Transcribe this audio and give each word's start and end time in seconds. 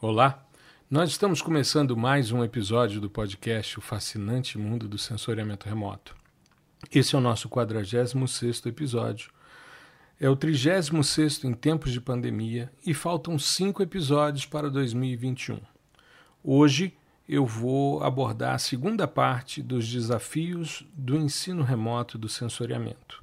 Olá, 0.00 0.46
nós 0.88 1.10
estamos 1.10 1.42
começando 1.42 1.96
mais 1.96 2.30
um 2.30 2.44
episódio 2.44 3.00
do 3.00 3.10
podcast 3.10 3.80
O 3.80 3.82
Fascinante 3.82 4.56
Mundo 4.56 4.86
do 4.86 4.96
Sensoriamento 4.96 5.68
Remoto. 5.68 6.14
Esse 6.94 7.16
é 7.16 7.18
o 7.18 7.20
nosso 7.20 7.48
46 7.48 8.14
episódio. 8.66 9.32
É 10.20 10.30
o 10.30 10.36
36 10.36 11.42
em 11.42 11.52
tempos 11.52 11.90
de 11.90 12.00
pandemia 12.00 12.70
e 12.86 12.94
faltam 12.94 13.36
cinco 13.40 13.82
episódios 13.82 14.46
para 14.46 14.70
2021. 14.70 15.58
Hoje 16.44 16.96
eu 17.28 17.44
vou 17.44 18.00
abordar 18.04 18.54
a 18.54 18.58
segunda 18.58 19.08
parte 19.08 19.60
dos 19.60 19.90
desafios 19.90 20.86
do 20.94 21.16
ensino 21.16 21.64
remoto 21.64 22.16
do 22.16 22.28
sensoriamento. 22.28 23.20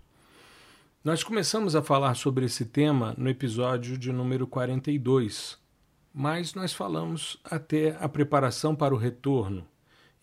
Nós 1.01 1.23
começamos 1.23 1.73
a 1.73 1.81
falar 1.81 2.15
sobre 2.15 2.47
esse 2.47 2.65
tema 2.65 3.15
no 3.17 3.29
episódio 3.29 3.97
de 3.97 4.11
número 4.11 4.45
42 4.45 5.63
mas 6.17 6.53
nós 6.53 6.71
falamos 6.71 7.37
até 7.43 7.97
a 7.99 8.07
preparação 8.07 8.73
para 8.73 8.95
o 8.95 8.97
retorno. 8.97 9.67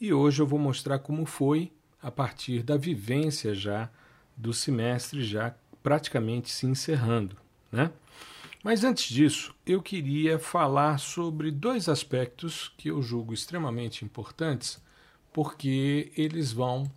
E 0.00 0.10
hoje 0.10 0.41
eu 0.41 0.46
vou 0.46 0.59
mostrar 0.59 0.98
como 1.00 1.27
foi 1.27 1.70
a 2.00 2.10
partir 2.10 2.62
da 2.62 2.78
vivência 2.78 3.55
já 3.55 3.91
do 4.34 4.55
semestre 4.55 5.23
já 5.23 5.55
praticamente 5.83 6.48
se 6.48 6.64
encerrando, 6.64 7.36
né? 7.70 7.92
Mas 8.64 8.84
antes 8.84 9.12
disso, 9.12 9.55
eu 9.66 9.83
queria 9.83 10.38
falar 10.38 10.98
sobre 10.98 11.50
dois 11.50 11.91
aspectos 11.91 12.72
que 12.78 12.88
eu 12.88 13.02
julgo 13.02 13.34
extremamente 13.34 14.02
importantes, 14.02 14.83
porque 15.30 16.11
eles 16.16 16.52
vão 16.52 16.91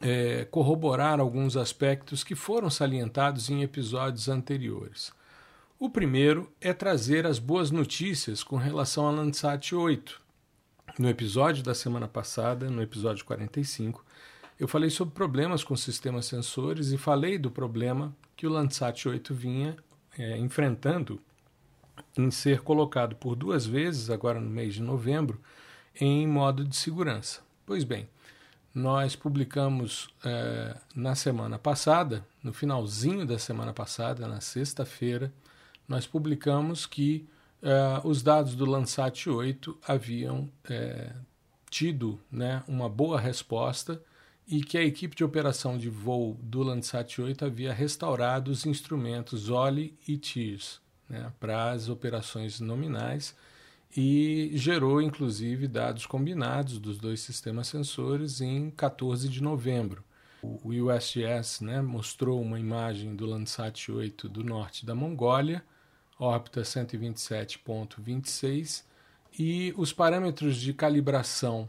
é, 0.00 0.44
corroborar 0.46 1.20
alguns 1.20 1.56
aspectos 1.56 2.24
que 2.24 2.34
foram 2.34 2.68
salientados 2.68 3.48
em 3.48 3.62
episódios 3.62 4.28
anteriores. 4.28 5.16
O 5.80 5.88
primeiro 5.88 6.52
é 6.60 6.72
trazer 6.72 7.24
as 7.24 7.38
boas 7.38 7.70
notícias 7.70 8.42
com 8.42 8.56
relação 8.56 9.06
à 9.06 9.12
Landsat 9.12 9.76
8. 9.76 10.20
No 10.98 11.08
episódio 11.08 11.62
da 11.62 11.72
semana 11.72 12.08
passada, 12.08 12.68
no 12.68 12.82
episódio 12.82 13.24
45, 13.24 14.04
eu 14.58 14.66
falei 14.66 14.90
sobre 14.90 15.14
problemas 15.14 15.62
com 15.62 15.76
sistemas 15.76 16.26
sensores 16.26 16.90
e 16.90 16.98
falei 16.98 17.38
do 17.38 17.48
problema 17.48 18.12
que 18.34 18.44
o 18.44 18.50
Landsat 18.50 19.06
8 19.06 19.32
vinha 19.32 19.76
é, 20.18 20.36
enfrentando 20.36 21.20
em 22.16 22.28
ser 22.28 22.62
colocado 22.62 23.14
por 23.14 23.36
duas 23.36 23.64
vezes, 23.64 24.10
agora 24.10 24.40
no 24.40 24.50
mês 24.50 24.74
de 24.74 24.82
novembro, 24.82 25.40
em 25.94 26.26
modo 26.26 26.64
de 26.64 26.74
segurança. 26.74 27.40
Pois 27.64 27.84
bem, 27.84 28.08
nós 28.74 29.14
publicamos 29.14 30.08
é, 30.24 30.76
na 30.92 31.14
semana 31.14 31.56
passada, 31.56 32.26
no 32.42 32.52
finalzinho 32.52 33.24
da 33.24 33.38
semana 33.38 33.72
passada, 33.72 34.26
na 34.26 34.40
sexta-feira, 34.40 35.32
nós 35.88 36.06
publicamos 36.06 36.84
que 36.84 37.26
uh, 37.62 38.06
os 38.06 38.22
dados 38.22 38.54
do 38.54 38.66
Landsat 38.66 39.28
8 39.28 39.78
haviam 39.86 40.50
uh, 40.70 41.14
tido 41.70 42.20
né, 42.30 42.62
uma 42.68 42.88
boa 42.88 43.18
resposta 43.18 44.00
e 44.46 44.62
que 44.62 44.78
a 44.78 44.84
equipe 44.84 45.16
de 45.16 45.24
operação 45.24 45.76
de 45.76 45.88
voo 45.88 46.38
do 46.42 46.62
Landsat 46.62 47.20
8 47.20 47.44
havia 47.44 47.72
restaurado 47.72 48.50
os 48.50 48.64
instrumentos 48.64 49.50
OLI 49.50 49.96
e 50.06 50.16
TIRS 50.16 50.80
né, 51.08 51.32
para 51.40 51.72
as 51.72 51.88
operações 51.88 52.60
nominais 52.60 53.34
e 53.96 54.50
gerou 54.54 55.00
inclusive 55.00 55.66
dados 55.66 56.06
combinados 56.06 56.78
dos 56.78 56.98
dois 56.98 57.20
sistemas 57.20 57.68
sensores 57.68 58.40
em 58.40 58.70
14 58.70 59.28
de 59.28 59.42
novembro. 59.42 60.04
O 60.42 60.68
USGS 60.68 61.64
né, 61.64 61.82
mostrou 61.82 62.40
uma 62.40 62.60
imagem 62.60 63.16
do 63.16 63.26
Landsat 63.26 63.90
8 63.90 64.28
do 64.28 64.44
norte 64.44 64.86
da 64.86 64.94
Mongólia, 64.94 65.64
órbita 66.18 66.62
127.26 66.62 68.82
e 69.38 69.74
os 69.76 69.92
parâmetros 69.92 70.56
de 70.56 70.72
calibração 70.72 71.68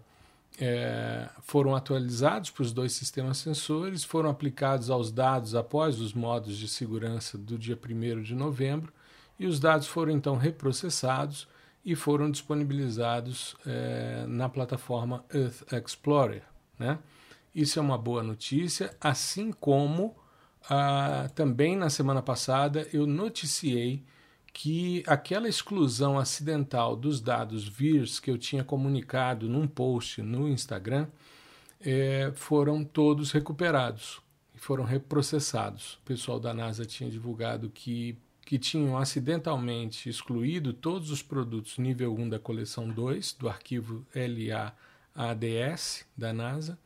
é, 0.60 1.30
foram 1.42 1.76
atualizados 1.76 2.50
para 2.50 2.64
os 2.64 2.74
dois 2.74 2.94
sistemas 2.94 3.38
sensores, 3.38 4.04
foram 4.04 4.30
aplicados 4.30 4.90
aos 4.90 5.12
dados 5.12 5.56
após 5.56 6.02
os 6.02 6.14
modos 6.14 6.58
de 6.58 6.68
segurança 6.68 7.38
do 7.38 7.58
dia 7.58 7.78
1 7.78 8.24
de 8.24 8.36
novembro 8.36 8.92
e 9.40 9.46
os 9.46 9.60
dados 9.60 9.88
foram 9.88 10.12
então 10.12 10.36
reprocessados 10.36 11.48
e 11.86 11.96
foram 11.96 12.30
disponibilizados 12.30 13.56
é, 13.66 14.26
na 14.28 14.50
plataforma 14.50 15.24
Earth 15.34 15.64
Explorer. 15.72 16.44
Né? 16.78 17.00
Isso 17.56 17.80
é 17.80 17.82
uma 17.82 17.98
boa 17.98 18.22
notícia, 18.22 18.96
assim 19.00 19.52
como 19.52 20.16
ah, 20.70 21.30
também 21.34 21.76
na 21.76 21.90
semana 21.90 22.22
passada 22.22 22.88
eu 22.92 23.08
noticiei 23.08 24.04
que 24.54 25.04
aquela 25.08 25.48
exclusão 25.48 26.18
acidental 26.18 26.96
dos 26.96 27.22
dados 27.22 27.68
VIRS 27.68 28.20
que 28.20 28.32
eu 28.32 28.38
tinha 28.38 28.64
comunicado 28.64 29.48
num 29.48 29.68
post 29.68 30.22
no 30.22 30.48
Instagram 30.48 31.08
é, 31.80 32.32
foram 32.36 32.84
todos 32.84 33.32
recuperados 33.32 34.22
e 34.56 34.60
foram 34.60 34.84
reprocessados. 34.84 35.94
O 35.96 36.02
pessoal 36.06 36.40
da 36.40 36.54
NASA 36.54 36.86
tinha 36.86 37.10
divulgado 37.10 37.70
que, 37.70 38.18
que 38.42 38.58
tinham 38.58 38.98
acidentalmente 38.98 40.10
excluído 40.10 40.74
todos 40.74 41.12
os 41.12 41.22
produtos 41.22 41.78
nível 41.78 42.14
1 42.14 42.30
da 42.30 42.40
coleção 42.40 42.90
2 42.90 43.34
do 43.34 43.48
arquivo 43.48 44.06
LAADS 44.14 46.06
da 46.18 46.34
NASA 46.34 46.78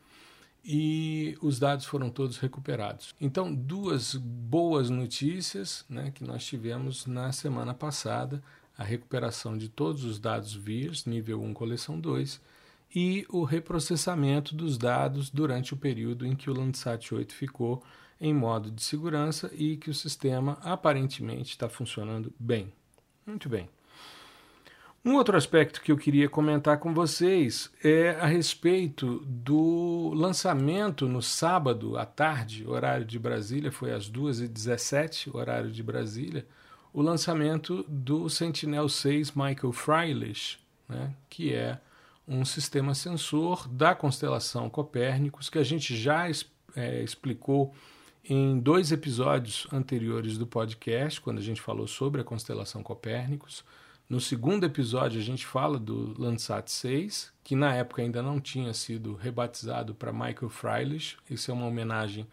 e 0.64 1.36
os 1.42 1.58
dados 1.58 1.84
foram 1.84 2.08
todos 2.08 2.38
recuperados. 2.38 3.14
Então, 3.20 3.54
duas 3.54 4.14
boas 4.14 4.88
notícias 4.88 5.84
né, 5.88 6.10
que 6.10 6.24
nós 6.24 6.44
tivemos 6.44 7.06
na 7.06 7.32
semana 7.32 7.74
passada: 7.74 8.42
a 8.76 8.82
recuperação 8.82 9.58
de 9.58 9.68
todos 9.68 10.04
os 10.04 10.18
dados 10.18 10.54
VIRS, 10.54 11.04
nível 11.04 11.42
1, 11.42 11.52
coleção 11.52 12.00
2, 12.00 12.40
e 12.94 13.26
o 13.28 13.44
reprocessamento 13.44 14.54
dos 14.54 14.78
dados 14.78 15.28
durante 15.28 15.74
o 15.74 15.76
período 15.76 16.26
em 16.26 16.34
que 16.34 16.48
o 16.48 16.54
Landsat 16.54 17.14
8 17.14 17.34
ficou 17.34 17.82
em 18.20 18.32
modo 18.32 18.70
de 18.70 18.82
segurança 18.82 19.50
e 19.52 19.76
que 19.76 19.90
o 19.90 19.94
sistema 19.94 20.58
aparentemente 20.62 21.50
está 21.50 21.68
funcionando 21.68 22.32
bem. 22.38 22.72
Muito 23.26 23.48
bem. 23.48 23.68
Um 25.04 25.16
outro 25.16 25.36
aspecto 25.36 25.82
que 25.82 25.92
eu 25.92 25.98
queria 25.98 26.30
comentar 26.30 26.78
com 26.78 26.94
vocês 26.94 27.70
é 27.84 28.16
a 28.18 28.24
respeito 28.24 29.22
do 29.26 30.12
lançamento 30.14 31.06
no 31.06 31.20
sábado 31.20 31.98
à 31.98 32.06
tarde, 32.06 32.66
horário 32.66 33.04
de 33.04 33.18
Brasília, 33.18 33.70
foi 33.70 33.92
às 33.92 34.10
2h17, 34.10 35.34
horário 35.34 35.70
de 35.70 35.82
Brasília, 35.82 36.46
o 36.90 37.02
lançamento 37.02 37.84
do 37.86 38.30
Sentinel-6 38.30 39.32
Michael 39.34 39.74
Freilich, 39.74 40.58
né, 40.88 41.14
que 41.28 41.52
é 41.52 41.78
um 42.26 42.42
sistema 42.42 42.94
sensor 42.94 43.68
da 43.68 43.94
constelação 43.94 44.70
Copérnicos, 44.70 45.50
que 45.50 45.58
a 45.58 45.64
gente 45.64 45.94
já 45.94 46.30
é, 46.74 47.02
explicou 47.02 47.74
em 48.24 48.58
dois 48.58 48.90
episódios 48.90 49.66
anteriores 49.70 50.38
do 50.38 50.46
podcast, 50.46 51.20
quando 51.20 51.40
a 51.40 51.42
gente 51.42 51.60
falou 51.60 51.86
sobre 51.86 52.22
a 52.22 52.24
constelação 52.24 52.82
Copérnicos. 52.82 53.62
No 54.08 54.20
segundo 54.20 54.64
episódio, 54.64 55.18
a 55.18 55.22
gente 55.22 55.46
fala 55.46 55.78
do 55.78 56.14
Landsat 56.20 56.70
6, 56.70 57.32
que 57.42 57.56
na 57.56 57.74
época 57.74 58.02
ainda 58.02 58.22
não 58.22 58.38
tinha 58.38 58.74
sido 58.74 59.14
rebatizado 59.14 59.94
para 59.94 60.12
Michael 60.12 60.50
Freilich. 60.50 61.16
Isso 61.28 61.50
é 61.50 61.54
uma 61.54 61.66
homenagem 61.66 62.26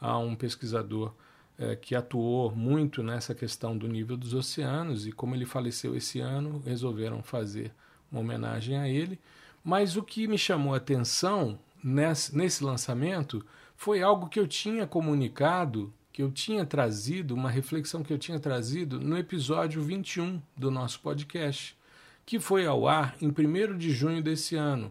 a 0.00 0.16
um 0.16 0.34
pesquisador 0.34 1.12
é, 1.58 1.76
que 1.76 1.94
atuou 1.94 2.50
muito 2.54 3.02
nessa 3.02 3.34
questão 3.34 3.76
do 3.76 3.86
nível 3.86 4.16
dos 4.16 4.32
oceanos 4.32 5.06
e, 5.06 5.12
como 5.12 5.34
ele 5.34 5.44
faleceu 5.44 5.94
esse 5.94 6.18
ano, 6.18 6.62
resolveram 6.64 7.22
fazer 7.22 7.72
uma 8.10 8.22
homenagem 8.22 8.78
a 8.78 8.88
ele. 8.88 9.18
Mas 9.62 9.96
o 9.96 10.02
que 10.02 10.26
me 10.26 10.38
chamou 10.38 10.72
a 10.72 10.78
atenção 10.78 11.58
nesse, 11.84 12.34
nesse 12.34 12.64
lançamento 12.64 13.44
foi 13.76 14.02
algo 14.02 14.30
que 14.30 14.40
eu 14.40 14.48
tinha 14.48 14.86
comunicado 14.86 15.92
que 16.18 16.22
eu 16.24 16.32
tinha 16.32 16.66
trazido, 16.66 17.32
uma 17.32 17.48
reflexão 17.48 18.02
que 18.02 18.12
eu 18.12 18.18
tinha 18.18 18.40
trazido 18.40 18.98
no 18.98 19.16
episódio 19.16 19.80
21 19.80 20.42
do 20.56 20.68
nosso 20.68 20.98
podcast, 20.98 21.78
que 22.26 22.40
foi 22.40 22.66
ao 22.66 22.88
ar 22.88 23.14
em 23.22 23.28
1 23.28 23.78
de 23.78 23.92
junho 23.92 24.20
desse 24.20 24.56
ano. 24.56 24.90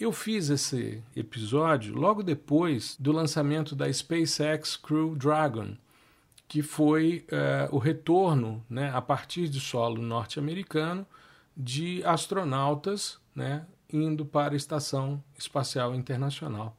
Eu 0.00 0.12
fiz 0.12 0.48
esse 0.48 1.02
episódio 1.14 1.94
logo 1.94 2.22
depois 2.22 2.96
do 2.98 3.12
lançamento 3.12 3.76
da 3.76 3.92
SpaceX 3.92 4.74
Crew 4.74 5.14
Dragon, 5.14 5.76
que 6.48 6.62
foi 6.62 7.26
uh, 7.28 7.76
o 7.76 7.78
retorno, 7.78 8.64
né, 8.66 8.90
a 8.94 9.02
partir 9.02 9.50
de 9.50 9.60
solo 9.60 10.00
norte-americano, 10.00 11.06
de 11.54 12.02
astronautas 12.02 13.18
né, 13.34 13.66
indo 13.92 14.24
para 14.24 14.54
a 14.54 14.56
Estação 14.56 15.22
Espacial 15.38 15.94
Internacional. 15.94 16.74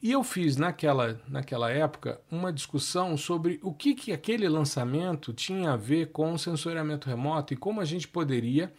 E 0.00 0.12
eu 0.12 0.22
fiz 0.22 0.56
naquela, 0.56 1.20
naquela 1.26 1.70
época 1.70 2.20
uma 2.30 2.52
discussão 2.52 3.16
sobre 3.16 3.58
o 3.62 3.72
que, 3.72 3.94
que 3.94 4.12
aquele 4.12 4.48
lançamento 4.48 5.32
tinha 5.32 5.72
a 5.72 5.76
ver 5.76 6.12
com 6.12 6.32
o 6.32 6.38
sensoriamento 6.38 7.08
remoto 7.08 7.52
e 7.52 7.56
como 7.56 7.80
a 7.80 7.84
gente 7.84 8.06
poderia 8.06 8.72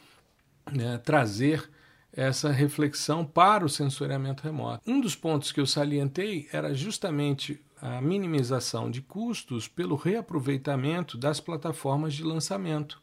né, 0.72 0.98
trazer 0.98 1.70
essa 2.12 2.52
reflexão 2.52 3.26
para 3.26 3.66
o 3.66 3.70
sensoriamento 3.70 4.44
remoto. 4.44 4.90
Um 4.90 5.02
dos 5.02 5.16
pontos 5.16 5.52
que 5.52 5.60
eu 5.60 5.66
salientei 5.66 6.48
era 6.52 6.74
justamente 6.74 7.62
a 7.82 8.02
minimização 8.02 8.90
de 8.90 9.02
custos 9.02 9.68
pelo 9.68 9.96
reaproveitamento 9.96 11.18
das 11.18 11.40
plataformas 11.40 12.14
de 12.14 12.24
lançamento. 12.24 13.02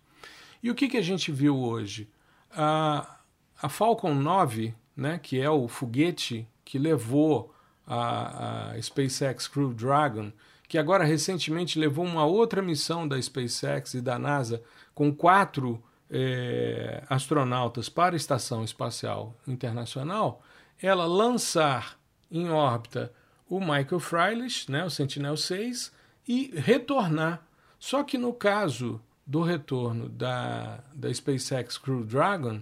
E 0.63 0.71
o 0.71 0.75
que, 0.75 0.89
que 0.89 0.97
a 0.97 1.03
gente 1.03 1.31
viu 1.31 1.57
hoje? 1.57 2.09
A, 2.51 3.19
a 3.61 3.69
Falcon 3.69 4.15
9, 4.15 4.75
né, 4.97 5.19
que 5.19 5.39
é 5.39 5.51
o 5.51 5.69
foguete 5.69 6.49
que 6.65 6.79
levou 6.79 7.55
a, 7.87 8.73
a 8.73 8.83
SpaceX 8.83 9.47
Crew 9.47 9.73
Dragon, 9.73 10.33
que 10.69 10.79
agora 10.79 11.05
recentemente 11.05 11.79
levou 11.79 12.05
uma 12.05 12.25
outra 12.25 12.61
missão 12.61 13.07
da 13.07 13.21
SpaceX 13.21 13.95
e 13.95 14.01
da 14.01 14.19
NASA 14.19 14.63
com 14.95 15.15
quatro 15.15 15.83
é, 16.11 17.03
astronautas 17.09 17.89
para 17.89 18.15
a 18.15 18.17
Estação 18.17 18.65
Espacial 18.65 19.35
Internacional, 19.47 20.43
ela 20.81 21.07
lançar 21.07 21.99
em 22.31 22.49
órbita 22.51 23.13
o 23.49 23.61
Michael 23.61 24.01
Freilich, 24.01 24.71
né, 24.71 24.85
o 24.85 24.91
Sentinel-6, 24.91 25.93
e 26.27 26.53
retornar. 26.57 27.47
Só 27.79 28.03
que 28.03 28.19
no 28.19 28.33
caso 28.33 29.01
do 29.27 29.43
retorno 29.43 30.09
da, 30.09 30.81
da 30.95 31.13
SpaceX 31.13 31.79
Crew 31.79 32.05
Dragon 32.05 32.61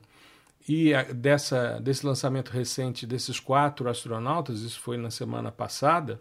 e 0.66 0.94
a, 0.94 1.02
dessa, 1.02 1.78
desse 1.80 2.06
lançamento 2.06 2.50
recente 2.50 3.06
desses 3.06 3.38
quatro 3.38 3.88
astronautas, 3.88 4.60
isso 4.60 4.80
foi 4.80 4.96
na 4.96 5.10
semana 5.10 5.52
passada, 5.52 6.20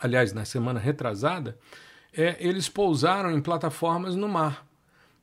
aliás, 0.00 0.32
na 0.32 0.44
semana 0.44 0.78
retrasada, 0.78 1.58
é, 2.12 2.36
eles 2.38 2.68
pousaram 2.68 3.30
em 3.30 3.40
plataformas 3.40 4.14
no 4.14 4.28
mar. 4.28 4.66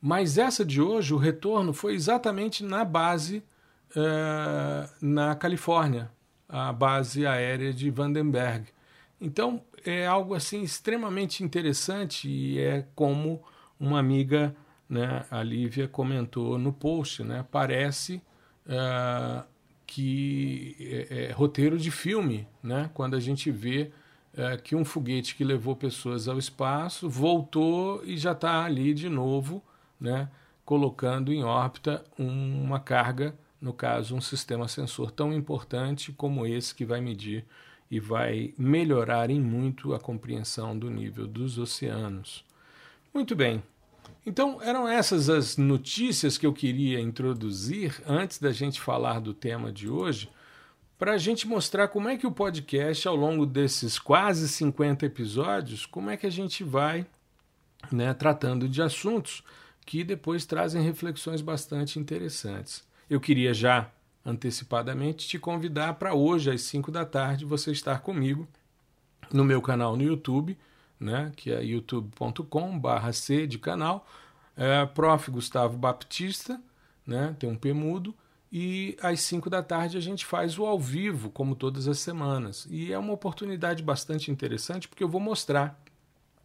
Mas 0.01 0.38
essa 0.38 0.65
de 0.65 0.81
hoje, 0.81 1.13
o 1.13 1.17
retorno 1.17 1.73
foi 1.73 1.93
exatamente 1.93 2.63
na 2.63 2.83
base 2.83 3.43
é, 3.95 4.89
na 5.01 5.35
Califórnia, 5.35 6.11
a 6.49 6.73
base 6.73 7.25
aérea 7.25 7.71
de 7.71 7.89
Vandenberg. 7.91 8.65
Então 9.19 9.61
é 9.85 10.05
algo 10.05 10.33
assim 10.33 10.63
extremamente 10.63 11.44
interessante 11.44 12.27
e 12.27 12.59
é 12.59 12.85
como 12.95 13.44
uma 13.79 13.99
amiga, 13.99 14.55
né, 14.89 15.25
a 15.29 15.44
Lívia 15.44 15.87
comentou 15.87 16.57
no 16.57 16.73
post, 16.73 17.23
né, 17.23 17.45
parece 17.51 18.21
uh, 18.65 19.43
que 19.85 20.75
é, 20.79 21.25
é, 21.25 21.31
roteiro 21.31 21.77
de 21.77 21.91
filme, 21.91 22.47
né, 22.63 22.89
quando 22.93 23.15
a 23.15 23.19
gente 23.19 23.51
vê 23.51 23.91
uh, 24.33 24.61
que 24.61 24.75
um 24.75 24.85
foguete 24.85 25.35
que 25.35 25.43
levou 25.43 25.75
pessoas 25.75 26.27
ao 26.27 26.37
espaço 26.37 27.09
voltou 27.09 28.03
e 28.05 28.17
já 28.17 28.31
está 28.31 28.63
ali 28.63 28.93
de 28.93 29.09
novo, 29.09 29.63
né, 29.99 30.29
colocando 30.63 31.33
em 31.33 31.43
órbita 31.43 32.03
uma 32.17 32.79
carga 32.79 33.35
no 33.61 33.71
caso, 33.71 34.15
um 34.15 34.21
sistema 34.21 34.67
sensor 34.67 35.11
tão 35.11 35.31
importante 35.31 36.11
como 36.11 36.47
esse 36.47 36.73
que 36.73 36.83
vai 36.83 36.99
medir 36.99 37.45
e 37.91 37.99
vai 37.99 38.53
melhorar 38.57 39.29
em 39.29 39.39
muito 39.39 39.93
a 39.93 39.99
compreensão 39.99 40.77
do 40.77 40.89
nível 40.89 41.27
dos 41.27 41.59
oceanos. 41.59 42.43
Muito 43.13 43.35
bem. 43.35 43.61
Então, 44.25 44.62
eram 44.62 44.88
essas 44.88 45.29
as 45.29 45.57
notícias 45.57 46.38
que 46.38 46.45
eu 46.45 46.53
queria 46.53 47.00
introduzir 47.00 48.01
antes 48.06 48.38
da 48.38 48.51
gente 48.51 48.79
falar 48.79 49.19
do 49.19 49.33
tema 49.33 49.71
de 49.71 49.89
hoje, 49.89 50.29
para 50.97 51.13
a 51.13 51.18
gente 51.18 51.47
mostrar 51.47 51.88
como 51.88 52.07
é 52.07 52.15
que 52.15 52.27
o 52.27 52.31
podcast, 52.31 53.07
ao 53.07 53.15
longo 53.15 53.44
desses 53.44 53.97
quase 53.97 54.47
50 54.47 55.07
episódios, 55.07 55.85
como 55.88 56.12
é 56.12 56.18
que 56.18 56.27
a 56.27 56.31
gente 56.31 56.63
vai 56.63 57.07
né, 57.91 58.13
tratando 58.13 58.69
de 58.69 58.81
assuntos 58.83 59.44
que 59.83 60.03
depois 60.03 60.45
trazem 60.45 60.83
reflexões 60.83 61.41
bastante 61.41 61.97
interessantes. 61.97 62.83
Eu 63.09 63.19
queria 63.19 63.51
já 63.51 63.89
antecipadamente 64.23 65.27
te 65.27 65.39
convidar 65.39 65.95
para 65.95 66.13
hoje 66.13 66.51
às 66.51 66.62
5 66.62 66.91
da 66.91 67.03
tarde 67.03 67.45
você 67.45 67.71
estar 67.71 68.01
comigo 68.01 68.47
no 69.33 69.44
meu 69.44 69.62
canal 69.62 69.97
no 69.97 70.03
YouTube, 70.03 70.56
né, 71.01 71.31
que 71.36 71.51
é 71.51 71.63
youtube.com/c 71.63 73.48
de 73.48 73.57
canal, 73.57 74.07
é, 74.56 74.86
Prof 74.86 75.31
Gustavo 75.31 75.75
Baptista, 75.77 76.62
né, 77.06 77.36
tem 77.39 77.50
um 77.50 77.56
P 77.56 77.74
mudo 77.74 78.15
e 78.51 78.98
às 79.01 79.21
5 79.21 79.50
da 79.50 79.63
tarde 79.63 79.98
a 79.98 80.01
gente 80.01 80.25
faz 80.25 80.59
o 80.59 80.65
ao 80.65 80.80
vivo, 80.80 81.30
como 81.30 81.56
todas 81.56 81.88
as 81.88 82.00
semanas. 82.00 82.68
E 82.69 82.92
é 82.92 82.98
uma 82.98 83.13
oportunidade 83.13 83.81
bastante 83.81 84.30
interessante 84.30 84.88
porque 84.88 85.03
eu 85.03 85.09
vou 85.09 85.21
mostrar 85.21 85.81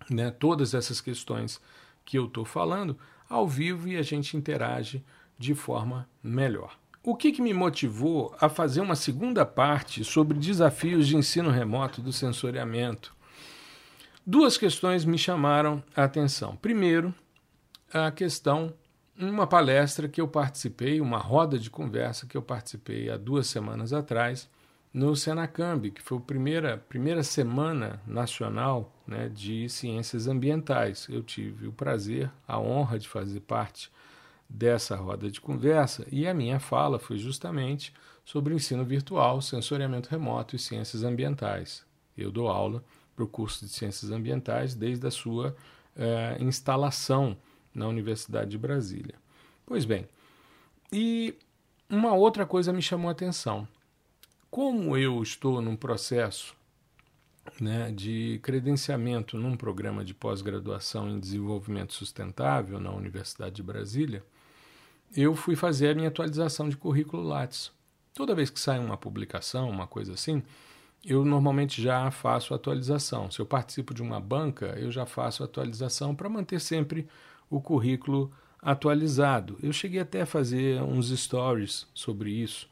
né, 0.08 0.31
todas 0.31 0.73
essas 0.73 1.00
questões 1.00 1.61
que 2.05 2.17
eu 2.17 2.26
estou 2.26 2.44
falando 2.44 2.97
ao 3.29 3.47
vivo 3.47 3.88
e 3.88 3.97
a 3.97 4.02
gente 4.02 4.37
interage 4.37 5.05
de 5.37 5.55
forma 5.55 6.09
melhor. 6.23 6.79
O 7.02 7.14
que, 7.14 7.32
que, 7.32 7.43
me 7.43 7.52
motivou 7.52 8.35
a 8.41 8.49
fazer 8.49 8.81
uma 8.81 8.97
segunda 8.97 9.44
parte 9.44 10.02
sobre 10.05 10.38
desafios 10.38 11.06
de 11.06 11.17
ensino 11.17 11.50
remoto 11.50 12.00
do 12.00 12.12
sensoriamento? 12.12 13.15
Duas 14.28 14.58
questões 14.58 15.05
me 15.05 15.17
chamaram 15.17 15.81
a 15.94 16.02
atenção. 16.02 16.56
Primeiro, 16.56 17.14
a 17.93 18.11
questão, 18.11 18.75
uma 19.17 19.46
palestra 19.46 20.08
que 20.08 20.20
eu 20.20 20.26
participei, 20.26 21.00
uma 21.00 21.19
roda 21.19 21.56
de 21.56 21.70
conversa 21.70 22.26
que 22.26 22.37
eu 22.37 22.43
participei 22.43 23.08
há 23.08 23.17
duas 23.17 23.46
semanas 23.46 23.93
atrás 23.93 24.50
no 24.93 25.14
Senacamb, 25.14 25.93
que 25.93 26.02
foi 26.02 26.19
a 26.19 26.20
primeira, 26.20 26.76
primeira 26.76 27.23
semana 27.23 28.02
nacional 28.05 28.93
né, 29.06 29.28
de 29.28 29.69
ciências 29.69 30.26
ambientais. 30.26 31.06
Eu 31.08 31.23
tive 31.23 31.69
o 31.69 31.73
prazer, 31.73 32.28
a 32.49 32.58
honra 32.58 32.99
de 32.99 33.06
fazer 33.06 33.38
parte 33.43 33.93
dessa 34.49 34.96
roda 34.96 35.31
de 35.31 35.40
conversa 35.40 36.05
e 36.11 36.26
a 36.26 36.34
minha 36.34 36.58
fala 36.58 36.99
foi 36.99 37.17
justamente 37.17 37.94
sobre 38.25 38.56
ensino 38.56 38.84
virtual, 38.84 39.40
sensoriamento 39.40 40.08
remoto 40.08 40.56
e 40.56 40.58
ciências 40.58 41.05
ambientais. 41.05 41.87
Eu 42.19 42.32
dou 42.32 42.49
aula 42.49 42.82
para 43.16 43.24
o 43.24 43.28
curso 43.28 43.64
de 43.64 43.72
ciências 43.72 44.12
ambientais 44.12 44.74
desde 44.74 45.06
a 45.06 45.10
sua 45.10 45.56
eh, 45.96 46.36
instalação 46.38 47.36
na 47.74 47.88
Universidade 47.88 48.50
de 48.50 48.58
Brasília. 48.58 49.14
Pois 49.64 49.86
bem, 49.86 50.06
e 50.92 51.34
uma 51.88 52.12
outra 52.12 52.44
coisa 52.44 52.72
me 52.72 52.82
chamou 52.82 53.08
a 53.08 53.12
atenção. 53.12 53.66
Como 54.50 54.96
eu 54.96 55.22
estou 55.22 55.60
num 55.60 55.74
processo 55.74 56.54
né, 57.60 57.90
de 57.90 58.38
credenciamento 58.42 59.36
num 59.36 59.56
programa 59.56 60.04
de 60.04 60.14
pós-graduação 60.14 61.08
em 61.08 61.18
desenvolvimento 61.18 61.94
sustentável 61.94 62.78
na 62.78 62.92
Universidade 62.92 63.56
de 63.56 63.62
Brasília, 63.62 64.22
eu 65.16 65.34
fui 65.34 65.56
fazer 65.56 65.90
a 65.90 65.94
minha 65.94 66.08
atualização 66.08 66.68
de 66.68 66.76
currículo 66.76 67.22
Lattes. 67.22 67.70
Toda 68.14 68.34
vez 68.34 68.50
que 68.50 68.60
sai 68.60 68.78
uma 68.78 68.96
publicação, 68.96 69.68
uma 69.68 69.86
coisa 69.86 70.14
assim, 70.14 70.42
eu 71.06 71.25
normalmente 71.25 71.81
já 71.81 72.11
faço 72.11 72.53
atualização. 72.53 73.31
Se 73.31 73.38
eu 73.38 73.47
participo 73.47 73.94
de 73.94 74.03
uma 74.03 74.20
banca, 74.20 74.76
eu 74.79 74.91
já 74.91 75.06
faço 75.06 75.44
atualização 75.44 76.14
para 76.14 76.29
manter 76.29 76.61
sempre 76.61 77.06
o 77.49 77.61
currículo 77.61 78.32
atualizado. 78.61 79.56
Eu 79.62 79.73
cheguei 79.73 80.00
até 80.00 80.23
a 80.23 80.26
fazer 80.26 80.82
uns 80.82 81.17
stories 81.17 81.87
sobre 81.94 82.31
isso. 82.31 82.69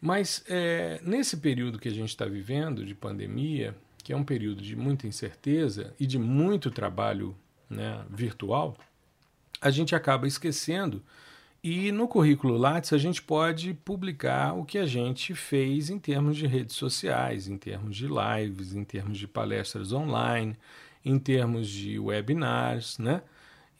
Mas 0.00 0.44
é, 0.48 1.00
nesse 1.04 1.36
período 1.36 1.78
que 1.78 1.86
a 1.86 1.92
gente 1.92 2.08
está 2.08 2.26
vivendo 2.26 2.84
de 2.84 2.92
pandemia, 2.92 3.76
que 4.02 4.12
é 4.12 4.16
um 4.16 4.24
período 4.24 4.60
de 4.60 4.74
muita 4.74 5.06
incerteza 5.06 5.94
e 6.00 6.06
de 6.06 6.18
muito 6.18 6.68
trabalho 6.68 7.36
né, 7.70 8.04
virtual, 8.10 8.76
a 9.60 9.70
gente 9.70 9.94
acaba 9.94 10.26
esquecendo 10.26 11.00
e 11.62 11.92
no 11.92 12.08
currículo 12.08 12.56
Lattes 12.56 12.92
a 12.92 12.98
gente 12.98 13.22
pode 13.22 13.72
publicar 13.72 14.52
o 14.52 14.64
que 14.64 14.78
a 14.78 14.86
gente 14.86 15.32
fez 15.34 15.90
em 15.90 15.98
termos 15.98 16.36
de 16.36 16.46
redes 16.46 16.74
sociais, 16.74 17.46
em 17.46 17.56
termos 17.56 17.96
de 17.96 18.08
lives, 18.08 18.74
em 18.74 18.82
termos 18.82 19.16
de 19.16 19.28
palestras 19.28 19.92
online, 19.92 20.56
em 21.04 21.18
termos 21.18 21.68
de 21.68 21.98
webinars, 22.00 22.98
né? 22.98 23.22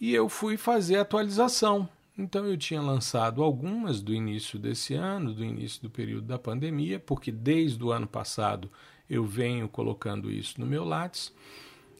E 0.01 0.15
eu 0.15 0.29
fui 0.29 0.57
fazer 0.57 0.97
atualização. 0.97 1.89
Então 2.17 2.47
eu 2.47 2.57
tinha 2.57 2.81
lançado 2.81 3.43
algumas 3.43 4.01
do 4.01 4.15
início 4.15 4.59
desse 4.59 4.95
ano, 4.95 5.33
do 5.33 5.45
início 5.45 5.83
do 5.83 5.91
período 5.91 6.27
da 6.27 6.39
pandemia, 6.39 7.01
porque 7.01 7.33
desde 7.33 7.83
o 7.83 7.91
ano 7.91 8.07
passado 8.07 8.71
eu 9.11 9.25
venho 9.25 9.69
colocando 9.69 10.31
isso 10.31 10.61
no 10.61 10.67
meu 10.67 10.85
Lattes. 10.85 11.33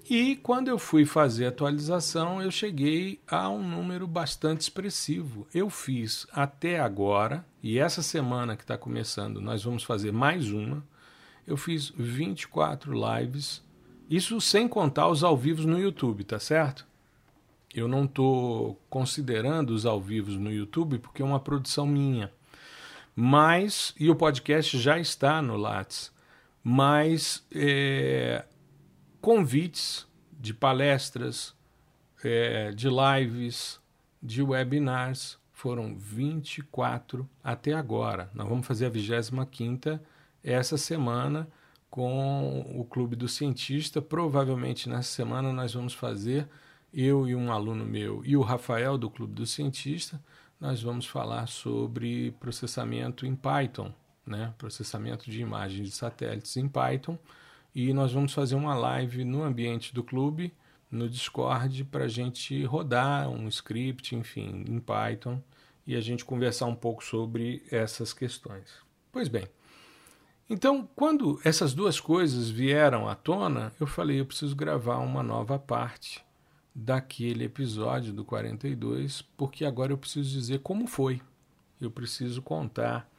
E 0.09 0.37
quando 0.37 0.69
eu 0.69 0.79
fui 0.79 1.05
fazer 1.05 1.47
a 1.47 1.49
atualização, 1.49 2.43
eu 2.43 2.51
cheguei 2.51 3.21
a 3.27 3.49
um 3.49 3.63
número 3.63 4.07
bastante 4.07 4.63
expressivo. 4.63 5.47
Eu 5.55 5.71
fiz 5.71 6.27
até 6.33 6.81
agora, 6.81 7.45
e 7.63 7.79
essa 7.79 8.03
semana 8.03 8.57
que 8.57 8.63
está 8.63 8.77
começando, 8.77 9.41
nós 9.41 9.63
vamos 9.63 9.85
fazer 9.85 10.13
mais 10.13 10.51
uma. 10.51 10.85
Eu 11.47 11.57
fiz 11.57 11.93
24 11.97 12.93
lives, 12.93 13.63
isso 14.11 14.41
sem 14.41 14.67
contar 14.67 15.09
os 15.09 15.23
ao 15.23 15.37
vivos 15.37 15.65
no 15.65 15.79
YouTube, 15.79 16.25
tá 16.25 16.39
certo? 16.39 16.87
Eu 17.75 17.89
não 17.89 18.05
estou 18.05 18.79
considerando 18.91 19.71
os 19.71 19.87
ao 19.87 20.01
vivos 20.01 20.37
no 20.37 20.53
YouTube 20.53 20.99
porque 20.99 21.23
é 21.23 21.25
uma 21.25 21.41
produção 21.41 21.87
minha. 21.87 22.31
Mas, 23.15 23.95
e 23.99 24.11
o 24.11 24.17
podcast 24.17 24.79
já 24.79 24.99
está 24.99 25.41
no 25.41 25.57
Lattes, 25.57 26.11
mas 26.63 27.45
é, 27.55 28.45
convites 29.23 30.07
de 30.33 30.53
palestras, 30.53 31.55
é, 32.25 32.73
de 32.73 32.89
lives, 32.89 33.81
de 34.21 34.43
webinars. 34.43 35.39
Foram 35.53 35.95
24 35.97 37.29
até 37.43 37.73
agora. 37.73 38.29
Nós 38.35 38.49
vamos 38.49 38.67
fazer 38.67 38.87
a 38.87 38.91
25 38.91 40.01
essa 40.43 40.77
semana 40.77 41.49
com 41.89 42.67
o 42.75 42.85
Clube 42.85 43.15
do 43.15 43.29
Cientista. 43.29 44.03
Provavelmente 44.03 44.89
nessa 44.89 45.11
semana 45.15 45.53
nós 45.53 45.73
vamos 45.73 45.95
fazer, 45.95 46.49
eu 46.93 47.29
e 47.29 47.37
um 47.37 47.53
aluno 47.53 47.85
meu 47.85 48.25
e 48.25 48.37
o 48.37 48.43
Rafael 48.43 48.99
do 48.99 49.09
Clube 49.09 49.35
do 49.35 49.47
Cientista, 49.47 50.21
nós 50.61 50.83
vamos 50.83 51.07
falar 51.07 51.47
sobre 51.47 52.33
processamento 52.41 53.25
em 53.25 53.37
Python, 53.37 53.95
né? 54.27 54.53
processamento 54.59 55.31
de 55.31 55.41
imagens 55.41 55.89
de 55.89 55.95
satélites 55.95 56.57
em 56.57 56.69
Python. 56.69 57.17
E 57.75 57.93
nós 57.93 58.13
vamos 58.13 58.33
fazer 58.33 58.55
uma 58.55 58.75
live 58.75 59.25
no 59.25 59.43
ambiente 59.43 59.95
do 59.95 60.05
clube, 60.05 60.53
no 60.91 61.09
Discord, 61.09 61.85
para 61.85 62.05
a 62.05 62.09
gente 62.09 62.63
rodar 62.65 63.29
um 63.29 63.49
script, 63.49 64.15
enfim, 64.15 64.65
em 64.69 64.79
Python 64.79 65.43
e 65.87 65.97
a 65.97 66.01
gente 66.01 66.25
conversar 66.25 66.67
um 66.67 66.75
pouco 66.75 67.03
sobre 67.03 67.63
essas 67.71 68.13
questões. 68.13 68.71
Pois 69.11 69.29
bem, 69.29 69.47
então, 70.49 70.89
quando 70.95 71.41
essas 71.45 71.73
duas 71.73 71.99
coisas 71.99 72.51
vieram 72.51 73.09
à 73.09 73.15
tona, 73.15 73.73
eu 73.81 73.87
falei: 73.87 74.21
eu 74.21 74.27
preciso 74.27 74.55
gravar 74.55 74.99
uma 74.99 75.23
nova 75.23 75.59
parte 75.59 76.23
daquele 76.75 77.45
episódio 77.45 78.13
do 78.13 78.25
42, 78.25 79.23
porque 79.37 79.65
agora 79.65 79.93
eu 79.93 79.99
preciso 79.99 80.31
dizer 80.31 80.61
como 80.61 80.87
foi. 80.87 81.21
Eu 81.81 81.91
preciso 81.91 82.43
contar 82.43 83.11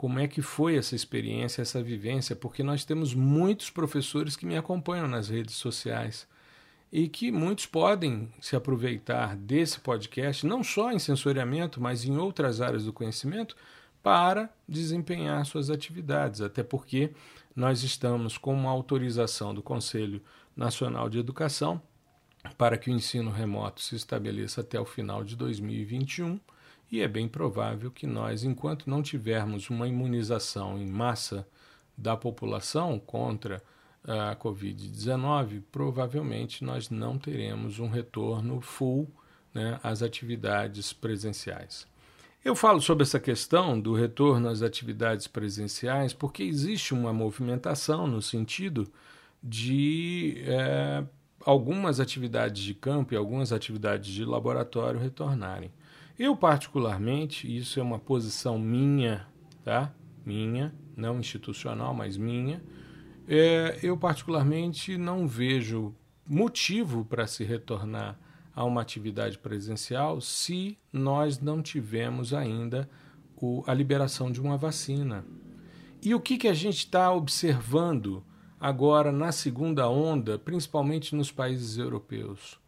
como 0.00 0.18
é 0.18 0.26
que 0.26 0.40
foi 0.40 0.78
essa 0.78 0.96
experiência, 0.96 1.60
essa 1.60 1.82
vivência, 1.82 2.34
porque 2.34 2.62
nós 2.62 2.86
temos 2.86 3.12
muitos 3.12 3.68
professores 3.68 4.34
que 4.34 4.46
me 4.46 4.56
acompanham 4.56 5.06
nas 5.06 5.28
redes 5.28 5.56
sociais 5.56 6.26
e 6.90 7.06
que 7.06 7.30
muitos 7.30 7.66
podem 7.66 8.32
se 8.40 8.56
aproveitar 8.56 9.36
desse 9.36 9.78
podcast, 9.78 10.46
não 10.46 10.64
só 10.64 10.90
em 10.90 10.98
sensoriamento, 10.98 11.82
mas 11.82 12.02
em 12.06 12.16
outras 12.16 12.62
áreas 12.62 12.86
do 12.86 12.94
conhecimento, 12.94 13.54
para 14.02 14.48
desempenhar 14.66 15.44
suas 15.44 15.68
atividades, 15.68 16.40
até 16.40 16.62
porque 16.62 17.12
nós 17.54 17.82
estamos 17.82 18.38
com 18.38 18.54
uma 18.54 18.70
autorização 18.70 19.52
do 19.52 19.62
Conselho 19.62 20.22
Nacional 20.56 21.10
de 21.10 21.18
Educação 21.18 21.78
para 22.56 22.78
que 22.78 22.88
o 22.88 22.94
ensino 22.94 23.30
remoto 23.30 23.82
se 23.82 23.96
estabeleça 23.96 24.62
até 24.62 24.80
o 24.80 24.86
final 24.86 25.22
de 25.22 25.36
2021, 25.36 26.40
e 26.90 27.00
é 27.00 27.08
bem 27.08 27.28
provável 27.28 27.90
que 27.90 28.06
nós, 28.06 28.42
enquanto 28.42 28.90
não 28.90 29.02
tivermos 29.02 29.70
uma 29.70 29.86
imunização 29.86 30.78
em 30.78 30.86
massa 30.86 31.46
da 31.96 32.16
população 32.16 32.98
contra 32.98 33.62
a 34.02 34.34
Covid-19, 34.34 35.62
provavelmente 35.70 36.64
nós 36.64 36.90
não 36.90 37.18
teremos 37.18 37.78
um 37.78 37.88
retorno 37.88 38.60
full 38.60 39.08
né, 39.54 39.78
às 39.82 40.02
atividades 40.02 40.92
presenciais. 40.92 41.86
Eu 42.42 42.56
falo 42.56 42.80
sobre 42.80 43.02
essa 43.02 43.20
questão 43.20 43.78
do 43.78 43.92
retorno 43.92 44.48
às 44.48 44.62
atividades 44.62 45.26
presenciais 45.26 46.14
porque 46.14 46.42
existe 46.42 46.94
uma 46.94 47.12
movimentação 47.12 48.06
no 48.06 48.22
sentido 48.22 48.90
de 49.42 50.42
é, 50.46 51.04
algumas 51.44 52.00
atividades 52.00 52.62
de 52.62 52.72
campo 52.72 53.12
e 53.12 53.16
algumas 53.16 53.52
atividades 53.52 54.10
de 54.10 54.24
laboratório 54.24 54.98
retornarem. 54.98 55.70
Eu, 56.22 56.36
particularmente, 56.36 57.48
isso 57.56 57.80
é 57.80 57.82
uma 57.82 57.98
posição 57.98 58.58
minha, 58.58 59.26
tá? 59.64 59.90
Minha, 60.22 60.74
não 60.94 61.18
institucional, 61.18 61.94
mas 61.94 62.18
minha. 62.18 62.62
É, 63.26 63.78
eu, 63.82 63.96
particularmente, 63.96 64.98
não 64.98 65.26
vejo 65.26 65.94
motivo 66.28 67.06
para 67.06 67.26
se 67.26 67.42
retornar 67.42 68.20
a 68.54 68.64
uma 68.64 68.82
atividade 68.82 69.38
presencial 69.38 70.20
se 70.20 70.76
nós 70.92 71.40
não 71.40 71.62
tivermos 71.62 72.34
ainda 72.34 72.86
o, 73.34 73.64
a 73.66 73.72
liberação 73.72 74.30
de 74.30 74.42
uma 74.42 74.58
vacina. 74.58 75.24
E 76.02 76.14
o 76.14 76.20
que, 76.20 76.36
que 76.36 76.48
a 76.48 76.54
gente 76.54 76.80
está 76.80 77.10
observando 77.10 78.22
agora 78.60 79.10
na 79.10 79.32
segunda 79.32 79.88
onda, 79.88 80.38
principalmente 80.38 81.16
nos 81.16 81.32
países 81.32 81.78
europeus, 81.78 82.60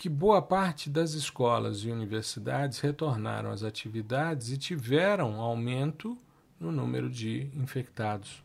que 0.00 0.08
boa 0.08 0.40
parte 0.40 0.88
das 0.88 1.12
escolas 1.12 1.80
e 1.80 1.90
universidades 1.90 2.80
retornaram 2.80 3.50
às 3.50 3.62
atividades 3.62 4.50
e 4.50 4.56
tiveram 4.56 5.38
aumento 5.38 6.16
no 6.58 6.72
número 6.72 7.10
de 7.10 7.50
infectados. 7.52 8.42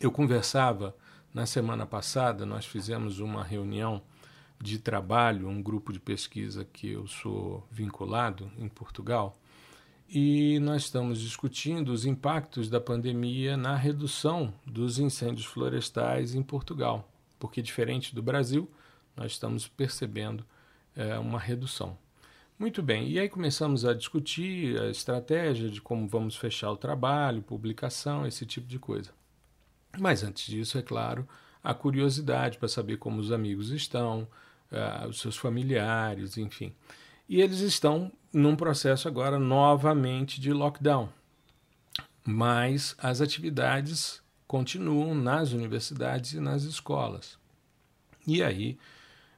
Eu 0.00 0.10
conversava 0.10 0.96
na 1.34 1.44
semana 1.44 1.84
passada, 1.84 2.46
nós 2.46 2.64
fizemos 2.64 3.18
uma 3.18 3.44
reunião 3.44 4.00
de 4.58 4.78
trabalho, 4.78 5.50
um 5.50 5.62
grupo 5.62 5.92
de 5.92 6.00
pesquisa 6.00 6.64
que 6.64 6.92
eu 6.92 7.06
sou 7.06 7.68
vinculado 7.70 8.50
em 8.56 8.66
Portugal, 8.66 9.36
e 10.08 10.58
nós 10.60 10.84
estamos 10.84 11.20
discutindo 11.20 11.90
os 11.90 12.06
impactos 12.06 12.70
da 12.70 12.80
pandemia 12.80 13.54
na 13.54 13.76
redução 13.76 14.50
dos 14.64 14.98
incêndios 14.98 15.44
florestais 15.44 16.34
em 16.34 16.42
Portugal, 16.42 17.06
porque, 17.38 17.60
diferente 17.60 18.14
do 18.14 18.22
Brasil, 18.22 18.66
nós 19.14 19.32
estamos 19.32 19.68
percebendo 19.68 20.42
é, 20.96 21.18
uma 21.18 21.38
redução. 21.38 21.96
Muito 22.58 22.82
bem, 22.82 23.08
e 23.08 23.18
aí 23.18 23.28
começamos 23.28 23.84
a 23.84 23.92
discutir 23.92 24.80
a 24.80 24.88
estratégia 24.88 25.68
de 25.68 25.80
como 25.80 26.06
vamos 26.06 26.36
fechar 26.36 26.70
o 26.70 26.76
trabalho, 26.76 27.42
publicação, 27.42 28.26
esse 28.26 28.46
tipo 28.46 28.68
de 28.68 28.78
coisa. 28.78 29.10
Mas 29.98 30.22
antes 30.22 30.46
disso, 30.46 30.78
é 30.78 30.82
claro, 30.82 31.28
a 31.62 31.74
curiosidade 31.74 32.58
para 32.58 32.68
saber 32.68 32.98
como 32.98 33.20
os 33.20 33.32
amigos 33.32 33.70
estão, 33.70 34.28
uh, 34.70 35.08
os 35.08 35.20
seus 35.20 35.36
familiares, 35.36 36.36
enfim. 36.36 36.72
E 37.28 37.40
eles 37.40 37.60
estão 37.60 38.12
num 38.32 38.54
processo 38.54 39.08
agora 39.08 39.38
novamente 39.38 40.40
de 40.40 40.52
lockdown. 40.52 41.08
Mas 42.24 42.94
as 42.98 43.20
atividades 43.20 44.22
continuam 44.46 45.14
nas 45.14 45.52
universidades 45.52 46.34
e 46.34 46.40
nas 46.40 46.62
escolas. 46.62 47.38
E 48.26 48.42
aí, 48.42 48.78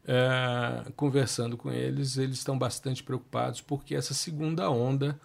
é, 0.06 0.90
conversando 0.94 1.56
com 1.56 1.70
eles, 1.72 2.16
eles 2.16 2.38
estão 2.38 2.56
bastante 2.56 3.02
preocupados 3.02 3.60
porque 3.60 3.94
essa 3.94 4.14
segunda 4.14 4.70
onda 4.70 5.20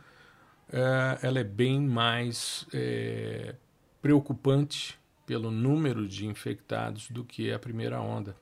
é, 0.72 1.20
ela 1.22 1.40
é 1.40 1.44
bem 1.44 1.80
mais 1.80 2.66
é, 2.74 3.56
preocupante 4.02 5.00
pelo 5.26 5.52
número 5.52 6.08
de 6.08 6.26
infectados 6.26 7.10
do 7.12 7.24
que 7.24 7.52
a 7.52 7.60
primeira 7.60 8.02
onda. 8.02 8.36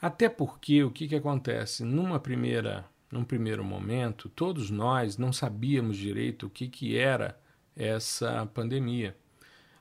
Até 0.00 0.28
porque 0.28 0.84
o 0.84 0.90
que, 0.90 1.08
que 1.08 1.16
acontece? 1.16 1.82
Numa 1.82 2.20
primeira 2.20 2.84
num 3.10 3.24
primeiro 3.24 3.64
momento, 3.64 4.28
todos 4.28 4.70
nós 4.70 5.16
não 5.16 5.32
sabíamos 5.32 5.96
direito 5.96 6.46
o 6.46 6.50
que, 6.50 6.68
que 6.68 6.96
era 6.96 7.36
essa 7.74 8.46
pandemia. 8.54 9.16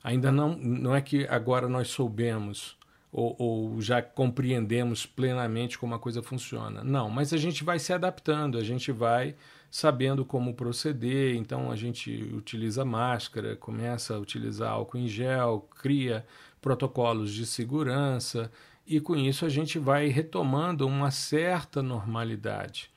Ainda 0.03 0.31
não, 0.31 0.55
não 0.55 0.95
é 0.95 1.01
que 1.01 1.27
agora 1.27 1.69
nós 1.69 1.89
soubemos 1.89 2.75
ou, 3.11 3.35
ou, 3.39 3.81
já 3.81 4.01
compreendemos 4.01 5.05
plenamente 5.05 5.77
como 5.77 5.95
a 5.95 5.99
coisa 5.99 6.21
funciona. 6.21 6.83
Não, 6.83 7.09
mas 7.09 7.33
a 7.33 7.37
gente 7.37 7.63
vai 7.63 7.79
se 7.79 7.91
adaptando, 7.91 8.57
a 8.57 8.63
gente 8.63 8.91
vai 8.91 9.35
sabendo 9.71 10.23
como 10.23 10.53
proceder, 10.53 11.35
então 11.35 11.71
a 11.71 11.75
gente 11.75 12.11
utiliza 12.33 12.85
máscara, 12.85 13.55
começa 13.55 14.15
a 14.15 14.19
utilizar 14.19 14.71
álcool 14.71 14.97
em 14.97 15.07
gel, 15.07 15.67
cria 15.81 16.25
protocolos 16.61 17.33
de 17.33 17.45
segurança 17.45 18.51
e 18.85 18.99
com 18.99 19.15
isso 19.15 19.45
a 19.45 19.49
gente 19.49 19.77
vai 19.77 20.07
retomando 20.07 20.87
uma 20.87 21.11
certa 21.11 21.81
normalidade 21.81 22.91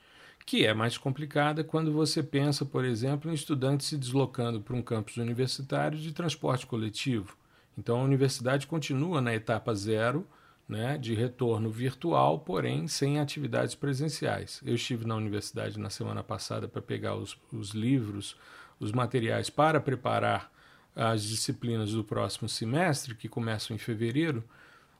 que 0.45 0.65
é 0.65 0.73
mais 0.73 0.97
complicada 0.97 1.63
quando 1.63 1.91
você 1.91 2.21
pensa, 2.21 2.65
por 2.65 2.83
exemplo, 2.83 3.31
em 3.31 3.33
estudantes 3.33 3.87
se 3.87 3.97
deslocando 3.97 4.61
para 4.61 4.75
um 4.75 4.81
campus 4.81 5.17
universitário 5.17 5.97
de 5.97 6.11
transporte 6.11 6.67
coletivo. 6.67 7.37
Então 7.77 7.99
a 7.99 8.03
universidade 8.03 8.67
continua 8.67 9.21
na 9.21 9.33
etapa 9.33 9.73
zero, 9.73 10.27
né, 10.67 10.97
de 10.97 11.13
retorno 11.13 11.69
virtual, 11.69 12.39
porém 12.39 12.87
sem 12.87 13.19
atividades 13.19 13.75
presenciais. 13.75 14.61
Eu 14.65 14.75
estive 14.75 15.05
na 15.05 15.15
universidade 15.15 15.77
na 15.79 15.89
semana 15.89 16.23
passada 16.23 16.67
para 16.67 16.81
pegar 16.81 17.15
os, 17.15 17.37
os 17.51 17.71
livros, 17.71 18.37
os 18.79 18.91
materiais 18.91 19.49
para 19.49 19.79
preparar 19.79 20.51
as 20.95 21.23
disciplinas 21.23 21.91
do 21.91 22.03
próximo 22.03 22.47
semestre, 22.47 23.15
que 23.15 23.27
começam 23.27 23.75
em 23.75 23.79
fevereiro. 23.79 24.43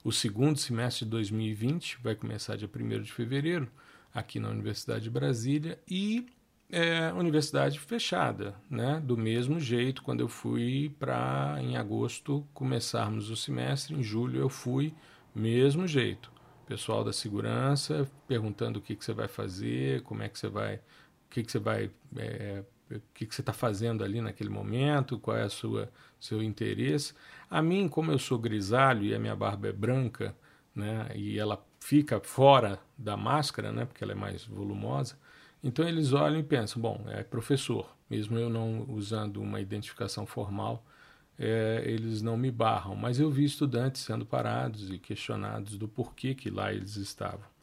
O 0.04 0.12
segundo 0.12 0.58
semestre 0.58 1.06
de 1.06 1.12
2020 1.12 2.00
vai 2.04 2.16
começar 2.16 2.58
dia 2.58 2.70
1 2.70 3.02
de 3.02 3.12
fevereiro 3.12 3.70
aqui 4.14 4.40
na 4.40 4.50
Universidade 4.50 5.06
de 5.06 5.10
Brasília 5.10 5.80
e 5.88 6.28
é, 6.74 7.14
universidade 7.14 7.80
fechada, 7.80 8.56
né? 8.68 9.00
Do 9.00 9.16
mesmo 9.16 9.60
jeito, 9.60 10.02
quando 10.02 10.22
eu 10.22 10.28
fui 10.28 10.92
para 10.98 11.58
em 11.62 11.78
agosto 11.78 12.44
começarmos 12.52 13.30
o 13.30 13.36
semestre, 13.36 13.94
em 13.94 14.02
julho 14.02 14.40
eu 14.40 14.50
fui 14.50 14.92
mesmo 15.36 15.88
jeito. 15.88 16.32
Pessoal 16.66 17.04
da 17.04 17.14
segurança 17.14 18.10
perguntando 18.28 18.80
o 18.80 18.82
que, 18.82 18.96
que 18.96 19.06
você 19.06 19.14
vai 19.14 19.28
fazer, 19.28 20.02
como 20.02 20.24
é 20.24 20.30
que 20.30 20.40
você 20.40 20.48
vai, 20.48 20.78
o 20.78 21.30
que, 21.30 21.44
que 21.44 21.52
você 21.52 21.60
vai, 21.60 21.92
é, 22.18 22.64
o 22.90 23.02
que, 23.14 23.28
que 23.28 23.36
você 23.36 23.42
está 23.42 23.54
fazendo 23.54 24.04
ali 24.04 24.20
naquele 24.20 24.50
momento, 24.50 25.20
qual 25.20 25.38
é 25.38 25.44
a 25.44 25.50
sua 25.50 25.92
seu 26.20 26.42
interesse. 26.42 27.14
A 27.52 27.62
mim, 27.62 27.88
como 27.88 28.12
eu 28.12 28.18
sou 28.18 28.40
grisalho 28.40 29.04
e 29.04 29.14
a 29.14 29.20
minha 29.20 29.36
barba 29.36 29.68
é 29.68 29.72
branca, 29.72 30.36
né? 30.74 31.12
E 31.14 31.38
ela 31.38 31.64
fica 31.80 32.20
fora 32.20 32.80
da 32.98 33.16
máscara, 33.16 33.72
né, 33.72 33.86
porque 33.86 34.04
ela 34.04 34.14
é 34.14 34.16
mais 34.16 34.46
volumosa. 34.46 35.18
Então 35.64 35.88
eles 35.88 36.12
olham 36.12 36.40
e 36.40 36.44
pensam, 36.44 36.82
bom, 36.82 37.06
é 37.08 37.24
professor, 37.24 37.90
mesmo 38.10 38.38
eu 38.38 38.50
não 38.50 38.86
usando 38.90 39.42
uma 39.42 39.62
identificação 39.62 40.26
formal, 40.26 40.86
é, 41.40 41.84
eles 41.86 42.22
não 42.22 42.36
me 42.36 42.52
barram. 42.52 42.96
Mas 42.96 43.20
eu 43.20 43.32
vi 43.32 43.46
estudantes 43.46 44.02
sendo 44.02 44.26
parados 44.26 44.92
e 44.92 44.98
questionados 44.98 45.78
do 45.78 45.88
porquê 45.88 46.36
que 46.36 46.50
lá 46.50 46.74
eles 46.74 46.98
estavam. 46.98 47.54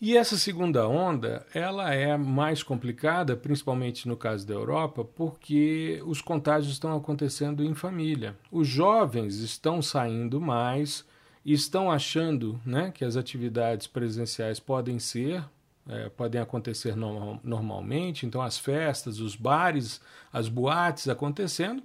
E 0.00 0.16
essa 0.16 0.36
segunda 0.36 0.86
onda, 0.86 1.44
ela 1.52 1.92
é 1.92 2.16
mais 2.16 2.62
complicada, 2.62 3.36
principalmente 3.36 4.06
no 4.06 4.16
caso 4.16 4.46
da 4.46 4.54
Europa, 4.54 5.04
porque 5.04 6.00
os 6.06 6.22
contágios 6.22 6.74
estão 6.74 6.96
acontecendo 6.96 7.64
em 7.64 7.74
família. 7.74 8.36
Os 8.52 8.68
jovens 8.68 9.38
estão 9.38 9.82
saindo 9.82 10.40
mais, 10.40 11.04
estão 11.44 11.90
achando 11.90 12.60
né, 12.64 12.92
que 12.92 13.04
as 13.04 13.16
atividades 13.16 13.88
presenciais 13.88 14.60
podem 14.60 15.00
ser, 15.00 15.42
é, 15.88 16.08
podem 16.10 16.40
acontecer 16.40 16.94
no, 16.94 17.40
normalmente, 17.42 18.26
então 18.26 18.42
as 18.42 18.58
festas, 18.58 19.20
os 19.20 19.34
bares, 19.34 20.00
as 20.32 20.48
boates 20.48 21.08
acontecendo, 21.08 21.82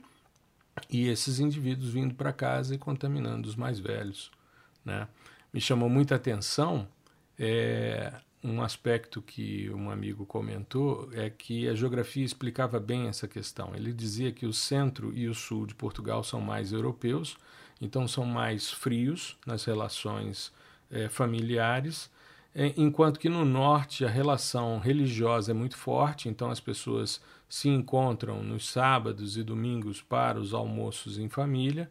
e 0.89 1.07
esses 1.07 1.39
indivíduos 1.39 1.91
vindo 1.91 2.13
para 2.13 2.33
casa 2.33 2.75
e 2.75 2.77
contaminando 2.77 3.47
os 3.47 3.55
mais 3.55 3.79
velhos. 3.79 4.31
Né? 4.83 5.07
Me 5.53 5.61
chamou 5.61 5.87
muita 5.87 6.15
atenção 6.15 6.87
é, 7.37 8.13
um 8.43 8.61
aspecto 8.61 9.21
que 9.21 9.69
um 9.71 9.89
amigo 9.89 10.25
comentou 10.25 11.09
é 11.13 11.29
que 11.29 11.67
a 11.69 11.75
geografia 11.75 12.25
explicava 12.25 12.79
bem 12.79 13.07
essa 13.07 13.27
questão. 13.27 13.73
Ele 13.73 13.93
dizia 13.93 14.31
que 14.31 14.45
o 14.45 14.53
centro 14.53 15.13
e 15.15 15.27
o 15.27 15.33
sul 15.33 15.65
de 15.65 15.73
Portugal 15.73 16.23
são 16.23 16.41
mais 16.41 16.73
europeus, 16.73 17.37
então 17.79 18.07
são 18.07 18.25
mais 18.25 18.69
frios 18.69 19.37
nas 19.45 19.63
relações 19.63 20.51
é, 20.91 21.07
familiares, 21.07 22.09
enquanto 22.55 23.19
que 23.19 23.29
no 23.29 23.43
norte 23.43 24.05
a 24.05 24.09
relação 24.09 24.79
religiosa 24.79 25.51
é 25.51 25.53
muito 25.53 25.75
forte, 25.75 26.29
então 26.29 26.51
as 26.51 26.59
pessoas 26.59 27.21
se 27.49 27.69
encontram 27.69 28.43
nos 28.43 28.69
sábados 28.69 29.37
e 29.37 29.43
domingos 29.43 30.01
para 30.01 30.39
os 30.39 30.53
almoços 30.53 31.17
em 31.17 31.29
família, 31.29 31.89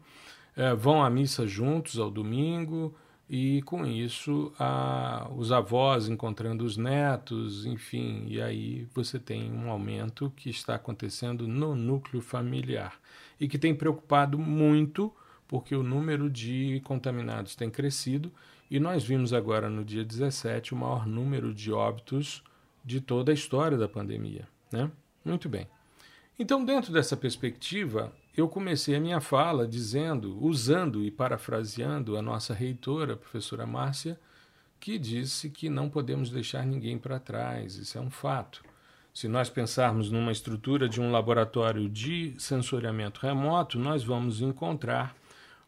é, 0.55 0.73
vão 0.73 1.03
à 1.03 1.09
missa 1.09 1.45
juntos 1.47 1.99
ao 1.99 2.11
domingo, 2.11 2.95
e 3.29 3.61
com 3.63 3.85
isso 3.85 4.53
a, 4.59 5.27
os 5.35 5.51
avós 5.51 6.07
encontrando 6.07 6.63
os 6.63 6.77
netos, 6.77 7.65
enfim, 7.65 8.25
e 8.27 8.41
aí 8.41 8.87
você 8.93 9.17
tem 9.17 9.51
um 9.51 9.71
aumento 9.71 10.31
que 10.35 10.49
está 10.49 10.75
acontecendo 10.75 11.47
no 11.47 11.75
núcleo 11.75 12.21
familiar 12.21 12.99
e 13.39 13.47
que 13.47 13.57
tem 13.57 13.73
preocupado 13.73 14.37
muito 14.37 15.11
porque 15.47 15.75
o 15.75 15.83
número 15.83 16.29
de 16.29 16.81
contaminados 16.83 17.55
tem 17.55 17.69
crescido 17.69 18.31
e 18.73 18.79
nós 18.79 19.03
vimos 19.03 19.33
agora 19.33 19.69
no 19.69 19.85
dia 19.85 20.03
17 20.03 20.73
o 20.73 20.77
maior 20.77 21.05
número 21.05 21.53
de 21.53 21.71
óbitos 21.71 22.43
de 22.83 22.99
toda 22.99 23.31
a 23.31 23.33
história 23.35 23.77
da 23.77 23.87
pandemia, 23.87 24.47
né? 24.71 24.89
Muito 25.23 25.47
bem. 25.47 25.67
Então, 26.39 26.65
dentro 26.65 26.91
dessa 26.91 27.15
perspectiva, 27.15 28.11
eu 28.35 28.49
comecei 28.49 28.95
a 28.95 28.99
minha 28.99 29.21
fala 29.21 29.67
dizendo, 29.67 30.43
usando 30.43 31.03
e 31.03 31.11
parafraseando 31.11 32.17
a 32.17 32.21
nossa 32.23 32.51
reitora, 32.51 33.13
a 33.13 33.17
professora 33.17 33.67
Márcia, 33.67 34.19
que 34.79 34.97
disse 34.97 35.51
que 35.51 35.69
não 35.69 35.87
podemos 35.87 36.31
deixar 36.31 36.65
ninguém 36.65 36.97
para 36.97 37.19
trás, 37.19 37.75
isso 37.75 37.95
é 37.99 38.01
um 38.01 38.09
fato. 38.09 38.63
Se 39.13 39.27
nós 39.27 39.51
pensarmos 39.51 40.09
numa 40.09 40.31
estrutura 40.31 40.89
de 40.89 40.99
um 40.99 41.11
laboratório 41.11 41.87
de 41.87 42.33
sensoriamento 42.39 43.21
remoto, 43.21 43.77
nós 43.77 44.03
vamos 44.03 44.41
encontrar 44.41 45.15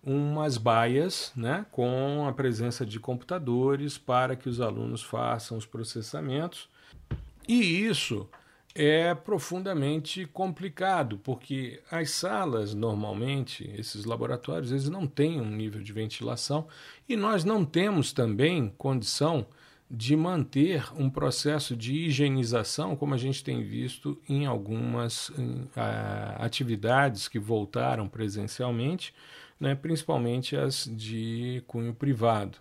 umas 0.06 0.58
baias 0.58 1.32
né, 1.36 1.66
com 1.72 2.28
a 2.28 2.32
presença 2.32 2.86
de 2.86 3.00
computadores 3.00 3.98
para 3.98 4.36
que 4.36 4.48
os 4.48 4.62
alunos 4.62 5.02
façam 5.02 5.58
os 5.58 5.66
processamentos. 5.66 6.70
E 7.48 7.86
isso 7.86 8.30
é 8.76 9.16
profundamente 9.16 10.26
complicado, 10.28 11.18
porque 11.24 11.82
as 11.90 12.12
salas, 12.12 12.74
normalmente, 12.74 13.70
esses 13.78 14.04
laboratórios, 14.04 14.72
eles 14.72 14.90
não 14.90 15.08
têm 15.08 15.40
um 15.40 15.50
nível 15.50 15.82
de 15.82 15.94
ventilação 15.94 16.68
e 17.08 17.16
nós 17.16 17.44
não 17.44 17.64
temos 17.64 18.12
também 18.12 18.74
condição 18.78 19.48
de 19.90 20.16
manter 20.16 20.84
um 21.00 21.10
processo 21.10 21.76
de 21.76 21.94
higienização, 21.94 22.96
como 22.96 23.14
a 23.14 23.18
gente 23.18 23.44
tem 23.44 23.64
visto 23.64 24.20
em 24.28 24.46
algumas 24.46 25.32
em, 25.38 25.68
a, 25.76 26.44
atividades 26.44 27.28
que 27.28 27.40
voltaram 27.40 28.08
presencialmente, 28.08 29.14
né, 29.60 29.76
principalmente 29.76 30.56
as 30.56 30.90
de 30.92 31.64
cunho 31.68 31.94
privado. 31.94 32.58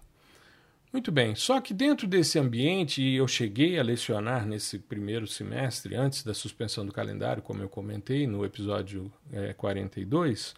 Muito 0.93 1.11
bem, 1.11 1.35
só 1.35 1.61
que 1.61 1.75
dentro 1.75 2.07
desse 2.07 2.39
ambiente, 2.39 3.03
e 3.03 3.17
eu 3.17 3.27
cheguei 3.27 3.81
a 3.81 3.83
lecionar 3.83 4.47
nesse 4.47 4.79
primeiro 4.79 5.27
semestre, 5.27 5.97
antes 5.97 6.23
da 6.23 6.33
suspensão 6.33 6.87
do 6.87 6.93
calendário, 6.93 7.43
como 7.43 7.61
eu 7.61 7.69
comentei 7.69 8.29
no 8.29 8.45
episódio 8.45 9.11
é, 9.33 9.53
42, 9.53 10.55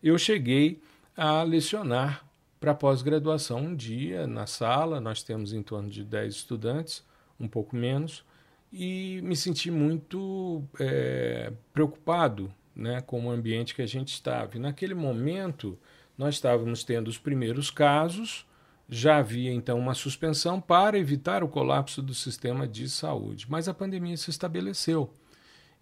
eu 0.00 0.16
cheguei 0.16 0.80
a 1.16 1.42
lecionar 1.42 2.24
para 2.60 2.72
pós-graduação 2.72 3.58
um 3.58 3.74
dia 3.74 4.28
na 4.28 4.46
sala, 4.46 5.00
nós 5.00 5.24
temos 5.24 5.52
em 5.52 5.62
torno 5.62 5.90
de 5.90 6.04
10 6.04 6.34
estudantes, 6.34 7.02
um 7.38 7.48
pouco 7.48 7.74
menos, 7.74 8.24
e 8.72 9.20
me 9.24 9.34
senti 9.34 9.70
muito 9.72 10.62
é, 10.78 11.52
preocupado 11.72 12.54
né, 12.74 13.00
com 13.00 13.26
o 13.26 13.30
ambiente 13.30 13.74
que 13.74 13.82
a 13.82 13.86
gente 13.86 14.12
estava. 14.12 14.56
E 14.56 14.60
naquele 14.60 14.94
momento, 14.94 15.78
nós 16.16 16.34
estávamos 16.34 16.84
tendo 16.84 17.08
os 17.08 17.18
primeiros 17.18 17.70
casos 17.70 18.46
já 18.90 19.18
havia 19.18 19.52
então 19.52 19.78
uma 19.78 19.94
suspensão 19.94 20.60
para 20.60 20.98
evitar 20.98 21.44
o 21.44 21.48
colapso 21.48 22.02
do 22.02 22.12
sistema 22.12 22.66
de 22.66 22.90
saúde, 22.90 23.46
mas 23.48 23.68
a 23.68 23.74
pandemia 23.74 24.16
se 24.16 24.30
estabeleceu. 24.30 25.14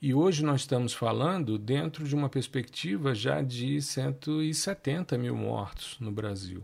E 0.01 0.13
hoje 0.13 0.45
nós 0.45 0.61
estamos 0.61 0.93
falando 0.93 1.59
dentro 1.59 2.05
de 2.07 2.15
uma 2.15 2.29
perspectiva 2.29 3.15
já 3.15 3.41
de 3.41 3.81
170 3.81 5.17
mil 5.17 5.35
mortos 5.35 5.97
no 5.99 6.13
Brasil. 6.13 6.63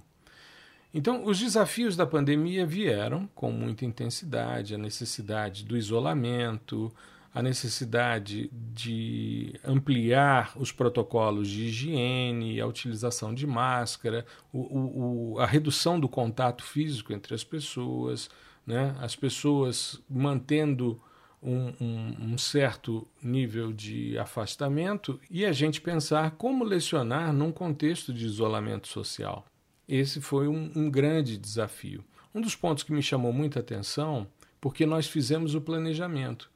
Então, 0.92 1.24
os 1.24 1.40
desafios 1.40 1.96
da 1.96 2.06
pandemia 2.06 2.64
vieram 2.64 3.28
com 3.34 3.50
muita 3.50 3.84
intensidade, 3.84 4.74
a 4.74 4.78
necessidade 4.78 5.64
do 5.64 5.76
isolamento, 5.76 6.94
a 7.35 7.42
necessidade 7.42 8.49
de 8.53 9.59
ampliar 9.64 10.53
os 10.57 10.70
protocolos 10.70 11.49
de 11.49 11.64
higiene, 11.64 12.61
a 12.61 12.66
utilização 12.66 13.35
de 13.35 13.44
máscara, 13.44 14.25
o, 14.53 15.33
o, 15.33 15.40
a 15.40 15.44
redução 15.44 15.99
do 15.99 16.09
contato 16.09 16.62
físico 16.62 17.12
entre 17.12 17.35
as 17.35 17.42
pessoas, 17.42 18.31
né? 18.64 18.94
as 19.01 19.16
pessoas 19.16 20.01
mantendo 20.09 21.03
um, 21.42 21.73
um, 21.81 22.16
um, 22.20 22.38
certo 22.38 23.07
nível 23.20 23.73
de 23.73 24.16
afastamento 24.16 25.20
e 25.29 25.44
a 25.44 25.51
gente 25.51 25.81
pensar 25.81 26.31
como 26.33 26.62
lecionar 26.62 27.33
num 27.33 27.51
contexto 27.51 28.14
de 28.14 28.25
isolamento 28.25 28.87
social. 28.87 29.44
Esse 29.88 30.20
foi 30.20 30.47
um, 30.47 30.70
um 30.77 30.88
grande 30.88 31.37
desafio. 31.37 32.05
Um 32.33 32.40
dos 32.40 32.55
pontos 32.55 32.85
que 32.85 32.92
me 32.92 33.03
chamou 33.03 33.33
muita 33.33 33.59
atenção, 33.59 34.27
porque 34.61 34.87
nós 34.87 35.09
fizemos 35.09 35.57
o 35.57 35.61
planejamento. 35.61 36.53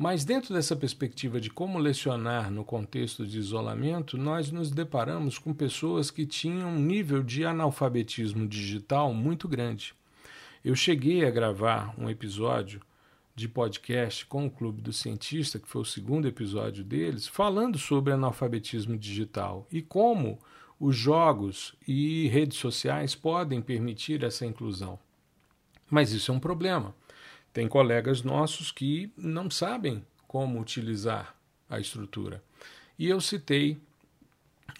Mas, 0.00 0.24
dentro 0.24 0.54
dessa 0.54 0.76
perspectiva 0.76 1.40
de 1.40 1.50
como 1.50 1.76
lecionar 1.76 2.52
no 2.52 2.64
contexto 2.64 3.26
de 3.26 3.36
isolamento, 3.36 4.16
nós 4.16 4.52
nos 4.52 4.70
deparamos 4.70 5.38
com 5.38 5.52
pessoas 5.52 6.08
que 6.08 6.24
tinham 6.24 6.70
um 6.70 6.78
nível 6.78 7.20
de 7.20 7.44
analfabetismo 7.44 8.46
digital 8.46 9.12
muito 9.12 9.48
grande. 9.48 9.92
Eu 10.64 10.76
cheguei 10.76 11.24
a 11.26 11.30
gravar 11.32 11.92
um 11.98 12.08
episódio 12.08 12.80
de 13.34 13.48
podcast 13.48 14.24
com 14.26 14.46
o 14.46 14.50
Clube 14.50 14.80
do 14.80 14.92
Cientista, 14.92 15.58
que 15.58 15.68
foi 15.68 15.82
o 15.82 15.84
segundo 15.84 16.28
episódio 16.28 16.84
deles, 16.84 17.26
falando 17.26 17.76
sobre 17.76 18.12
analfabetismo 18.12 18.96
digital 18.96 19.66
e 19.68 19.82
como 19.82 20.38
os 20.78 20.94
jogos 20.94 21.74
e 21.88 22.28
redes 22.28 22.58
sociais 22.58 23.16
podem 23.16 23.60
permitir 23.60 24.22
essa 24.22 24.46
inclusão. 24.46 24.96
Mas 25.90 26.12
isso 26.12 26.30
é 26.30 26.34
um 26.34 26.40
problema 26.40 26.94
tem 27.52 27.68
colegas 27.68 28.22
nossos 28.22 28.70
que 28.70 29.12
não 29.16 29.50
sabem 29.50 30.04
como 30.26 30.60
utilizar 30.60 31.34
a 31.68 31.80
estrutura. 31.80 32.42
E 32.98 33.08
eu 33.08 33.20
citei 33.20 33.78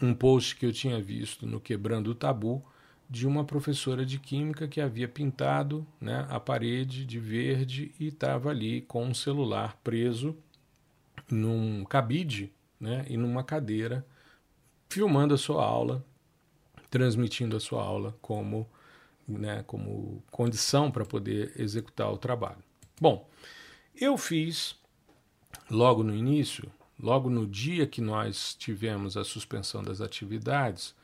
um 0.01 0.15
post 0.15 0.57
que 0.57 0.67
eu 0.67 0.73
tinha 0.73 1.01
visto 1.01 1.47
no 1.47 1.61
Quebrando 1.61 2.11
o 2.11 2.15
Tabu 2.15 2.65
de 3.11 3.27
uma 3.27 3.45
professora 3.45 4.05
de 4.05 4.19
química 4.19 4.69
que 4.69 4.81
havia 4.81 5.09
pintado 5.09 5.87
né, 6.01 6.27
a 6.29 6.39
parede 6.39 7.07
de 7.07 7.19
verde 7.19 7.95
e 7.99 8.09
estava 8.09 8.51
ali 8.51 8.83
com 8.83 9.07
um 9.07 9.15
celular 9.15 9.79
preso 9.83 10.37
num 11.31 11.85
cabide 11.85 12.53
né, 12.79 13.07
e 13.09 13.17
numa 13.17 13.43
cadeira, 13.43 14.07
filmando 14.89 15.35
a 15.35 15.39
sua 15.39 15.65
aula, 15.65 16.05
transmitindo 16.91 17.57
a 17.57 17.61
sua 17.61 17.83
aula 17.83 18.15
como, 18.21 18.69
né, 19.29 19.63
como 19.67 20.23
condição 20.31 20.91
para 20.91 21.05
poder 21.05 21.53
executar 21.57 22.11
o 22.13 22.19
trabalho. 22.19 22.63
Bom, 23.01 23.29
eu 23.95 24.17
fiz 24.17 24.77
logo 25.71 26.03
no 26.03 26.15
início, 26.15 26.71
logo 26.99 27.29
no 27.29 27.47
dia 27.47 27.87
que 27.87 28.01
nós 28.01 28.55
tivemos 28.55 29.17
a 29.17 29.25
suspensão 29.25 29.83
das 29.83 30.01
atividades, 30.01 30.95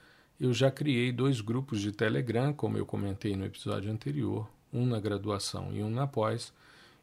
eu 0.40 0.52
já 0.52 0.70
criei 0.70 1.12
dois 1.12 1.40
grupos 1.40 1.80
de 1.80 1.92
Telegram, 1.92 2.52
como 2.52 2.76
eu 2.76 2.84
comentei 2.84 3.36
no 3.36 3.44
episódio 3.44 3.90
anterior, 3.92 4.48
um 4.72 4.84
na 4.84 4.98
graduação 4.98 5.72
e 5.72 5.82
um 5.82 5.90
na 5.90 6.06
pós, 6.06 6.52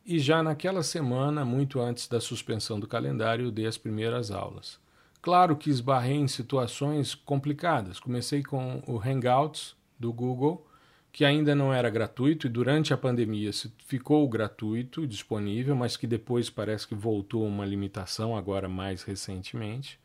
e 0.06 0.20
já 0.20 0.42
naquela 0.42 0.84
semana, 0.84 1.46
muito 1.46 1.80
antes 1.80 2.08
da 2.08 2.20
suspensão 2.20 2.80
do 2.80 2.88
calendário, 2.88 3.46
eu 3.46 3.52
dei 3.52 3.68
as 3.68 3.78
primeiras 3.78 4.32
aulas. 4.32 4.80
Claro 5.22 5.56
que 5.56 5.70
esbarrei 5.70 6.16
em 6.16 6.28
situações 6.28 7.14
complicadas. 7.14 8.00
Comecei 8.00 8.42
com 8.42 8.82
o 8.88 9.00
Hangouts 9.00 9.76
do 10.00 10.12
Google, 10.12 10.66
que 11.12 11.26
ainda 11.26 11.54
não 11.54 11.74
era 11.74 11.90
gratuito 11.90 12.48
e 12.48 12.50
durante 12.50 12.94
a 12.94 12.98
pandemia 12.98 13.52
ficou 13.86 14.28
gratuito, 14.30 15.06
disponível, 15.06 15.76
mas 15.76 15.98
que 15.98 16.08
depois 16.08 16.50
parece 16.50 16.88
que 16.88 16.96
voltou 16.96 17.46
uma 17.46 17.66
limitação 17.66 18.36
agora 18.36 18.70
mais 18.70 19.04
recentemente. 19.04 20.00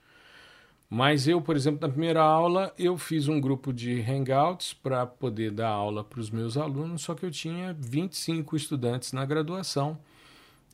Mas 0.89 1.27
eu, 1.27 1.41
por 1.41 1.57
exemplo, 1.57 1.81
na 1.81 1.89
primeira 1.89 2.23
aula, 2.23 2.73
eu 2.79 2.97
fiz 2.97 3.27
um 3.29 3.41
grupo 3.41 3.73
de 3.73 4.01
hangouts 4.01 4.73
para 4.73 5.05
poder 5.05 5.51
dar 5.51 5.69
aula 5.69 6.05
para 6.05 6.21
os 6.21 6.31
meus 6.31 6.57
alunos, 6.57 7.03
só 7.03 7.15
que 7.15 7.27
eu 7.27 7.31
tinha 7.31 7.77
25 7.79 8.57
estudantes 8.57 9.13
na 9.13 9.25
graduação 9.25 9.99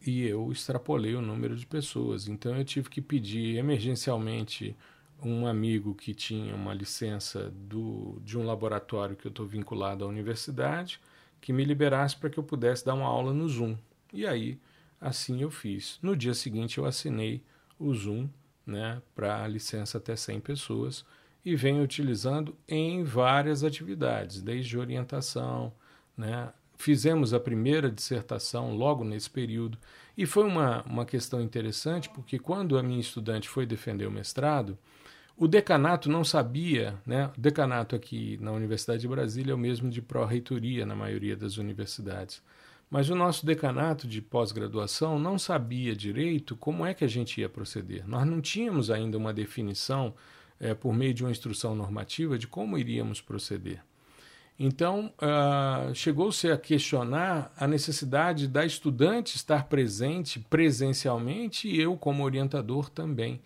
e 0.07 0.27
eu 0.27 0.51
extrapolei 0.51 1.15
o 1.15 1.23
número 1.23 1.57
de 1.57 1.67
pessoas. 1.67 2.29
Então 2.29 2.57
eu 2.57 2.65
tive 2.65 2.91
que 2.91 3.01
pedir 3.01 3.57
emergencialmente 3.57 4.77
um 5.29 5.47
amigo 5.47 5.95
que 5.95 6.15
tinha 6.15 6.55
uma 6.55 6.75
licença 6.75 7.51
do, 7.51 8.21
de 8.25 8.39
um 8.39 8.45
laboratório 8.45 9.17
que 9.17 9.27
eu 9.27 9.31
estou 9.31 9.47
vinculado 9.47 10.05
à 10.05 10.09
universidade, 10.09 11.01
que 11.41 11.53
me 11.53 11.65
liberasse 11.65 12.17
para 12.17 12.31
que 12.31 12.39
eu 12.39 12.43
pudesse 12.43 12.85
dar 12.85 12.95
uma 12.95 13.07
aula 13.07 13.33
no 13.33 13.49
Zoom. 13.49 13.77
E 14.13 14.27
aí, 14.27 14.59
assim 15.01 15.43
eu 15.43 15.51
fiz. 15.51 15.99
No 16.03 16.17
dia 16.17 16.35
seguinte, 16.35 16.79
eu 16.79 16.87
assinei 16.87 17.43
o 17.79 17.93
Zoom 17.93 18.29
né, 18.67 19.03
para 19.15 19.47
licença 19.49 19.99
até 19.99 20.15
100 20.15 20.41
pessoas 20.41 21.05
e 21.45 21.57
venho 21.57 21.83
utilizando 21.83 22.57
em 22.69 23.03
várias 23.03 23.65
atividades, 23.65 24.41
desde 24.41 24.79
orientação, 24.79 25.73
né, 26.17 26.53
fizemos 26.77 27.33
a 27.33 27.41
primeira 27.41 27.91
dissertação 27.91 28.75
logo 28.75 29.05
nesse 29.05 29.31
período. 29.31 29.79
E 30.17 30.27
foi 30.27 30.45
uma, 30.45 30.83
uma 30.83 31.05
questão 31.05 31.41
interessante, 31.41 32.09
porque 32.11 32.39
quando 32.39 32.77
a 32.77 32.83
minha 32.83 33.01
estudante 33.01 33.49
foi 33.49 33.65
defender 33.65 34.07
o 34.07 34.11
mestrado, 34.11 34.77
o 35.43 35.49
decanato 35.49 36.09
não 36.09 36.23
sabia, 36.23 36.95
né? 37.05 37.29
O 37.37 37.41
decanato 37.41 37.97
aqui 37.97 38.39
na 38.41 38.53
Universidade 38.53 39.01
de 39.01 39.09
Brasília 39.09 39.51
é 39.51 39.55
o 39.57 39.59
mesmo 39.59 39.91
de 39.91 40.01
pró-reitoria 40.01 40.87
na 40.87 40.95
maioria 40.95 41.37
das 41.37 41.57
universidades. 41.57 42.41
Mas 42.89 43.11
o 43.11 43.17
nosso 43.17 43.45
decanato 43.45 44.07
de 44.07 44.23
pós-graduação 44.23 45.19
não 45.19 45.37
sabia 45.41 45.97
direito 45.97 46.55
como 46.55 46.87
é 46.87 46.95
que 46.95 47.05
a 47.05 47.09
gente 47.09 47.41
ia 47.41 47.49
proceder. 47.49 48.07
Nós 48.07 48.25
não 48.25 48.41
tínhamos 48.41 48.89
ainda 48.89 49.19
uma 49.19 49.35
definição, 49.35 50.15
é, 50.61 50.75
por 50.75 50.95
meio 50.95 51.13
de 51.13 51.25
uma 51.25 51.33
instrução 51.33 51.75
normativa, 51.75 52.39
de 52.39 52.47
como 52.47 52.79
iríamos 52.79 53.21
proceder. 53.21 53.83
Então, 54.57 55.13
uh, 55.19 55.93
chegou-se 55.93 56.53
a 56.53 56.57
questionar 56.57 57.53
a 57.57 57.67
necessidade 57.67 58.47
da 58.47 58.65
estudante 58.65 59.35
estar 59.35 59.65
presente 59.65 60.39
presencialmente 60.39 61.67
e 61.67 61.81
eu, 61.81 61.97
como 61.97 62.23
orientador, 62.23 62.89
também. 62.89 63.41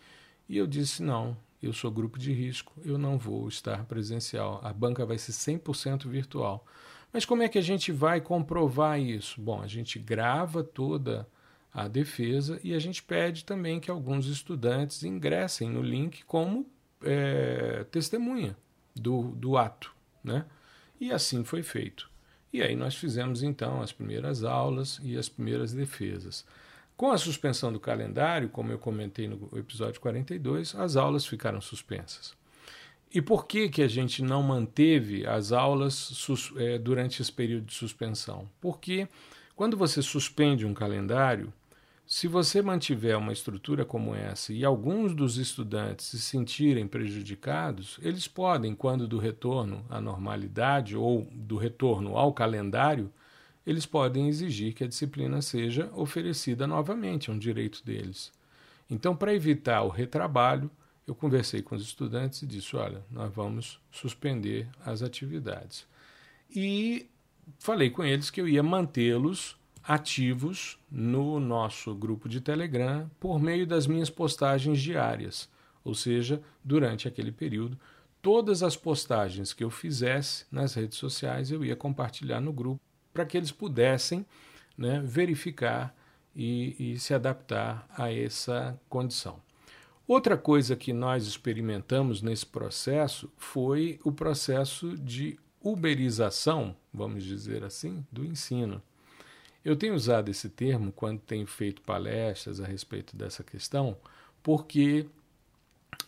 E 0.46 0.58
eu 0.58 0.66
disse: 0.66 1.02
não, 1.02 1.34
eu 1.66 1.72
sou 1.72 1.90
grupo 1.90 2.18
de 2.18 2.32
risco, 2.32 2.72
eu 2.84 2.96
não 2.96 3.18
vou 3.18 3.48
estar 3.48 3.84
presencial. 3.84 4.60
A 4.62 4.72
banca 4.72 5.04
vai 5.04 5.18
ser 5.18 5.32
100% 5.32 6.08
virtual. 6.08 6.64
Mas 7.12 7.24
como 7.24 7.42
é 7.42 7.48
que 7.48 7.58
a 7.58 7.62
gente 7.62 7.92
vai 7.92 8.20
comprovar 8.20 9.00
isso? 9.00 9.40
Bom, 9.40 9.62
a 9.62 9.66
gente 9.66 9.98
grava 9.98 10.62
toda 10.62 11.26
a 11.72 11.88
defesa 11.88 12.58
e 12.64 12.74
a 12.74 12.78
gente 12.78 13.02
pede 13.02 13.44
também 13.44 13.78
que 13.78 13.90
alguns 13.90 14.26
estudantes 14.26 15.02
ingressem 15.02 15.68
no 15.68 15.82
link 15.82 16.24
como 16.24 16.66
é, 17.02 17.84
testemunha 17.90 18.56
do, 18.94 19.32
do 19.32 19.56
ato. 19.56 19.94
Né? 20.24 20.44
E 21.00 21.12
assim 21.12 21.44
foi 21.44 21.62
feito. 21.62 22.10
E 22.52 22.62
aí 22.62 22.74
nós 22.74 22.94
fizemos 22.94 23.42
então 23.42 23.82
as 23.82 23.92
primeiras 23.92 24.42
aulas 24.42 25.00
e 25.02 25.16
as 25.16 25.28
primeiras 25.28 25.72
defesas. 25.72 26.44
Com 26.96 27.10
a 27.10 27.18
suspensão 27.18 27.70
do 27.70 27.78
calendário, 27.78 28.48
como 28.48 28.72
eu 28.72 28.78
comentei 28.78 29.28
no 29.28 29.50
episódio 29.58 30.00
42, 30.00 30.74
as 30.74 30.96
aulas 30.96 31.26
ficaram 31.26 31.60
suspensas. 31.60 32.34
E 33.12 33.20
por 33.20 33.46
que, 33.46 33.68
que 33.68 33.82
a 33.82 33.88
gente 33.88 34.22
não 34.22 34.42
manteve 34.42 35.26
as 35.26 35.52
aulas 35.52 36.10
é, 36.56 36.78
durante 36.78 37.20
esse 37.20 37.30
período 37.30 37.66
de 37.66 37.74
suspensão? 37.74 38.48
Porque 38.60 39.06
quando 39.54 39.76
você 39.76 40.00
suspende 40.00 40.64
um 40.64 40.72
calendário, 40.72 41.52
se 42.06 42.28
você 42.28 42.62
mantiver 42.62 43.18
uma 43.18 43.32
estrutura 43.32 43.84
como 43.84 44.14
essa 44.14 44.52
e 44.52 44.64
alguns 44.64 45.14
dos 45.14 45.36
estudantes 45.38 46.06
se 46.06 46.18
sentirem 46.18 46.86
prejudicados, 46.86 47.98
eles 48.00 48.28
podem, 48.28 48.74
quando 48.74 49.06
do 49.08 49.18
retorno 49.18 49.84
à 49.90 50.00
normalidade 50.00 50.96
ou 50.96 51.28
do 51.32 51.56
retorno 51.56 52.16
ao 52.16 52.32
calendário, 52.32 53.12
eles 53.66 53.84
podem 53.84 54.28
exigir 54.28 54.72
que 54.72 54.84
a 54.84 54.86
disciplina 54.86 55.42
seja 55.42 55.90
oferecida 55.94 56.66
novamente, 56.66 57.30
é 57.30 57.32
um 57.32 57.38
direito 57.38 57.84
deles. 57.84 58.32
Então, 58.88 59.16
para 59.16 59.34
evitar 59.34 59.82
o 59.82 59.88
retrabalho, 59.88 60.70
eu 61.06 61.14
conversei 61.14 61.62
com 61.62 61.74
os 61.74 61.82
estudantes 61.82 62.42
e 62.42 62.46
disse: 62.46 62.76
olha, 62.76 63.02
nós 63.10 63.32
vamos 63.34 63.80
suspender 63.90 64.68
as 64.84 65.02
atividades. 65.02 65.86
E 66.48 67.08
falei 67.58 67.90
com 67.90 68.04
eles 68.04 68.30
que 68.30 68.40
eu 68.40 68.48
ia 68.48 68.62
mantê-los 68.62 69.56
ativos 69.82 70.78
no 70.90 71.38
nosso 71.38 71.94
grupo 71.94 72.28
de 72.28 72.40
Telegram 72.40 73.08
por 73.20 73.40
meio 73.40 73.66
das 73.66 73.86
minhas 73.86 74.10
postagens 74.10 74.80
diárias, 74.80 75.48
ou 75.84 75.94
seja, 75.94 76.42
durante 76.64 77.06
aquele 77.06 77.30
período, 77.30 77.78
todas 78.20 78.64
as 78.64 78.76
postagens 78.76 79.52
que 79.52 79.62
eu 79.62 79.70
fizesse 79.70 80.44
nas 80.50 80.74
redes 80.74 80.98
sociais 80.98 81.52
eu 81.52 81.64
ia 81.64 81.76
compartilhar 81.76 82.40
no 82.40 82.52
grupo 82.52 82.80
para 83.16 83.24
que 83.24 83.34
eles 83.34 83.50
pudessem 83.50 84.26
né, 84.76 85.00
verificar 85.02 85.96
e, 86.34 86.76
e 86.78 86.98
se 86.98 87.14
adaptar 87.14 87.86
a 87.96 88.12
essa 88.12 88.78
condição. 88.90 89.40
Outra 90.06 90.36
coisa 90.36 90.76
que 90.76 90.92
nós 90.92 91.26
experimentamos 91.26 92.20
nesse 92.20 92.44
processo 92.44 93.32
foi 93.38 93.98
o 94.04 94.12
processo 94.12 94.98
de 94.98 95.38
uberização, 95.62 96.76
vamos 96.92 97.24
dizer 97.24 97.64
assim, 97.64 98.04
do 98.12 98.22
ensino. 98.22 98.82
Eu 99.64 99.74
tenho 99.74 99.94
usado 99.94 100.30
esse 100.30 100.50
termo 100.50 100.92
quando 100.92 101.18
tenho 101.20 101.46
feito 101.46 101.80
palestras 101.80 102.60
a 102.60 102.66
respeito 102.66 103.16
dessa 103.16 103.42
questão, 103.42 103.96
porque 104.42 105.06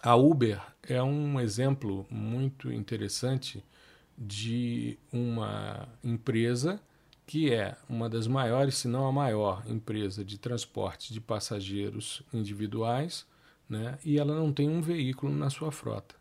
a 0.03 0.15
Uber 0.15 0.61
é 0.83 1.03
um 1.03 1.41
exemplo 1.41 2.07
muito 2.11 2.71
interessante 2.71 3.65
de 4.19 4.99
uma 5.11 5.89
empresa 6.05 6.79
que 7.29 7.53
é 7.53 7.77
uma 7.87 8.09
das 8.09 8.27
maiores, 8.27 8.79
se 8.79 8.89
não 8.89 9.07
a 9.07 9.13
maior 9.13 9.63
empresa 9.67 10.25
de 10.25 10.39
transporte 10.39 11.13
de 11.13 11.21
passageiros 11.21 12.23
individuais, 12.33 13.27
né? 13.69 13.99
e 14.03 14.19
ela 14.19 14.35
não 14.35 14.51
tem 14.51 14.67
um 14.67 14.81
veículo 14.81 15.31
na 15.35 15.51
sua 15.51 15.71
frota. 15.71 16.15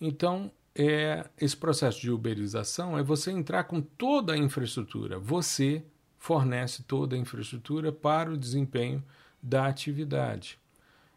Então, 0.00 0.50
é, 0.74 1.28
esse 1.38 1.54
processo 1.54 2.00
de 2.00 2.10
uberização 2.10 2.98
é 2.98 3.02
você 3.02 3.30
entrar 3.30 3.64
com 3.64 3.82
toda 3.82 4.32
a 4.32 4.38
infraestrutura. 4.38 5.18
Você 5.18 5.84
fornece 6.18 6.84
toda 6.84 7.14
a 7.14 7.18
infraestrutura 7.18 7.92
para 7.92 8.32
o 8.32 8.38
desempenho 8.38 9.04
da 9.42 9.66
atividade. 9.66 10.58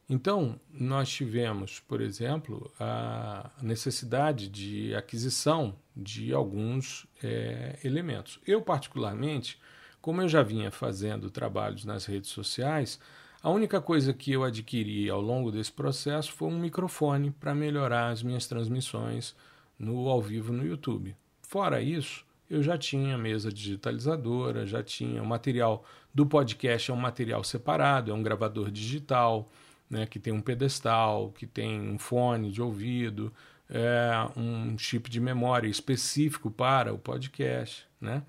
Então, 0.09 0.57
nós 0.71 1.09
tivemos, 1.09 1.81
por 1.81 1.99
exemplo, 1.99 2.71
a 2.79 3.51
necessidade 3.61 4.47
de 4.47 4.95
aquisição 4.95 5.75
de 5.95 6.33
alguns 6.33 7.05
é, 7.21 7.77
elementos. 7.83 8.39
Eu, 8.47 8.61
particularmente, 8.61 9.59
como 9.99 10.21
eu 10.21 10.29
já 10.29 10.41
vinha 10.41 10.71
fazendo 10.71 11.29
trabalhos 11.29 11.83
nas 11.83 12.05
redes 12.05 12.29
sociais, 12.29 12.97
a 13.43 13.49
única 13.49 13.81
coisa 13.81 14.13
que 14.13 14.31
eu 14.31 14.45
adquiri 14.45 15.09
ao 15.09 15.21
longo 15.21 15.51
desse 15.51 15.71
processo 15.71 16.31
foi 16.31 16.47
um 16.47 16.57
microfone 16.57 17.31
para 17.31 17.53
melhorar 17.53 18.09
as 18.09 18.23
minhas 18.23 18.47
transmissões 18.47 19.35
no 19.77 20.07
ao 20.07 20.21
vivo 20.21 20.53
no 20.53 20.65
YouTube. 20.65 21.15
Fora 21.41 21.81
isso, 21.81 22.25
eu 22.49 22.63
já 22.63 22.77
tinha 22.77 23.17
mesa 23.17 23.51
digitalizadora, 23.51 24.65
já 24.65 24.81
tinha 24.81 25.21
o 25.21 25.25
material 25.25 25.83
do 26.13 26.25
podcast 26.25 26.89
é 26.89 26.93
um 26.93 26.97
material 26.97 27.43
separado, 27.43 28.09
é 28.09 28.13
um 28.13 28.23
gravador 28.23 28.71
digital, 28.71 29.47
né, 29.89 30.05
que 30.05 30.19
tem 30.19 30.33
um 30.33 30.41
pedestal, 30.41 31.31
que 31.31 31.45
tem 31.45 31.79
um 31.79 31.97
fone 31.97 32.51
de 32.51 32.61
ouvido, 32.61 33.33
é, 33.69 34.11
um 34.35 34.77
chip 34.77 35.09
de 35.09 35.19
memória 35.19 35.67
específico 35.67 36.49
para 36.49 36.93
o 36.93 36.97
podcast, 36.97 37.85
né? 37.99 38.23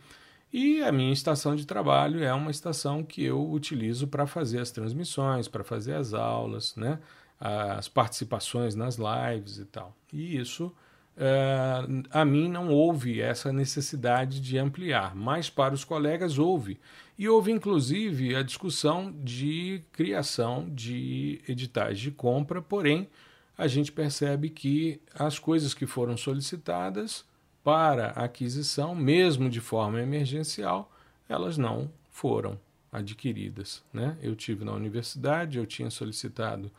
E 0.52 0.82
a 0.82 0.90
minha 0.90 1.12
estação 1.12 1.54
de 1.54 1.66
trabalho 1.66 2.24
é 2.24 2.32
uma 2.32 2.50
estação 2.50 3.04
que 3.04 3.22
eu 3.22 3.50
utilizo 3.50 4.08
para 4.08 4.26
fazer 4.26 4.60
as 4.60 4.70
transmissões, 4.70 5.46
para 5.46 5.62
fazer 5.62 5.94
as 5.94 6.14
aulas, 6.14 6.74
né? 6.74 6.98
as 7.40 7.88
participações 7.88 8.74
nas 8.74 8.96
lives 8.96 9.58
e 9.58 9.64
tal. 9.64 9.96
E 10.12 10.36
isso 10.36 10.74
Uh, 11.18 12.04
a 12.12 12.24
mim 12.24 12.48
não 12.48 12.68
houve 12.68 13.20
essa 13.20 13.52
necessidade 13.52 14.40
de 14.40 14.56
ampliar, 14.56 15.16
mas 15.16 15.50
para 15.50 15.74
os 15.74 15.82
colegas 15.82 16.38
houve. 16.38 16.78
E 17.18 17.28
houve 17.28 17.50
inclusive 17.50 18.36
a 18.36 18.42
discussão 18.44 19.12
de 19.24 19.82
criação 19.90 20.70
de 20.70 21.40
editais 21.48 21.98
de 21.98 22.12
compra, 22.12 22.62
porém 22.62 23.08
a 23.56 23.66
gente 23.66 23.90
percebe 23.90 24.48
que 24.48 25.00
as 25.12 25.40
coisas 25.40 25.74
que 25.74 25.86
foram 25.86 26.16
solicitadas 26.16 27.24
para 27.64 28.10
aquisição, 28.10 28.94
mesmo 28.94 29.50
de 29.50 29.60
forma 29.60 30.00
emergencial, 30.00 30.88
elas 31.28 31.58
não 31.58 31.90
foram 32.12 32.56
adquiridas. 32.92 33.82
Né? 33.92 34.16
Eu 34.22 34.36
tive 34.36 34.64
na 34.64 34.72
universidade, 34.72 35.58
eu 35.58 35.66
tinha 35.66 35.90
solicitado 35.90 36.70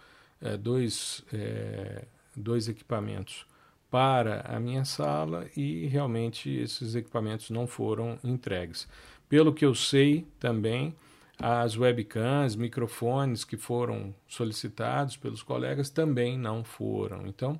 é, 0.41 0.55
dois, 0.55 1.25
é, 1.33 2.05
dois 2.33 2.69
equipamentos 2.69 3.45
para 3.89 4.41
a 4.41 4.59
minha 4.59 4.85
sala 4.85 5.47
e 5.55 5.87
realmente 5.87 6.49
esses 6.49 6.95
equipamentos 6.95 7.49
não 7.49 7.65
foram 7.65 8.19
entregues. 8.23 8.87
Pelo 9.27 9.53
que 9.53 9.65
eu 9.65 9.73
sei 9.73 10.27
também, 10.39 10.95
as 11.37 11.77
webcams, 11.77 12.55
microfones 12.55 13.43
que 13.43 13.57
foram 13.57 14.13
solicitados 14.27 15.15
pelos 15.15 15.41
colegas 15.41 15.89
também 15.89 16.37
não 16.37 16.63
foram. 16.63 17.25
Então, 17.25 17.59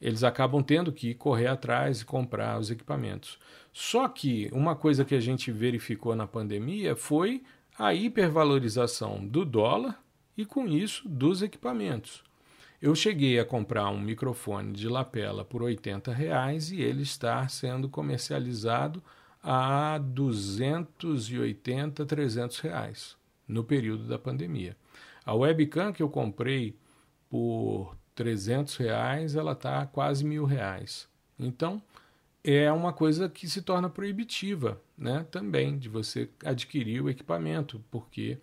eles 0.00 0.24
acabam 0.24 0.62
tendo 0.62 0.92
que 0.92 1.14
correr 1.14 1.46
atrás 1.46 2.00
e 2.00 2.04
comprar 2.04 2.58
os 2.58 2.70
equipamentos. 2.70 3.38
Só 3.72 4.08
que 4.08 4.50
uma 4.52 4.74
coisa 4.76 5.04
que 5.04 5.14
a 5.14 5.20
gente 5.20 5.50
verificou 5.50 6.14
na 6.14 6.26
pandemia 6.26 6.96
foi 6.96 7.42
a 7.78 7.94
hipervalorização 7.94 9.26
do 9.26 9.44
dólar 9.44 9.98
e, 10.36 10.44
com 10.44 10.66
isso, 10.66 11.08
dos 11.08 11.40
equipamentos. 11.40 12.22
Eu 12.84 12.94
cheguei 12.94 13.40
a 13.40 13.46
comprar 13.46 13.88
um 13.88 13.98
microfone 13.98 14.74
de 14.74 14.86
lapela 14.90 15.42
por 15.42 15.62
80 15.62 16.12
reais 16.12 16.70
e 16.70 16.82
ele 16.82 17.02
está 17.02 17.48
sendo 17.48 17.88
comercializado 17.88 19.02
a 19.42 19.96
280, 19.96 22.04
300 22.04 22.60
reais 22.60 23.16
no 23.48 23.64
período 23.64 24.06
da 24.06 24.18
pandemia. 24.18 24.76
A 25.24 25.32
webcam 25.32 25.94
que 25.94 26.02
eu 26.02 26.10
comprei 26.10 26.76
por 27.30 27.96
300 28.14 28.76
reais, 28.76 29.34
ela 29.34 29.52
está 29.52 29.86
quase 29.86 30.22
mil 30.22 30.44
reais. 30.44 31.08
Então, 31.38 31.82
é 32.44 32.70
uma 32.70 32.92
coisa 32.92 33.30
que 33.30 33.48
se 33.48 33.62
torna 33.62 33.88
proibitiva 33.88 34.78
né, 34.94 35.24
também 35.30 35.78
de 35.78 35.88
você 35.88 36.28
adquirir 36.44 37.02
o 37.02 37.08
equipamento, 37.08 37.82
porque 37.90 38.36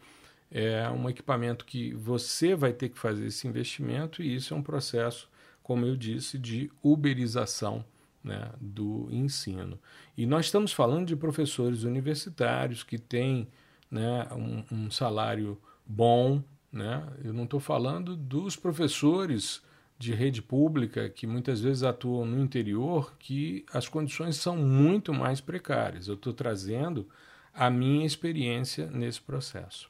é 0.52 0.90
um 0.90 1.10
equipamento 1.10 1.64
que 1.64 1.94
você 1.94 2.54
vai 2.54 2.74
ter 2.74 2.90
que 2.90 3.00
fazer 3.00 3.28
esse 3.28 3.48
investimento 3.48 4.22
e 4.22 4.36
isso 4.36 4.54
é 4.54 4.58
um 4.58 4.62
processo, 4.62 5.30
como 5.64 5.86
eu 5.86 5.96
disse, 5.96 6.38
de 6.38 6.70
uberização 6.84 7.86
né, 8.22 8.52
do 8.60 9.08
ensino. 9.10 9.80
E 10.18 10.26
nós 10.26 10.46
estamos 10.46 10.74
falando 10.74 11.08
de 11.08 11.16
professores 11.16 11.84
universitários 11.84 12.84
que 12.84 12.98
têm 12.98 13.48
né, 13.90 14.28
um, 14.34 14.64
um 14.72 14.92
salário 14.92 15.58
bom. 15.86 16.44
Né? 16.72 17.02
Eu 17.24 17.34
não 17.34 17.46
estou 17.46 17.60
falando 17.60 18.16
dos 18.16 18.58
professores 18.58 19.62
de 19.98 20.14
rede 20.14 20.42
pública 20.42 21.10
que 21.10 21.28
muitas 21.28 21.62
vezes 21.62 21.84
atuam 21.84 22.26
no 22.26 22.42
interior, 22.42 23.16
que 23.20 23.66
as 23.72 23.88
condições 23.88 24.36
são 24.36 24.58
muito 24.58 25.14
mais 25.14 25.40
precárias. 25.40 26.08
Eu 26.08 26.16
estou 26.16 26.34
trazendo 26.34 27.08
a 27.54 27.70
minha 27.70 28.06
experiência 28.06 28.88
nesse 28.88 29.22
processo. 29.22 29.90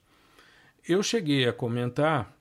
Eu 0.87 1.03
cheguei 1.03 1.47
a 1.47 1.53
comentar 1.53 2.35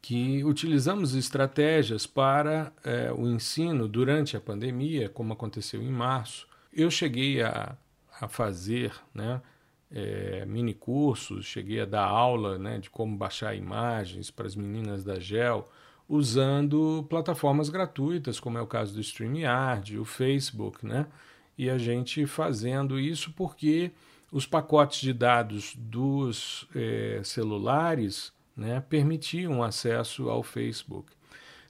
que 0.00 0.42
utilizamos 0.44 1.14
estratégias 1.14 2.06
para 2.06 2.72
é, 2.84 3.12
o 3.12 3.28
ensino 3.28 3.88
durante 3.88 4.36
a 4.36 4.40
pandemia, 4.40 5.08
como 5.08 5.32
aconteceu 5.32 5.82
em 5.82 5.90
março. 5.90 6.46
Eu 6.72 6.90
cheguei 6.90 7.42
a, 7.42 7.76
a 8.20 8.28
fazer 8.28 8.94
né, 9.12 9.42
é, 9.90 10.44
mini 10.46 10.72
cursos, 10.72 11.44
cheguei 11.44 11.80
a 11.80 11.84
dar 11.84 12.04
aula 12.04 12.58
né, 12.58 12.78
de 12.78 12.88
como 12.88 13.16
baixar 13.16 13.54
imagens 13.54 14.30
para 14.30 14.46
as 14.46 14.54
meninas 14.54 15.04
da 15.04 15.18
GEL, 15.18 15.68
usando 16.08 17.04
plataformas 17.08 17.68
gratuitas, 17.68 18.40
como 18.40 18.58
é 18.58 18.62
o 18.62 18.66
caso 18.66 18.94
do 18.94 19.00
StreamYard, 19.00 19.98
o 19.98 20.04
Facebook, 20.04 20.84
né? 20.86 21.06
E 21.58 21.68
a 21.68 21.78
gente 21.78 22.26
fazendo 22.26 22.98
isso 22.98 23.32
porque 23.32 23.92
os 24.30 24.46
pacotes 24.46 25.00
de 25.00 25.12
dados 25.12 25.74
dos 25.76 26.68
é, 26.74 27.20
celulares 27.24 28.32
né, 28.56 28.80
permitiam 28.88 29.62
acesso 29.62 30.28
ao 30.28 30.42
Facebook. 30.42 31.12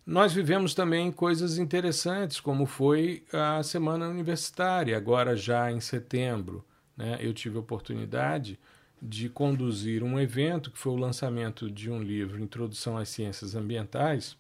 Nós 0.05 0.33
vivemos 0.33 0.75
também 0.75 1.13
coisas 1.13 1.59
interessantes, 1.59 2.41
como 2.41 2.67
foi 2.67 3.25
a 3.33 3.63
semana 3.63 4.09
universitária, 4.09 4.97
agora 4.97 5.37
já 5.37 5.71
em 5.71 5.81
setembro. 5.81 6.65
Né, 6.97 7.19
eu 7.21 7.33
tive 7.33 7.57
a 7.57 7.61
oportunidade 7.61 8.59
de 9.01 9.29
conduzir 9.29 10.03
um 10.03 10.19
evento 10.19 10.71
que 10.71 10.79
foi 10.79 10.93
o 10.93 10.97
lançamento 10.97 11.71
de 11.71 11.91
um 11.91 12.03
livro, 12.03 12.43
Introdução 12.43 12.99
às 12.99 13.09
Ciências 13.09 13.55
Ambientais, 13.55 14.37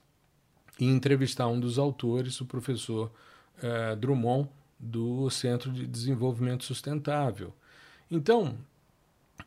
e 0.78 0.84
entrevistar 0.84 1.46
um 1.46 1.58
dos 1.58 1.78
autores, 1.78 2.40
o 2.40 2.46
professor 2.46 3.10
uh, 3.58 3.96
Drummond, 3.96 4.48
do 4.78 5.28
Centro 5.30 5.70
de 5.70 5.86
Desenvolvimento 5.86 6.64
Sustentável. 6.64 7.52
Então, 8.10 8.58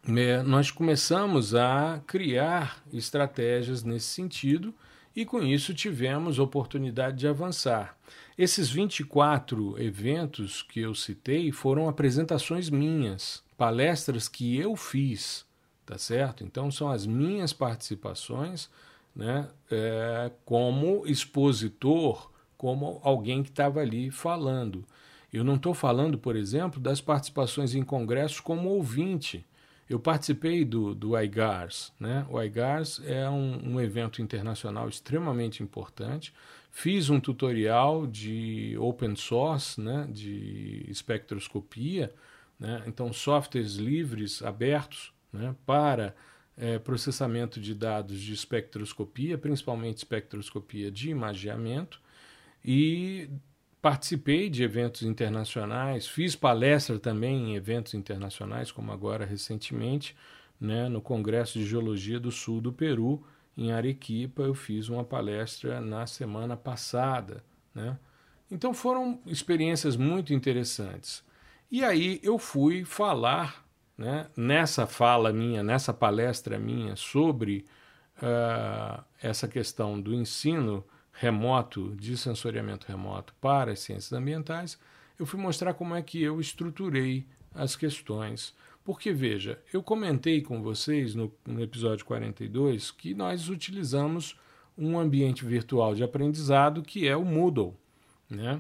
é, 0.08 0.42
nós 0.42 0.72
começamos 0.72 1.54
a 1.54 2.02
criar 2.08 2.82
estratégias 2.94 3.84
nesse 3.84 4.08
sentido 4.08 4.74
e 5.14 5.26
com 5.26 5.44
isso 5.44 5.74
tivemos 5.74 6.40
oportunidade 6.40 7.18
de 7.18 7.28
avançar. 7.28 7.98
Esses 8.38 8.70
24 8.70 9.82
eventos 9.82 10.62
que 10.62 10.80
eu 10.80 10.96
citei 10.96 11.52
foram 11.52 11.90
apresentações 11.90 12.70
minhas, 12.70 13.44
palestras 13.58 14.30
que 14.30 14.58
eu 14.58 14.76
fiz, 14.78 15.46
tá 15.86 15.98
certo? 15.98 16.44
Então 16.44 16.72
são 16.72 16.90
as 16.90 17.06
minhas 17.06 17.52
participações, 17.52 18.70
né, 19.14 19.50
é, 19.70 20.32
como 20.46 21.06
expositor, 21.06 22.32
como 22.58 23.02
alguém 23.04 23.44
que 23.44 23.50
estava 23.50 23.82
ali 23.82 24.10
falando. 24.10 24.86
Eu 25.34 25.44
não 25.44 25.56
estou 25.56 25.74
falando, 25.74 26.16
por 26.16 26.36
exemplo, 26.36 26.80
das 26.80 27.02
participações 27.02 27.74
em 27.74 27.82
congressos 27.82 28.40
como 28.40 28.70
ouvinte. 28.70 29.44
Eu 29.90 30.00
participei 30.00 30.64
do, 30.64 30.94
do 30.94 31.20
IGARS. 31.20 31.92
Né? 32.00 32.24
O 32.30 32.40
IGARS 32.40 33.02
é 33.04 33.28
um, 33.28 33.74
um 33.74 33.82
evento 33.82 34.22
internacional 34.22 34.88
extremamente 34.88 35.64
importante. 35.64 36.32
Fiz 36.70 37.10
um 37.10 37.20
tutorial 37.20 38.06
de 38.06 38.78
open 38.80 39.16
source, 39.16 39.82
né? 39.82 40.08
de 40.08 40.86
espectroscopia, 40.88 42.14
né? 42.60 42.84
então 42.86 43.12
softwares 43.12 43.74
livres, 43.74 44.44
abertos, 44.44 45.12
né? 45.32 45.56
para 45.66 46.16
é, 46.56 46.78
processamento 46.78 47.60
de 47.60 47.74
dados 47.74 48.20
de 48.20 48.34
espectroscopia, 48.34 49.36
principalmente 49.36 49.98
espectroscopia 49.98 50.92
de 50.92 51.10
imageamento, 51.10 52.00
e 52.64 53.30
Participei 53.84 54.50
de 54.50 54.64
eventos 54.64 55.04
internacionais, 55.04 56.08
fiz 56.08 56.38
palestra 56.38 56.98
também 56.98 57.50
em 57.50 57.56
eventos 57.56 57.94
internacionais, 57.94 58.72
como 58.72 58.94
agora 58.94 59.26
recentemente, 59.26 60.16
né, 60.58 60.88
no 60.88 61.02
Congresso 61.02 61.60
de 61.60 61.66
Geologia 61.66 62.18
do 62.18 62.32
Sul 62.32 62.62
do 62.62 62.72
Peru, 62.72 63.22
em 63.58 63.74
Arequipa, 63.74 64.42
eu 64.44 64.54
fiz 64.54 64.88
uma 64.88 65.04
palestra 65.04 65.82
na 65.82 66.08
semana 66.08 66.56
passada. 66.56 67.44
Né? 67.76 68.00
Então 68.50 68.74
foram 68.74 69.20
experiências 69.26 69.98
muito 69.98 70.34
interessantes. 70.34 71.22
E 71.70 71.84
aí 71.84 72.22
eu 72.24 72.40
fui 72.40 72.86
falar, 72.86 73.66
né, 73.98 74.28
nessa 74.34 74.88
fala 74.88 75.34
minha, 75.34 75.62
nessa 75.62 75.94
palestra 75.94 76.58
minha, 76.58 76.96
sobre 76.96 77.66
uh, 78.20 79.04
essa 79.22 79.46
questão 79.46 80.00
do 80.00 80.14
ensino 80.14 80.86
remoto, 81.14 81.96
de 81.96 82.18
sensoriamento 82.18 82.88
remoto 82.88 83.34
para 83.40 83.72
as 83.72 83.80
ciências 83.80 84.12
ambientais, 84.12 84.78
eu 85.18 85.26
fui 85.26 85.40
mostrar 85.40 85.74
como 85.74 85.96
é 85.96 86.02
que 86.02 86.22
eu 86.22 86.42
estruturei 86.42 87.26
as 87.54 87.76
questões. 87.76 88.54
Porque, 88.84 89.14
veja, 89.14 89.62
eu 89.72 89.82
comentei 89.82 90.42
com 90.42 90.62
vocês 90.62 91.16
no, 91.16 91.32
no 91.46 91.62
episódio 91.62 92.04
42 92.06 92.92
que 92.92 93.14
nós 93.14 93.48
utilizamos 93.48 94.38
um 94.78 95.00
ambiente 95.00 95.46
virtual 95.46 95.96
de 95.96 96.04
aprendizado 96.04 96.82
que 96.82 97.08
é 97.08 97.16
o 97.16 97.24
Moodle. 97.24 97.76
Né? 98.30 98.60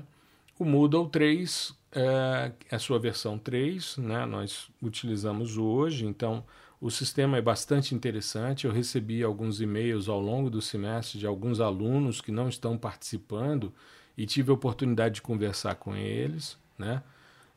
O 0.58 0.64
Moodle 0.64 1.10
3 1.10 1.76
é 1.92 2.52
a 2.72 2.80
sua 2.80 3.00
versão 3.00 3.38
3, 3.38 3.98
né? 3.98 4.26
nós 4.26 4.70
utilizamos 4.82 5.58
hoje, 5.58 6.06
então 6.06 6.46
o 6.84 6.92
sistema 6.92 7.38
é 7.38 7.42
bastante 7.42 7.96
interessante. 7.96 8.68
Eu 8.68 8.74
recebi 8.74 9.24
alguns 9.24 9.62
e-mails 9.62 10.10
ao 10.10 10.20
longo 10.20 10.50
do 10.50 10.62
semestre 10.62 11.18
de 11.18 11.26
alguns 11.26 11.62
alunos 11.62 12.20
que 12.20 12.30
não 12.30 12.50
estão 12.50 12.78
participando 12.78 13.72
e 14.18 14.26
tive 14.26 14.52
a 14.52 14.54
oportunidade 14.54 15.16
de 15.16 15.22
conversar 15.22 15.76
com 15.76 15.96
eles. 15.96 16.58
Né? 16.78 17.02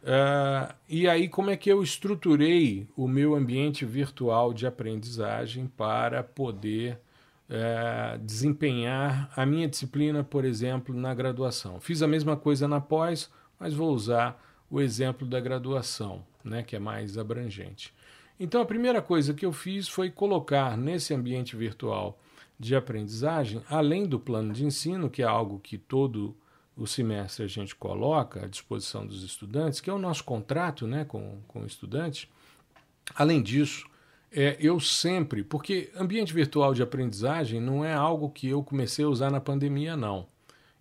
Uh, 0.01 0.73
e 0.89 1.09
aí, 1.09 1.29
como 1.29 1.51
é 1.51 1.57
que 1.57 1.69
eu 1.69 1.83
estruturei 1.83 2.87
o 2.97 3.09
meu 3.09 3.35
ambiente 3.35 3.85
virtual 3.85 4.55
de 4.55 4.65
aprendizagem 4.65 5.67
para 5.67 6.23
poder 6.23 6.97
uh, 7.51 8.17
desempenhar 8.21 9.29
a 9.35 9.45
minha 9.45 9.67
disciplina, 9.67 10.23
por 10.23 10.45
exemplo, 10.45 10.95
na 10.95 11.13
graduação? 11.13 11.81
Fiz 11.81 12.01
a 12.01 12.07
mesma 12.07 12.37
coisa 12.37 12.69
na 12.69 12.81
pós, 12.81 13.29
mas 13.59 13.75
vou 13.75 13.93
usar 13.93 14.41
o 14.71 14.81
exemplo 14.81 15.27
da 15.27 15.41
graduação, 15.41 16.25
né, 16.45 16.63
que 16.63 16.77
é 16.77 16.79
mais 16.79 17.19
abrangente. 17.19 17.93
Então, 18.39 18.61
a 18.61 18.67
primeira 18.67 19.01
coisa 19.01 19.33
que 19.33 19.47
eu 19.47 19.53
fiz 19.53 19.89
foi 19.89 20.11
colocar 20.11 20.77
nesse 20.77 21.15
ambiente 21.15 21.57
virtual 21.57 22.19
de 22.59 22.75
aprendizagem, 22.75 23.63
além 23.69 24.07
do 24.07 24.19
plano 24.19 24.53
de 24.53 24.65
ensino, 24.65 25.11
que 25.11 25.23
é 25.23 25.27
algo 25.27 25.59
que 25.59 25.79
todo 25.79 26.37
o 26.77 26.87
semestre 26.87 27.45
a 27.45 27.49
gente 27.49 27.75
coloca 27.75 28.45
à 28.45 28.49
disposição 28.49 29.07
dos 29.07 29.23
estudantes, 29.23 29.81
que 29.81 29.89
é 29.89 29.93
o 29.93 29.99
nosso 29.99 30.25
contrato 30.25 30.87
né, 30.87 31.05
com, 31.05 31.39
com 31.49 31.61
o 31.61 31.67
estudante. 31.67 32.31
Além 33.15 33.43
disso, 33.43 33.87
é, 34.31 34.57
eu 34.61 34.79
sempre, 34.79 35.43
porque 35.43 35.91
ambiente 35.97 36.35
virtual 36.35 36.75
de 36.75 36.83
aprendizagem 36.83 37.61
não 37.61 37.83
é 37.83 37.95
algo 37.95 38.29
que 38.29 38.49
eu 38.49 38.63
comecei 38.63 39.05
a 39.05 39.09
usar 39.09 39.31
na 39.31 39.41
pandemia, 39.41 39.97
não. 39.97 40.27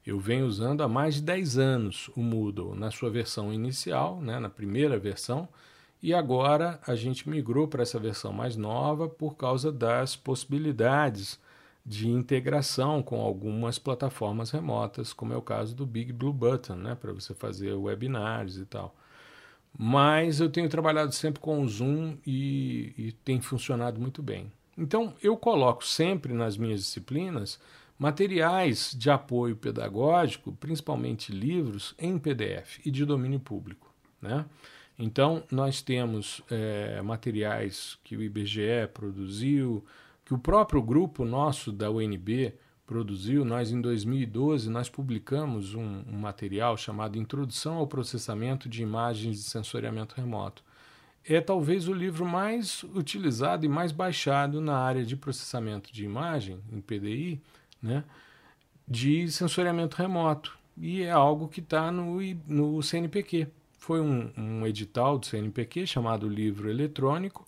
Eu 0.05 0.19
venho 0.19 0.45
usando 0.45 0.83
há 0.83 0.87
mais 0.87 1.15
de 1.15 1.21
10 1.21 1.57
anos 1.57 2.09
o 2.15 2.21
Moodle 2.21 2.75
na 2.75 2.91
sua 2.91 3.09
versão 3.09 3.53
inicial, 3.53 4.21
né, 4.21 4.39
na 4.39 4.49
primeira 4.49 4.99
versão, 4.99 5.47
e 6.01 6.13
agora 6.13 6.79
a 6.86 6.95
gente 6.95 7.29
migrou 7.29 7.67
para 7.67 7.84
essa 7.84 7.99
versão 7.99 8.31
mais 8.31 8.55
nova 8.55 9.08
por 9.08 9.36
causa 9.36 9.71
das 9.71 10.15
possibilidades 10.15 11.39
de 11.86 12.10
integração 12.10 13.03
com 13.03 13.21
algumas 13.21 13.77
plataformas 13.77 14.49
remotas, 14.49 15.13
como 15.13 15.34
é 15.34 15.38
o 15.38 15.41
caso 15.41 15.75
do 15.75 15.86
Big 15.86 16.12
Blue 16.12 16.34
Button, 16.34 16.75
né, 16.75 16.95
para 16.95 17.13
você 17.13 17.34
fazer 17.34 17.73
webinars 17.73 18.58
e 18.58 18.65
tal. 18.65 18.95
Mas 19.77 20.39
eu 20.39 20.49
tenho 20.49 20.69
trabalhado 20.69 21.12
sempre 21.12 21.39
com 21.39 21.62
o 21.62 21.67
Zoom 21.67 22.17
e, 22.25 22.93
e 22.97 23.12
tem 23.23 23.39
funcionado 23.41 23.99
muito 23.99 24.23
bem. 24.23 24.51
Então, 24.77 25.13
eu 25.21 25.38
coloco 25.38 25.86
sempre 25.86 26.34
nas 26.34 26.58
minhas 26.58 26.81
disciplinas 26.81 27.60
materiais 27.97 28.93
de 28.97 29.10
apoio 29.10 29.55
pedagógico, 29.55 30.53
principalmente 30.53 31.31
livros, 31.31 31.93
em 31.97 32.17
PDF 32.17 32.79
e 32.86 32.91
de 32.91 33.05
domínio 33.05 33.39
público. 33.39 33.93
Né? 34.21 34.45
Então, 34.97 35.43
nós 35.51 35.81
temos 35.81 36.41
é, 36.49 37.01
materiais 37.01 37.97
que 38.03 38.15
o 38.15 38.23
IBGE 38.23 38.88
produziu, 38.93 39.84
que 40.23 40.34
o 40.34 40.39
próprio 40.39 40.81
grupo 40.81 41.25
nosso 41.25 41.71
da 41.71 41.91
UNB 41.91 42.53
produziu. 42.86 43.43
Nós, 43.43 43.71
em 43.71 43.81
2012, 43.81 44.69
nós 44.69 44.89
publicamos 44.89 45.73
um, 45.73 46.03
um 46.08 46.17
material 46.17 46.77
chamado 46.77 47.17
Introdução 47.17 47.75
ao 47.75 47.88
Processamento 47.88 48.69
de 48.69 48.84
Imagens 48.84 49.38
de 49.38 49.43
Sensoriamento 49.43 50.15
Remoto. 50.15 50.63
É 51.27 51.41
talvez 51.41 51.88
o 51.88 51.93
livro 51.93 52.25
mais 52.25 52.84
utilizado 52.93 53.65
e 53.65 53.69
mais 53.69 53.91
baixado 53.91 54.62
na 54.62 54.77
área 54.77 55.03
de 55.03 55.17
processamento 55.17 55.91
de 55.91 56.05
imagem, 56.05 56.60
em 56.71 56.79
PDI, 56.79 57.41
né, 57.81 58.03
de 58.88 59.29
sensoriamento 59.31 59.97
remoto. 59.97 60.55
E 60.77 61.01
é 61.01 61.10
algo 61.10 61.47
que 61.47 61.62
está 61.62 61.91
no, 61.91 62.19
no 62.47 62.84
CNPq. 62.84 63.47
Foi 63.86 64.02
um, 64.02 64.32
um 64.36 64.65
edital 64.65 65.19
do 65.19 65.28
CNPq 65.28 65.86
chamado 65.86 66.28
Livro 66.28 66.71
Eletrônico, 66.71 67.45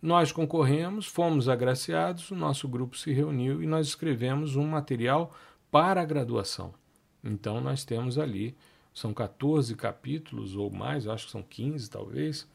nós 0.00 0.30
concorremos, 0.30 1.04
fomos 1.04 1.48
agraciados, 1.48 2.30
o 2.30 2.36
nosso 2.36 2.68
grupo 2.68 2.96
se 2.96 3.12
reuniu 3.12 3.60
e 3.60 3.66
nós 3.66 3.88
escrevemos 3.88 4.54
um 4.54 4.64
material 4.64 5.34
para 5.68 6.00
a 6.00 6.04
graduação. 6.04 6.72
Então 7.24 7.60
nós 7.60 7.84
temos 7.84 8.20
ali, 8.20 8.56
são 8.94 9.12
14 9.12 9.74
capítulos 9.74 10.54
ou 10.54 10.70
mais, 10.70 11.08
acho 11.08 11.26
que 11.26 11.32
são 11.32 11.42
15 11.42 11.90
talvez, 11.90 12.48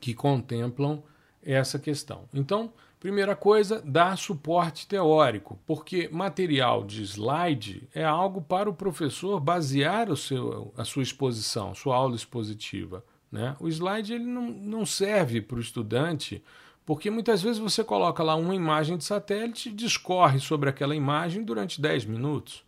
que 0.00 0.14
contemplam 0.14 1.02
essa 1.42 1.78
questão. 1.78 2.26
Então, 2.32 2.72
primeira 2.98 3.36
coisa, 3.36 3.82
dar 3.84 4.16
suporte 4.16 4.86
teórico, 4.86 5.58
porque 5.66 6.08
material 6.08 6.84
de 6.84 7.02
slide 7.02 7.88
é 7.94 8.04
algo 8.04 8.40
para 8.40 8.68
o 8.68 8.74
professor 8.74 9.38
basear 9.38 10.10
o 10.10 10.16
seu, 10.16 10.72
a 10.76 10.84
sua 10.84 11.02
exposição, 11.02 11.74
sua 11.74 11.96
aula 11.96 12.16
expositiva. 12.16 13.04
Né? 13.30 13.54
O 13.60 13.68
slide 13.68 14.14
ele 14.14 14.24
não, 14.24 14.48
não 14.48 14.86
serve 14.86 15.40
para 15.40 15.56
o 15.56 15.60
estudante, 15.60 16.42
porque 16.84 17.10
muitas 17.10 17.42
vezes 17.42 17.58
você 17.58 17.84
coloca 17.84 18.22
lá 18.22 18.34
uma 18.34 18.54
imagem 18.54 18.96
de 18.96 19.04
satélite 19.04 19.68
e 19.68 19.72
discorre 19.72 20.38
sobre 20.38 20.70
aquela 20.70 20.94
imagem 20.94 21.42
durante 21.42 21.80
10 21.80 22.06
minutos. 22.06 22.65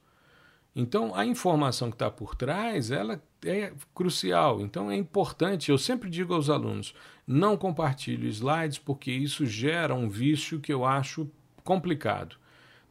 Então, 0.81 1.13
a 1.13 1.27
informação 1.27 1.91
que 1.91 1.97
está 1.97 2.09
por 2.09 2.37
trás, 2.37 2.93
ela 2.93 3.21
é 3.45 3.73
crucial. 3.93 4.61
Então, 4.61 4.89
é 4.89 4.95
importante. 4.95 5.73
Eu 5.73 5.77
sempre 5.77 6.09
digo 6.09 6.33
aos 6.33 6.49
alunos: 6.49 6.95
não 7.27 7.57
compartilhe 7.57 8.29
slides, 8.29 8.79
porque 8.79 9.11
isso 9.11 9.45
gera 9.45 9.93
um 9.93 10.09
vício 10.09 10.61
que 10.61 10.73
eu 10.73 10.85
acho 10.85 11.29
complicado. 11.65 12.37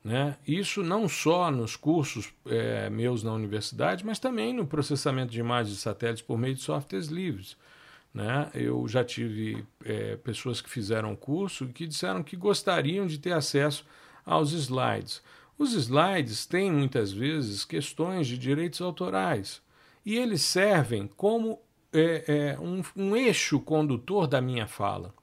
Né? 0.04 0.36
Isso 0.45 0.84
não 0.84 1.08
só 1.08 1.50
nos 1.50 1.78
cursos 1.78 2.34
é, 2.45 2.89
meus 2.89 3.23
na 3.23 3.32
universidade, 3.32 4.06
mas 4.06 4.19
também 4.19 4.54
no 4.54 4.67
processamento 4.67 5.32
de 5.32 5.39
imagens 5.39 5.78
de 5.78 5.82
satélites 5.82 6.21
por 6.21 6.38
meio 6.38 6.56
de 6.56 6.62
softwares 6.62 7.08
livres. 7.08 7.56
Né? 8.13 8.50
Eu 8.54 8.86
já 8.89 9.02
tive 9.02 9.65
é, 9.86 10.17
pessoas 10.17 10.60
que 10.60 10.69
fizeram 10.69 11.13
o 11.13 11.17
curso 11.17 11.63
e 11.63 11.71
que 11.71 11.88
disseram 11.88 12.21
que 12.21 12.36
gostariam 12.36 13.08
de 13.08 13.17
ter 13.17 13.32
acesso 13.32 13.86
aos 14.26 14.52
slides. 14.52 15.23
Os 15.58 15.74
slides 15.74 16.46
têm 16.46 16.72
muitas 16.72 17.12
vezes 17.12 17.65
questões 17.65 18.28
de 18.28 18.38
direitos 18.38 18.82
autorais 18.82 19.62
e 20.06 20.15
eles 20.15 20.41
servem 20.41 21.08
como 21.08 21.60
é, 21.91 22.24
é, 22.28 22.60
um, 22.60 22.82
um 22.96 23.15
eixo 23.15 23.60
condutor 23.60 24.28
da 24.28 24.39
minha 24.39 24.67
fala. 24.67 25.13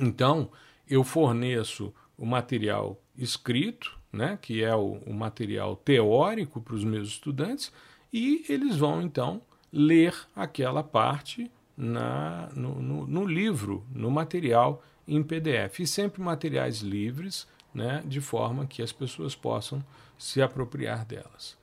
Então, 0.00 0.50
eu 0.88 1.04
forneço 1.04 1.92
o 2.16 2.24
material 2.24 3.00
escrito, 3.16 3.98
né, 4.12 4.38
que 4.40 4.62
é 4.62 4.74
o, 4.74 4.94
o 5.06 5.12
material 5.12 5.76
teórico 5.76 6.60
para 6.60 6.74
os 6.74 6.84
meus 6.84 7.08
estudantes, 7.08 7.72
e 8.12 8.44
eles 8.48 8.76
vão 8.76 9.00
então 9.02 9.42
ler 9.72 10.14
aquela 10.34 10.82
parte 10.82 11.50
na, 11.76 12.48
no, 12.54 12.82
no, 12.82 13.06
no, 13.06 13.24
livro, 13.24 13.86
no 13.94 14.10
material 14.10 14.82
em 15.06 15.22
PDF. 15.22 15.80
E 15.80 15.86
sempre 15.86 16.20
materiais 16.20 16.80
livres, 16.80 17.46
né, 17.74 18.02
de 18.04 18.20
forma 18.20 18.66
que 18.66 18.82
as 18.82 18.92
pessoas 18.92 19.34
possam 19.34 19.84
se 20.18 20.42
apropriar 20.42 21.04
delas. 21.04 21.56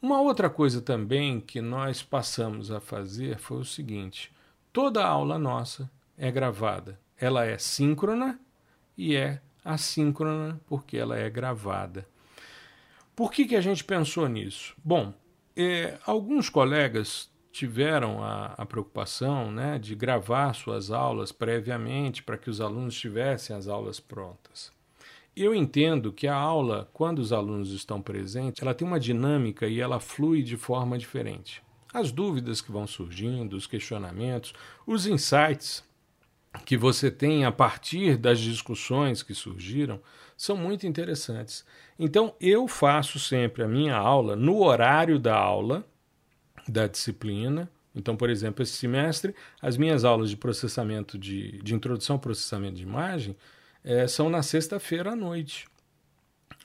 Uma 0.00 0.20
outra 0.20 0.50
coisa 0.50 0.80
também 0.80 1.40
que 1.40 1.60
nós 1.60 2.02
passamos 2.02 2.70
a 2.70 2.80
fazer 2.80 3.38
foi 3.38 3.58
o 3.58 3.64
seguinte: 3.64 4.32
toda 4.72 5.06
aula 5.06 5.38
nossa 5.38 5.90
é 6.18 6.30
gravada. 6.30 6.98
Ela 7.16 7.46
é 7.46 7.56
síncrona 7.56 8.38
e 8.96 9.14
é 9.14 9.40
assíncrona 9.64 10.60
porque 10.66 10.96
ela 10.96 11.16
é 11.16 11.30
gravada. 11.30 12.06
Por 13.14 13.30
que, 13.30 13.44
que 13.44 13.54
a 13.54 13.60
gente 13.60 13.84
pensou 13.84 14.28
nisso? 14.28 14.74
Bom, 14.82 15.14
é, 15.56 15.98
alguns 16.04 16.48
colegas 16.48 17.30
tiveram 17.52 18.24
a, 18.24 18.54
a, 18.56 18.64
preocupação 18.64 19.52
né, 19.52 19.78
de 19.78 19.94
gravar 19.94 20.54
suas 20.54 20.90
aulas 20.90 21.30
previamente 21.30 22.22
para 22.22 22.38
que 22.38 22.48
os 22.48 22.60
alunos 22.60 22.98
tivessem 22.98 23.54
as 23.54 23.68
aulas 23.68 24.00
prontas. 24.00 24.72
Eu 25.34 25.54
entendo 25.54 26.12
que 26.12 26.28
a 26.28 26.34
aula, 26.34 26.90
quando 26.92 27.18
os 27.18 27.32
alunos 27.32 27.72
estão 27.72 28.02
presentes, 28.02 28.62
ela 28.62 28.74
tem 28.74 28.86
uma 28.86 29.00
dinâmica 29.00 29.66
e 29.66 29.80
ela 29.80 29.98
flui 29.98 30.42
de 30.42 30.58
forma 30.58 30.98
diferente. 30.98 31.62
As 31.92 32.12
dúvidas 32.12 32.60
que 32.60 32.70
vão 32.70 32.86
surgindo, 32.86 33.56
os 33.56 33.66
questionamentos, 33.66 34.52
os 34.86 35.06
insights 35.06 35.82
que 36.66 36.76
você 36.76 37.10
tem 37.10 37.46
a 37.46 37.52
partir 37.52 38.18
das 38.18 38.38
discussões 38.38 39.22
que 39.22 39.34
surgiram 39.34 40.00
são 40.36 40.54
muito 40.54 40.86
interessantes. 40.86 41.64
Então, 41.98 42.34
eu 42.38 42.68
faço 42.68 43.18
sempre 43.18 43.62
a 43.62 43.68
minha 43.68 43.96
aula 43.96 44.36
no 44.36 44.62
horário 44.62 45.18
da 45.18 45.34
aula, 45.34 45.82
da 46.68 46.86
disciplina. 46.86 47.70
Então, 47.94 48.16
por 48.16 48.28
exemplo, 48.28 48.62
esse 48.62 48.72
semestre, 48.72 49.34
as 49.62 49.78
minhas 49.78 50.04
aulas 50.04 50.28
de 50.28 50.36
processamento 50.36 51.18
de, 51.18 51.58
de 51.62 51.74
introdução 51.74 52.16
ao 52.16 52.20
processamento 52.20 52.76
de 52.76 52.82
imagem 52.82 53.34
é, 53.84 54.06
são 54.06 54.28
na 54.28 54.42
sexta-feira 54.42 55.12
à 55.12 55.16
noite, 55.16 55.68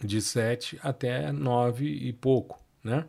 de 0.03 0.21
sete 0.21 0.79
até 0.83 1.31
nove 1.31 1.85
e 1.85 2.13
pouco, 2.13 2.59
né? 2.83 3.05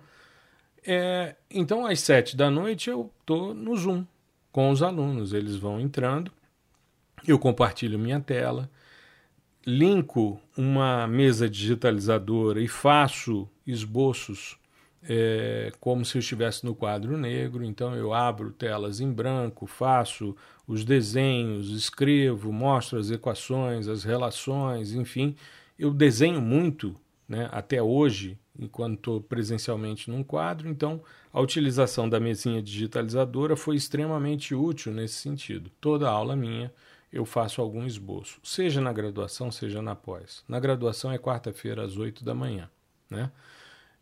É, 0.87 1.37
então, 1.51 1.85
às 1.85 2.01
sete 2.01 2.37
da 2.37 2.51
noite, 2.51 2.89
eu 2.89 3.13
estou 3.21 3.53
no 3.53 3.77
Zoom 3.77 4.07
com 4.51 4.71
os 4.71 4.83
alunos. 4.83 5.35
Eles 5.35 5.57
vão 5.57 5.79
entrando, 5.79 6.33
eu 7.27 7.39
compartilho 7.39 7.99
minha 7.99 8.21
tela, 8.21 8.71
linko 9.67 10.41
uma 10.57 11.07
mesa 11.07 11.49
digitalizadora 11.49 12.61
e 12.61 12.69
faço 12.69 13.47
esboços 13.67 14.59
é, 15.03 15.73
como 15.81 16.05
se 16.05 16.17
eu 16.17 16.21
estivesse 16.21 16.65
no 16.65 16.75
quadro 16.75 17.17
negro. 17.17 17.65
Então 17.65 17.95
eu 17.95 18.13
abro 18.13 18.51
telas 18.51 19.01
em 19.01 19.11
branco, 19.13 19.67
faço 19.67 20.37
os 20.67 20.85
desenhos, 20.85 21.71
escrevo, 21.71 22.53
mostro 22.53 22.99
as 22.99 23.11
equações, 23.11 23.89
as 23.89 24.05
relações, 24.05 24.93
enfim. 24.93 25.35
Eu 25.79 25.93
desenho 25.93 26.41
muito 26.41 26.97
né, 27.29 27.49
até 27.53 27.83
hoje, 27.83 28.39
enquanto 28.59 28.95
estou 28.95 29.21
presencialmente 29.21 30.11
num 30.11 30.25
quadro. 30.25 30.69
Então 30.69 31.03
a 31.33 31.41
utilização 31.41 32.09
da 32.09 32.19
mesinha 32.19 32.63
digitalizadora 32.63 33.57
foi 33.57 33.77
extremamente 33.77 34.55
útil 34.55 34.93
nesse 34.93 35.15
sentido. 35.15 35.71
Toda 35.81 36.09
aula 36.09 36.35
minha 36.35 36.73
eu 37.13 37.25
faço 37.25 37.63
algum 37.63 37.87
esboço, 37.87 38.39
seja 38.43 38.81
na 38.81 38.93
graduação, 38.93 39.51
seja 39.51 39.81
na 39.81 39.95
pós. 39.95 40.45
Na 40.47 40.61
graduação 40.61 41.11
é 41.11 41.19
quarta-feira 41.19 41.83
às 41.83 41.97
8 41.97 42.23
da 42.23 42.35
manhã. 42.35 42.69
Né? 43.09 43.31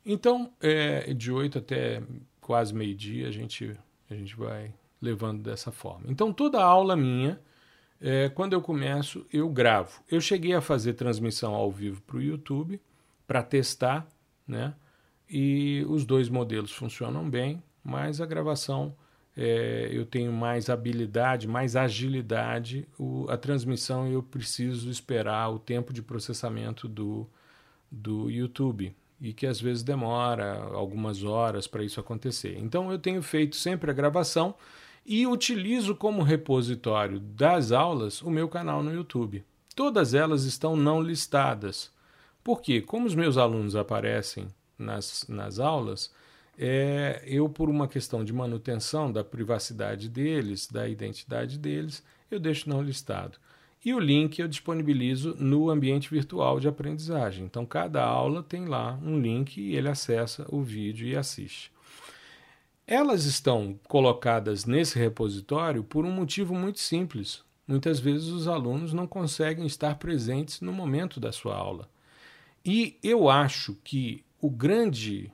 Então, 0.08 0.52
é, 0.60 1.12
de 1.12 1.32
8 1.32 1.58
até 1.58 2.00
quase 2.40 2.72
meio-dia, 2.72 3.26
a 3.26 3.30
gente, 3.32 3.76
a 4.08 4.14
gente 4.14 4.36
vai 4.36 4.72
levando 5.02 5.42
dessa 5.42 5.72
forma. 5.72 6.06
Então, 6.08 6.32
toda 6.32 6.62
aula 6.62 6.94
minha, 6.94 7.40
é, 8.00 8.28
quando 8.28 8.52
eu 8.52 8.62
começo, 8.62 9.26
eu 9.32 9.48
gravo. 9.48 10.00
Eu 10.08 10.20
cheguei 10.20 10.54
a 10.54 10.60
fazer 10.60 10.92
transmissão 10.92 11.54
ao 11.54 11.72
vivo 11.72 12.00
para 12.02 12.18
o 12.18 12.22
YouTube 12.22 12.80
para 13.26 13.42
testar, 13.42 14.06
né? 14.46 14.74
E 15.28 15.84
os 15.88 16.04
dois 16.04 16.28
modelos 16.28 16.70
funcionam 16.70 17.28
bem, 17.28 17.60
mas 17.82 18.20
a 18.20 18.26
gravação 18.26 18.94
é, 19.36 19.88
eu 19.90 20.06
tenho 20.06 20.32
mais 20.32 20.70
habilidade, 20.70 21.48
mais 21.48 21.74
agilidade. 21.74 22.86
O, 22.96 23.26
a 23.28 23.36
transmissão 23.36 24.06
eu 24.06 24.22
preciso 24.22 24.88
esperar 24.88 25.50
o 25.50 25.58
tempo 25.58 25.92
de 25.92 26.00
processamento 26.00 26.86
do, 26.86 27.28
do 27.90 28.30
YouTube. 28.30 28.94
E 29.20 29.32
que 29.32 29.46
às 29.46 29.60
vezes 29.60 29.82
demora 29.82 30.62
algumas 30.72 31.22
horas 31.22 31.66
para 31.66 31.84
isso 31.84 32.00
acontecer. 32.00 32.58
Então 32.58 32.90
eu 32.92 32.98
tenho 32.98 33.22
feito 33.22 33.56
sempre 33.56 33.90
a 33.90 33.94
gravação 33.94 34.54
e 35.04 35.26
utilizo 35.26 35.94
como 35.94 36.22
repositório 36.22 37.20
das 37.20 37.72
aulas 37.72 38.20
o 38.22 38.30
meu 38.30 38.48
canal 38.48 38.82
no 38.82 38.92
YouTube. 38.92 39.44
Todas 39.74 40.14
elas 40.14 40.44
estão 40.44 40.74
não 40.74 41.00
listadas. 41.00 41.94
Porque, 42.42 42.80
como 42.80 43.06
os 43.06 43.14
meus 43.14 43.36
alunos 43.36 43.74
aparecem 43.74 44.46
nas, 44.78 45.26
nas 45.28 45.58
aulas, 45.58 46.12
é, 46.56 47.22
eu, 47.26 47.48
por 47.48 47.68
uma 47.68 47.88
questão 47.88 48.24
de 48.24 48.32
manutenção 48.32 49.10
da 49.10 49.24
privacidade 49.24 50.08
deles, 50.08 50.66
da 50.66 50.88
identidade 50.88 51.58
deles, 51.58 52.02
eu 52.30 52.38
deixo 52.38 52.68
não 52.68 52.80
listado. 52.80 53.36
E 53.86 53.94
o 53.94 54.00
link 54.00 54.40
eu 54.40 54.48
disponibilizo 54.48 55.36
no 55.38 55.70
ambiente 55.70 56.10
virtual 56.10 56.58
de 56.58 56.66
aprendizagem. 56.66 57.44
Então, 57.44 57.64
cada 57.64 58.04
aula 58.04 58.42
tem 58.42 58.66
lá 58.66 58.98
um 59.00 59.16
link 59.16 59.60
e 59.60 59.76
ele 59.76 59.88
acessa 59.88 60.44
o 60.48 60.60
vídeo 60.60 61.06
e 61.06 61.14
assiste. 61.16 61.70
Elas 62.84 63.26
estão 63.26 63.78
colocadas 63.86 64.64
nesse 64.64 64.98
repositório 64.98 65.84
por 65.84 66.04
um 66.04 66.10
motivo 66.10 66.52
muito 66.52 66.80
simples. 66.80 67.44
Muitas 67.64 68.00
vezes 68.00 68.26
os 68.26 68.48
alunos 68.48 68.92
não 68.92 69.06
conseguem 69.06 69.64
estar 69.64 69.94
presentes 70.00 70.60
no 70.60 70.72
momento 70.72 71.20
da 71.20 71.30
sua 71.30 71.54
aula. 71.54 71.88
E 72.64 72.98
eu 73.04 73.28
acho 73.30 73.76
que 73.84 74.24
o 74.40 74.50
grande, 74.50 75.30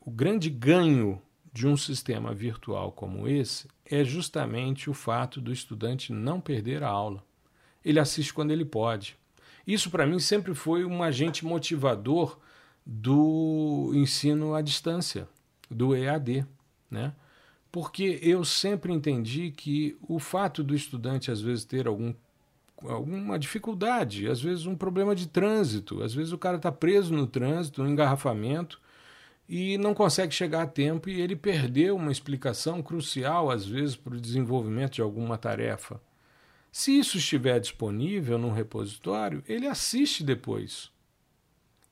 o 0.00 0.12
grande 0.12 0.48
ganho 0.48 1.20
de 1.52 1.66
um 1.66 1.76
sistema 1.76 2.32
virtual 2.32 2.92
como 2.92 3.26
esse 3.26 3.66
é 3.84 4.04
justamente 4.04 4.88
o 4.88 4.94
fato 4.94 5.40
do 5.40 5.52
estudante 5.52 6.12
não 6.12 6.40
perder 6.40 6.84
a 6.84 6.88
aula 6.88 7.28
ele 7.84 7.98
assiste 7.98 8.32
quando 8.32 8.50
ele 8.50 8.64
pode. 8.64 9.16
Isso, 9.66 9.90
para 9.90 10.06
mim, 10.06 10.18
sempre 10.18 10.54
foi 10.54 10.84
um 10.84 11.02
agente 11.02 11.44
motivador 11.44 12.38
do 12.84 13.92
ensino 13.94 14.54
à 14.54 14.62
distância, 14.62 15.28
do 15.70 15.94
EAD, 15.94 16.44
né? 16.90 17.12
Porque 17.70 18.18
eu 18.20 18.44
sempre 18.44 18.92
entendi 18.92 19.52
que 19.52 19.96
o 20.08 20.18
fato 20.18 20.64
do 20.64 20.74
estudante, 20.74 21.30
às 21.30 21.40
vezes, 21.40 21.64
ter 21.64 21.86
algum, 21.86 22.12
alguma 22.82 23.38
dificuldade, 23.38 24.26
às 24.28 24.40
vezes 24.40 24.66
um 24.66 24.74
problema 24.74 25.14
de 25.14 25.28
trânsito, 25.28 26.02
às 26.02 26.12
vezes 26.12 26.32
o 26.32 26.38
cara 26.38 26.56
está 26.56 26.72
preso 26.72 27.14
no 27.14 27.26
trânsito, 27.26 27.82
no 27.82 27.88
engarrafamento, 27.88 28.80
e 29.48 29.78
não 29.78 29.94
consegue 29.94 30.32
chegar 30.32 30.62
a 30.62 30.66
tempo 30.66 31.08
e 31.08 31.20
ele 31.20 31.36
perdeu 31.36 31.96
uma 31.96 32.12
explicação 32.12 32.82
crucial, 32.82 33.50
às 33.50 33.66
vezes, 33.66 33.96
para 33.96 34.14
o 34.14 34.20
desenvolvimento 34.20 34.94
de 34.94 35.02
alguma 35.02 35.36
tarefa. 35.36 36.00
Se 36.72 36.96
isso 36.98 37.18
estiver 37.18 37.58
disponível 37.58 38.38
no 38.38 38.52
repositório, 38.52 39.42
ele 39.48 39.66
assiste 39.66 40.22
depois. 40.22 40.90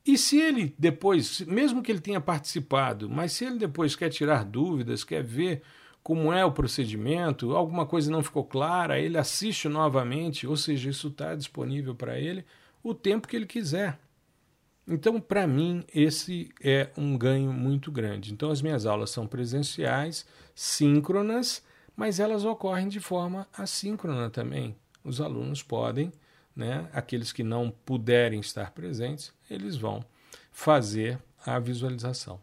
E 0.07 0.17
se 0.17 0.41
ele 0.41 0.75
depois, 0.79 1.41
mesmo 1.43 1.83
que 1.83 1.93
ele 1.93 2.01
tenha 2.01 2.21
participado, 2.21 3.11
mas 3.11 3.33
se 3.33 3.45
ele 3.45 3.59
depois 3.59 3.95
quer 3.95 4.09
tirar 4.09 4.45
dúvidas, 4.45 5.05
quer 5.05 5.23
ver 5.23 5.63
como 6.03 6.33
é 6.33 6.45
o 6.45 6.53
procedimento, 6.53 7.55
alguma 7.55 7.85
coisa 7.85 8.11
não 8.11 8.23
ficou 8.23 8.45
clara, 8.45 8.99
ele 8.99 9.19
assiste 9.19 9.69
novamente, 9.69 10.47
ou 10.47 10.57
seja, 10.57 10.89
isso 10.89 11.09
está 11.09 11.35
disponível 11.35 11.95
para 11.95 12.19
ele 12.19 12.45
o 12.83 12.95
tempo 12.95 13.29
que 13.29 13.37
ele 13.37 13.45
quiser. 13.45 13.99
Então, 14.87 15.21
para 15.21 15.47
mim, 15.47 15.85
esse 15.95 16.49
é 16.63 16.89
um 16.97 17.19
ganho 17.19 17.53
muito 17.53 17.93
grande. 17.93 18.33
Então, 18.33 18.51
as 18.51 18.63
minhas 18.63 18.87
aulas 18.87 19.11
são 19.11 19.27
presenciais, 19.27 20.25
síncronas 20.55 21.63
mas 21.99 22.21
elas 22.21 22.45
ocorrem 22.45 22.87
de 22.87 23.01
forma 23.01 23.49
assíncrona 23.53 24.31
também. 24.31 24.77
Os 25.03 25.21
alunos 25.21 25.65
podem, 25.65 26.13
né, 26.55 26.89
aqueles 26.93 27.33
que 27.33 27.43
não 27.43 27.73
puderem 27.73 28.39
estar 28.39 28.71
presentes, 28.71 29.33
eles 29.51 29.75
vão 29.75 30.05
fazer 30.53 31.19
a 31.45 31.59
visualização. 31.59 32.41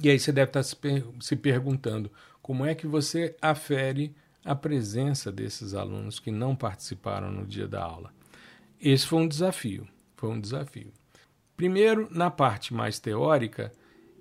E 0.00 0.08
aí 0.08 0.16
você 0.16 0.30
deve 0.30 0.50
estar 0.50 0.62
se 0.62 1.36
perguntando 1.36 2.08
como 2.40 2.64
é 2.64 2.72
que 2.72 2.86
você 2.86 3.36
afere 3.42 4.14
a 4.44 4.54
presença 4.54 5.32
desses 5.32 5.74
alunos 5.74 6.20
que 6.20 6.30
não 6.30 6.54
participaram 6.54 7.32
no 7.32 7.44
dia 7.44 7.66
da 7.66 7.82
aula. 7.82 8.14
Esse 8.80 9.08
foi 9.08 9.18
um 9.18 9.28
desafio, 9.28 9.88
foi 10.16 10.30
um 10.30 10.40
desafio. 10.40 10.92
Primeiro, 11.56 12.08
na 12.12 12.30
parte 12.30 12.72
mais 12.72 13.00
teórica, 13.00 13.72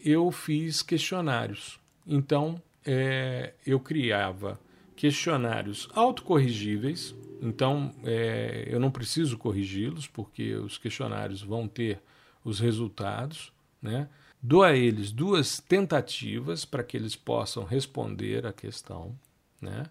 eu 0.04 0.32
fiz 0.32 0.82
questionários. 0.82 1.80
Então, 2.08 2.60
é, 2.88 3.54
eu 3.66 3.80
criava 3.80 4.60
questionários 4.96 5.90
autocorrigíveis, 5.94 7.14
então 7.42 7.94
é, 8.04 8.68
eu 8.68 8.80
não 8.80 8.90
preciso 8.90 9.38
corrigi-los, 9.38 10.08
porque 10.08 10.56
os 10.56 10.78
questionários 10.78 11.42
vão 11.42 11.68
ter 11.68 12.02
os 12.44 12.60
resultados. 12.60 13.52
Né? 13.82 14.10
Dou 14.42 14.64
a 14.64 14.74
eles 14.76 15.12
duas 15.12 15.60
tentativas 15.60 16.66
para 16.66 16.84
que 16.84 16.96
eles 16.96 17.16
possam 17.16 17.64
responder 17.64 18.46
a 18.48 18.54
questão. 18.54 19.14
Né? 19.62 19.84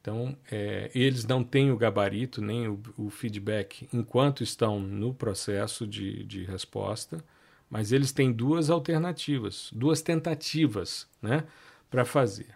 Então, 0.00 0.36
é, 0.50 0.90
eles 0.94 1.24
não 1.24 1.44
têm 1.44 1.70
o 1.70 1.76
gabarito 1.76 2.42
nem 2.42 2.66
o, 2.66 2.82
o, 2.98 3.08
feedback 3.08 3.88
enquanto 3.92 4.42
estão 4.42 4.80
no 4.80 5.14
processo 5.14 5.86
de, 5.86 6.24
de 6.24 6.44
resposta, 6.44 7.24
mas 7.70 7.92
eles 7.92 8.10
têm 8.10 8.32
duas 8.32 8.68
alternativas, 8.68 9.70
duas 9.72 10.02
tentativas. 10.02 11.06
Né? 11.22 11.44
Para 11.92 12.06
fazer. 12.06 12.48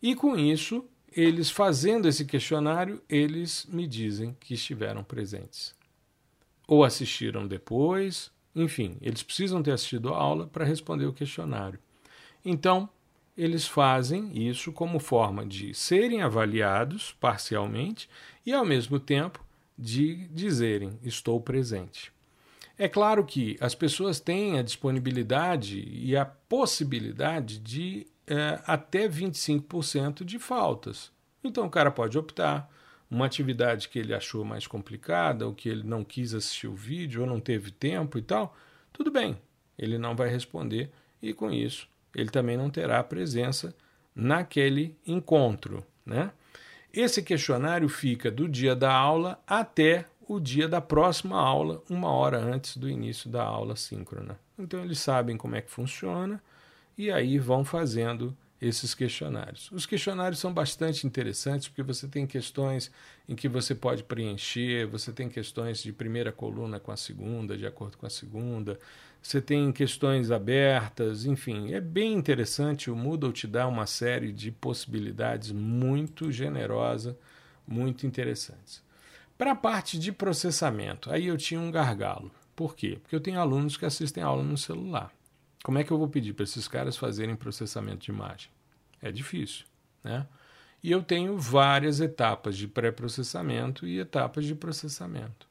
E 0.00 0.14
com 0.14 0.38
isso, 0.38 0.84
eles 1.14 1.50
fazendo 1.50 2.06
esse 2.06 2.24
questionário, 2.24 3.02
eles 3.08 3.66
me 3.68 3.84
dizem 3.84 4.36
que 4.38 4.54
estiveram 4.54 5.02
presentes. 5.02 5.74
Ou 6.68 6.84
assistiram 6.84 7.48
depois, 7.48 8.30
enfim, 8.54 8.96
eles 9.02 9.24
precisam 9.24 9.60
ter 9.60 9.72
assistido 9.72 10.14
a 10.14 10.16
aula 10.16 10.46
para 10.46 10.64
responder 10.64 11.04
o 11.04 11.12
questionário. 11.12 11.80
Então, 12.44 12.88
eles 13.36 13.66
fazem 13.66 14.30
isso 14.48 14.72
como 14.72 15.00
forma 15.00 15.44
de 15.44 15.74
serem 15.74 16.22
avaliados 16.22 17.12
parcialmente 17.20 18.08
e, 18.46 18.52
ao 18.52 18.64
mesmo 18.64 19.00
tempo, 19.00 19.44
de 19.76 20.28
dizerem: 20.28 20.98
estou 21.02 21.40
presente. 21.40 22.12
É 22.78 22.88
claro 22.88 23.24
que 23.24 23.56
as 23.58 23.74
pessoas 23.74 24.20
têm 24.20 24.58
a 24.58 24.62
disponibilidade 24.62 25.80
e 25.80 26.16
a 26.16 26.24
possibilidade 26.24 27.58
de 27.58 28.06
é, 28.26 28.60
até 28.66 29.08
25% 29.08 30.24
de 30.24 30.38
faltas. 30.38 31.12
Então 31.42 31.66
o 31.66 31.70
cara 31.70 31.90
pode 31.90 32.18
optar 32.18 32.70
uma 33.10 33.26
atividade 33.26 33.88
que 33.88 33.98
ele 33.98 34.14
achou 34.14 34.44
mais 34.44 34.66
complicada, 34.66 35.46
ou 35.46 35.54
que 35.54 35.68
ele 35.68 35.84
não 35.84 36.02
quis 36.02 36.34
assistir 36.34 36.66
o 36.66 36.74
vídeo, 36.74 37.22
ou 37.22 37.26
não 37.26 37.40
teve 37.40 37.70
tempo 37.70 38.18
e 38.18 38.22
tal, 38.22 38.56
tudo 38.92 39.10
bem, 39.10 39.38
ele 39.78 39.96
não 39.96 40.16
vai 40.16 40.28
responder 40.28 40.90
e 41.22 41.32
com 41.32 41.50
isso 41.50 41.88
ele 42.16 42.30
também 42.30 42.56
não 42.56 42.70
terá 42.70 43.04
presença 43.04 43.76
naquele 44.14 44.96
encontro, 45.06 45.84
né? 46.04 46.32
Esse 46.90 47.22
questionário 47.22 47.90
fica 47.90 48.30
do 48.30 48.48
dia 48.48 48.74
da 48.74 48.90
aula 48.90 49.38
até 49.46 50.06
o 50.26 50.40
dia 50.40 50.66
da 50.66 50.80
próxima 50.80 51.38
aula, 51.38 51.82
uma 51.90 52.10
hora 52.10 52.38
antes 52.38 52.78
do 52.78 52.88
início 52.88 53.28
da 53.28 53.42
aula 53.42 53.76
síncrona. 53.76 54.40
Então 54.58 54.82
eles 54.82 54.98
sabem 54.98 55.36
como 55.36 55.56
é 55.56 55.60
que 55.60 55.70
funciona 55.70 56.42
e 56.96 57.10
aí 57.10 57.38
vão 57.38 57.64
fazendo 57.64 58.36
esses 58.60 58.94
questionários. 58.94 59.70
Os 59.70 59.84
questionários 59.84 60.40
são 60.40 60.52
bastante 60.52 61.06
interessantes 61.06 61.68
porque 61.68 61.82
você 61.82 62.08
tem 62.08 62.26
questões 62.26 62.90
em 63.28 63.34
que 63.34 63.48
você 63.48 63.74
pode 63.74 64.02
preencher, 64.02 64.86
você 64.86 65.12
tem 65.12 65.28
questões 65.28 65.82
de 65.82 65.92
primeira 65.92 66.32
coluna 66.32 66.80
com 66.80 66.90
a 66.90 66.96
segunda, 66.96 67.56
de 67.56 67.66
acordo 67.66 67.98
com 67.98 68.06
a 68.06 68.10
segunda, 68.10 68.78
você 69.20 69.40
tem 69.40 69.72
questões 69.72 70.30
abertas, 70.30 71.26
enfim, 71.26 71.72
é 71.74 71.80
bem 71.80 72.14
interessante. 72.14 72.90
O 72.90 72.96
Moodle 72.96 73.32
te 73.32 73.46
dá 73.46 73.66
uma 73.66 73.86
série 73.86 74.32
de 74.32 74.50
possibilidades 74.50 75.52
muito 75.52 76.30
generosa, 76.32 77.18
muito 77.66 78.06
interessantes. 78.06 78.82
Para 79.36 79.52
a 79.52 79.56
parte 79.56 79.98
de 79.98 80.12
processamento, 80.12 81.10
aí 81.10 81.26
eu 81.26 81.36
tinha 81.36 81.60
um 81.60 81.70
gargalo. 81.70 82.30
Por 82.54 82.74
quê? 82.74 82.98
Porque 83.02 83.14
eu 83.14 83.20
tenho 83.20 83.38
alunos 83.38 83.76
que 83.76 83.84
assistem 83.84 84.22
aula 84.22 84.42
no 84.42 84.56
celular. 84.56 85.12
Como 85.66 85.78
é 85.78 85.82
que 85.82 85.90
eu 85.90 85.98
vou 85.98 86.06
pedir 86.06 86.32
para 86.32 86.44
esses 86.44 86.68
caras 86.68 86.96
fazerem 86.96 87.34
processamento 87.34 88.04
de 88.04 88.12
imagem? 88.12 88.48
É 89.02 89.10
difícil, 89.10 89.64
né? 90.04 90.24
E 90.80 90.92
eu 90.92 91.02
tenho 91.02 91.36
várias 91.36 91.98
etapas 91.98 92.56
de 92.56 92.68
pré-processamento 92.68 93.84
e 93.84 93.98
etapas 93.98 94.44
de 94.44 94.54
processamento. 94.54 95.48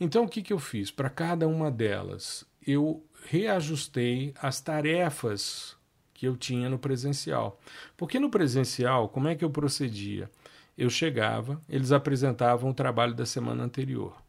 Então, 0.00 0.24
o 0.24 0.28
que, 0.28 0.42
que 0.42 0.52
eu 0.52 0.58
fiz? 0.58 0.90
Para 0.90 1.08
cada 1.08 1.46
uma 1.46 1.70
delas, 1.70 2.44
eu 2.66 3.06
reajustei 3.26 4.34
as 4.42 4.60
tarefas 4.60 5.76
que 6.12 6.26
eu 6.26 6.36
tinha 6.36 6.68
no 6.68 6.76
presencial. 6.76 7.60
Porque 7.96 8.18
no 8.18 8.30
presencial, 8.30 9.08
como 9.08 9.28
é 9.28 9.36
que 9.36 9.44
eu 9.44 9.50
procedia? 9.50 10.28
Eu 10.76 10.90
chegava, 10.90 11.62
eles 11.68 11.92
apresentavam 11.92 12.70
o 12.70 12.74
trabalho 12.74 13.14
da 13.14 13.24
semana 13.24 13.62
anterior. 13.62 14.20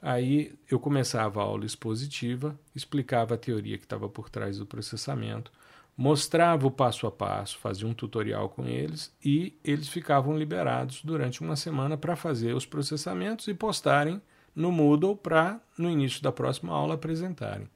Aí 0.00 0.56
eu 0.70 0.78
começava 0.78 1.40
a 1.40 1.44
aula 1.44 1.66
expositiva, 1.66 2.58
explicava 2.74 3.34
a 3.34 3.38
teoria 3.38 3.76
que 3.76 3.84
estava 3.84 4.08
por 4.08 4.30
trás 4.30 4.58
do 4.58 4.66
processamento, 4.66 5.50
mostrava 5.96 6.66
o 6.66 6.70
passo 6.70 7.06
a 7.06 7.10
passo, 7.10 7.58
fazia 7.58 7.86
um 7.86 7.92
tutorial 7.92 8.48
com 8.48 8.64
eles 8.64 9.12
e 9.24 9.58
eles 9.64 9.88
ficavam 9.88 10.38
liberados 10.38 11.02
durante 11.02 11.40
uma 11.40 11.56
semana 11.56 11.96
para 11.96 12.14
fazer 12.14 12.54
os 12.54 12.64
processamentos 12.64 13.48
e 13.48 13.54
postarem 13.54 14.22
no 14.54 14.70
Moodle 14.70 15.16
para, 15.16 15.60
no 15.76 15.90
início 15.90 16.22
da 16.22 16.30
próxima 16.30 16.72
aula, 16.72 16.94
apresentarem. 16.94 17.68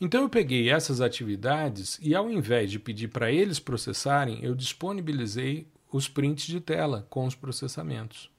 Então 0.00 0.22
eu 0.22 0.28
peguei 0.28 0.70
essas 0.70 1.00
atividades 1.00 1.98
e, 2.02 2.14
ao 2.14 2.30
invés 2.30 2.70
de 2.70 2.78
pedir 2.78 3.08
para 3.08 3.30
eles 3.30 3.58
processarem, 3.58 4.38
eu 4.42 4.54
disponibilizei 4.54 5.66
os 5.92 6.08
prints 6.08 6.46
de 6.46 6.60
tela 6.60 7.06
com 7.10 7.26
os 7.26 7.34
processamentos. 7.34 8.30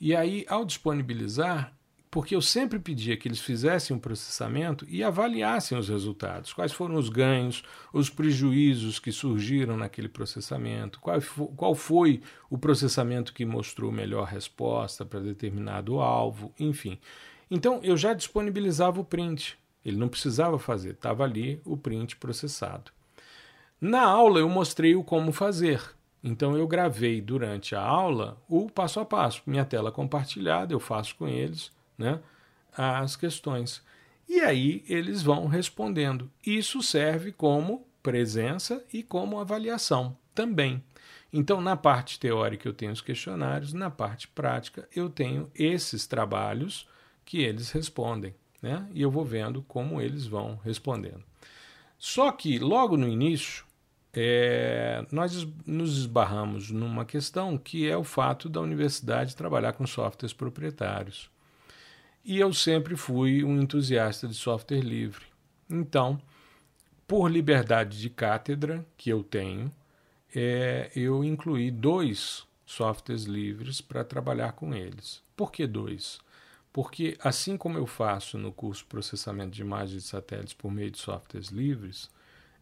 E 0.00 0.14
aí, 0.14 0.44
ao 0.48 0.64
disponibilizar, 0.64 1.74
porque 2.14 2.36
eu 2.36 2.40
sempre 2.40 2.78
pedia 2.78 3.16
que 3.16 3.26
eles 3.26 3.40
fizessem 3.40 3.96
um 3.96 3.98
processamento 3.98 4.86
e 4.88 5.02
avaliassem 5.02 5.76
os 5.76 5.88
resultados. 5.88 6.52
Quais 6.52 6.70
foram 6.70 6.94
os 6.94 7.08
ganhos, 7.08 7.64
os 7.92 8.08
prejuízos 8.08 9.00
que 9.00 9.10
surgiram 9.10 9.76
naquele 9.76 10.08
processamento, 10.08 11.00
qual, 11.00 11.18
qual 11.56 11.74
foi 11.74 12.22
o 12.48 12.56
processamento 12.56 13.32
que 13.32 13.44
mostrou 13.44 13.90
melhor 13.90 14.28
resposta 14.28 15.04
para 15.04 15.18
determinado 15.18 15.98
alvo, 15.98 16.54
enfim. 16.56 17.00
Então 17.50 17.80
eu 17.82 17.96
já 17.96 18.14
disponibilizava 18.14 19.00
o 19.00 19.04
print, 19.04 19.58
ele 19.84 19.96
não 19.96 20.08
precisava 20.08 20.56
fazer, 20.56 20.92
estava 20.92 21.24
ali 21.24 21.60
o 21.64 21.76
print 21.76 22.14
processado. 22.14 22.92
Na 23.80 24.02
aula 24.02 24.38
eu 24.38 24.48
mostrei 24.48 24.94
o 24.94 25.02
como 25.02 25.32
fazer. 25.32 25.82
Então 26.26 26.56
eu 26.56 26.66
gravei 26.66 27.20
durante 27.20 27.76
a 27.76 27.82
aula 27.82 28.42
o 28.48 28.70
passo 28.70 28.98
a 28.98 29.04
passo, 29.04 29.42
minha 29.44 29.64
tela 29.64 29.92
compartilhada, 29.92 30.72
eu 30.72 30.80
faço 30.80 31.14
com 31.16 31.28
eles 31.28 31.70
né, 31.98 32.18
as 32.74 33.14
questões. 33.14 33.82
E 34.26 34.40
aí 34.40 34.82
eles 34.88 35.22
vão 35.22 35.46
respondendo. 35.46 36.30
Isso 36.44 36.82
serve 36.82 37.30
como 37.30 37.86
presença 38.02 38.82
e 38.90 39.02
como 39.02 39.38
avaliação 39.38 40.16
também. 40.34 40.82
Então, 41.30 41.60
na 41.60 41.76
parte 41.76 42.18
teórica, 42.18 42.66
eu 42.66 42.72
tenho 42.72 42.92
os 42.92 43.00
questionários, 43.02 43.72
na 43.72 43.90
parte 43.90 44.26
prática, 44.28 44.88
eu 44.94 45.10
tenho 45.10 45.50
esses 45.54 46.06
trabalhos 46.06 46.88
que 47.24 47.42
eles 47.42 47.70
respondem. 47.70 48.34
Né? 48.62 48.88
E 48.94 49.02
eu 49.02 49.10
vou 49.10 49.24
vendo 49.24 49.62
como 49.62 50.00
eles 50.00 50.26
vão 50.26 50.58
respondendo. 50.64 51.22
Só 51.98 52.30
que, 52.32 52.58
logo 52.58 52.96
no 52.96 53.08
início, 53.08 53.64
é, 54.14 55.04
nós 55.10 55.46
nos 55.66 55.98
esbarramos 55.98 56.70
numa 56.70 57.04
questão 57.04 57.58
que 57.58 57.88
é 57.88 57.96
o 57.96 58.04
fato 58.04 58.48
da 58.48 58.60
universidade 58.60 59.34
trabalhar 59.34 59.72
com 59.72 59.86
softwares 59.86 60.32
proprietários. 60.32 61.28
E 62.24 62.38
eu 62.38 62.52
sempre 62.54 62.96
fui 62.96 63.42
um 63.44 63.60
entusiasta 63.60 64.28
de 64.28 64.34
software 64.34 64.80
livre. 64.80 65.26
Então, 65.68 66.20
por 67.06 67.28
liberdade 67.28 68.00
de 68.00 68.08
cátedra 68.08 68.86
que 68.96 69.10
eu 69.10 69.22
tenho, 69.22 69.70
é, 70.34 70.90
eu 70.94 71.24
incluí 71.24 71.70
dois 71.70 72.46
softwares 72.64 73.24
livres 73.24 73.80
para 73.80 74.04
trabalhar 74.04 74.52
com 74.52 74.74
eles. 74.74 75.22
Por 75.36 75.50
que 75.50 75.66
dois? 75.66 76.18
Porque, 76.72 77.16
assim 77.20 77.56
como 77.56 77.78
eu 77.78 77.86
faço 77.86 78.38
no 78.38 78.52
curso 78.52 78.86
Processamento 78.86 79.50
de 79.50 79.62
Imagens 79.62 80.02
de 80.02 80.08
Satélites 80.08 80.54
por 80.54 80.72
meio 80.72 80.90
de 80.90 80.98
softwares 80.98 81.48
livres, 81.48 82.10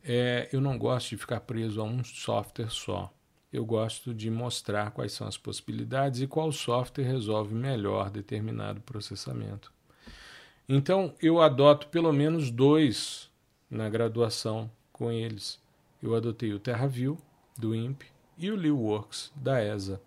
é, 0.04 0.48
eu 0.52 0.60
não 0.60 0.78
gosto 0.78 1.10
de 1.10 1.16
ficar 1.16 1.40
preso 1.40 1.80
a 1.80 1.84
um 1.84 2.02
software 2.02 2.70
só 2.70 3.12
eu 3.52 3.66
gosto 3.66 4.14
de 4.14 4.30
mostrar 4.30 4.90
quais 4.92 5.12
são 5.12 5.28
as 5.28 5.36
possibilidades 5.36 6.22
e 6.22 6.26
qual 6.26 6.50
software 6.50 7.04
resolve 7.04 7.54
melhor 7.54 8.08
determinado 8.08 8.80
processamento. 8.80 9.70
Então, 10.66 11.14
eu 11.20 11.40
adoto 11.40 11.88
pelo 11.88 12.12
menos 12.12 12.50
dois 12.50 13.30
na 13.70 13.90
graduação 13.90 14.70
com 14.90 15.12
eles. 15.12 15.60
Eu 16.02 16.14
adotei 16.14 16.54
o 16.54 16.58
TerraView, 16.58 17.18
do 17.58 17.74
INPE, 17.74 18.06
e 18.38 18.50
o 18.50 18.56
LeewWorks, 18.56 19.30
da 19.36 19.62
ESA. 19.62 20.00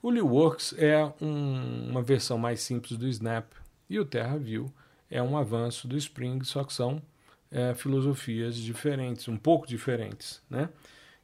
O 0.00 0.08
LeewWorks 0.08 0.72
é 0.78 1.04
um, 1.20 1.90
uma 1.90 2.02
versão 2.02 2.38
mais 2.38 2.60
simples 2.60 2.96
do 2.96 3.08
Snap, 3.08 3.52
e 3.88 3.98
o 3.98 4.04
TerraView 4.04 4.72
é 5.10 5.20
um 5.20 5.36
avanço 5.36 5.88
do 5.88 5.96
Spring, 5.96 6.42
só 6.44 6.62
que 6.62 6.72
são 6.72 7.02
é, 7.50 7.74
filosofias 7.74 8.56
diferentes, 8.56 9.28
um 9.28 9.36
pouco 9.36 9.66
diferentes, 9.66 10.42
né? 10.48 10.68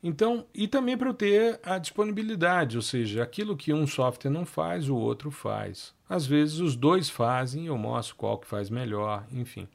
Então, 0.03 0.47
e 0.55 0.69
também 0.69 0.97
para 0.97 1.09
eu 1.09 1.15
ter 1.15 1.59
a 1.63 1.79
disponibilidade, 1.79 2.77
ou 2.77 2.83
seja, 2.83 3.23
aquilo 3.23 3.57
que 3.57 3.73
um 3.73 3.87
software 3.87 4.31
não 4.31 4.45
faz, 4.45 4.89
o 4.89 4.97
outro 4.97 5.31
faz. 5.31 5.93
Às 6.09 6.27
vezes 6.27 6.59
os 6.61 6.77
dois 6.77 7.09
fazem, 7.11 7.67
eu 7.67 7.77
mostro 7.77 8.15
qual 8.15 8.39
que 8.39 8.47
faz 8.47 8.71
melhor, 8.71 9.27
enfim. 9.33 9.67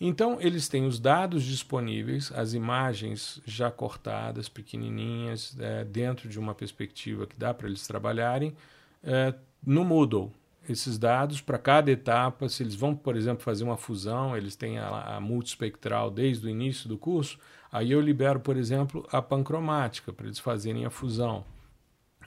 Então, 0.00 0.38
eles 0.40 0.68
têm 0.68 0.86
os 0.86 1.00
dados 1.00 1.42
disponíveis, 1.42 2.30
as 2.32 2.54
imagens 2.54 3.42
já 3.44 3.70
cortadas, 3.70 4.48
pequenininhas, 4.48 5.56
é, 5.58 5.84
dentro 5.84 6.28
de 6.28 6.38
uma 6.38 6.54
perspectiva 6.54 7.26
que 7.26 7.36
dá 7.36 7.52
para 7.52 7.66
eles 7.66 7.86
trabalharem, 7.86 8.54
é, 9.02 9.34
no 9.66 9.84
Moodle. 9.84 10.32
Esses 10.68 10.98
dados 10.98 11.40
para 11.40 11.58
cada 11.58 11.90
etapa, 11.90 12.48
se 12.48 12.62
eles 12.62 12.74
vão, 12.74 12.94
por 12.94 13.16
exemplo, 13.16 13.42
fazer 13.42 13.64
uma 13.64 13.76
fusão, 13.76 14.36
eles 14.36 14.54
têm 14.54 14.78
a, 14.78 15.16
a 15.16 15.20
multispectral 15.20 16.10
desde 16.10 16.46
o 16.46 16.50
início 16.50 16.88
do 16.88 16.98
curso, 16.98 17.38
Aí 17.70 17.90
eu 17.90 18.00
libero, 18.00 18.40
por 18.40 18.56
exemplo, 18.56 19.06
a 19.12 19.20
pancromática 19.20 20.12
para 20.12 20.26
eles 20.26 20.38
fazerem 20.38 20.86
a 20.86 20.90
fusão. 20.90 21.44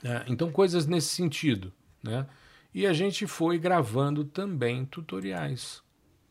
É, 0.03 0.23
então, 0.27 0.51
coisas 0.51 0.85
nesse 0.85 1.09
sentido. 1.09 1.73
Né? 2.01 2.27
E 2.73 2.85
a 2.85 2.93
gente 2.93 3.25
foi 3.25 3.57
gravando 3.57 4.23
também 4.23 4.85
tutoriais. 4.85 5.81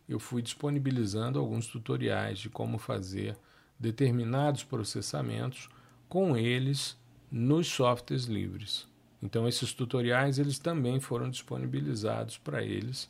Eu 0.09 0.19
fui 0.19 0.43
disponibilizando 0.43 1.39
alguns 1.39 1.67
tutoriais 1.67 2.39
de 2.39 2.49
como 2.49 2.79
fazer 2.79 3.37
determinados 3.79 4.63
processamentos 4.63 5.69
com 6.09 6.37
eles 6.37 6.97
nos 7.31 7.69
softwares 7.69 8.25
livres. 8.25 8.89
Então 9.23 9.47
esses 9.47 9.73
tutoriais 9.73 10.39
eles 10.39 10.59
também 10.59 11.01
foram 11.01 11.29
disponibilizados 11.29 12.39
para 12.39 12.63
eles 12.63 13.09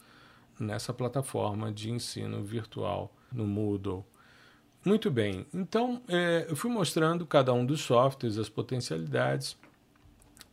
nessa 0.59 0.93
plataforma 0.93 1.73
de 1.73 1.91
ensino 1.91 2.45
virtual 2.45 3.13
no 3.33 3.47
Moodle. 3.47 4.05
Muito 4.85 5.11
bem. 5.11 5.47
Então, 5.53 6.03
é, 6.09 6.47
eu 6.49 6.57
fui 6.57 6.71
mostrando 6.71 7.27
cada 7.27 7.53
um 7.53 7.67
dos 7.67 7.83
softwares, 7.83 8.39
as 8.39 8.49
potencialidades, 8.49 9.57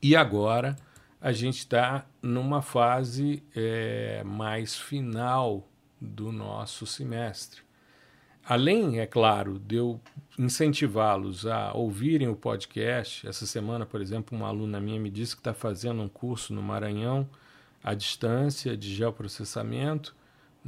e 0.02 0.16
agora 0.16 0.76
a 1.20 1.32
gente 1.32 1.60
está 1.60 2.06
numa 2.22 2.62
fase 2.62 3.42
é, 3.56 4.22
mais 4.26 4.76
final 4.76 5.68
do 6.00 6.32
nosso 6.32 6.86
semestre. 6.86 7.62
Além, 8.46 9.00
é 9.00 9.06
claro, 9.06 9.60
de 9.60 9.76
eu 9.76 10.00
incentivá-los 10.38 11.46
a 11.46 11.74
ouvirem 11.74 12.28
o 12.28 12.36
podcast, 12.36 13.28
essa 13.28 13.46
semana, 13.46 13.86
por 13.86 14.02
exemplo, 14.02 14.38
uma 14.38 14.48
aluna 14.48 14.80
minha 14.80 15.00
me 15.00 15.10
disse 15.10 15.36
que 15.36 15.42
está 15.42 15.54
fazendo 15.54 16.02
um 16.02 16.08
curso 16.08 16.54
no 16.54 16.62
Maranhão 16.62 17.28
à 17.84 17.94
distância 17.94 18.78
de 18.78 18.94
geoprocessamento 18.94 20.16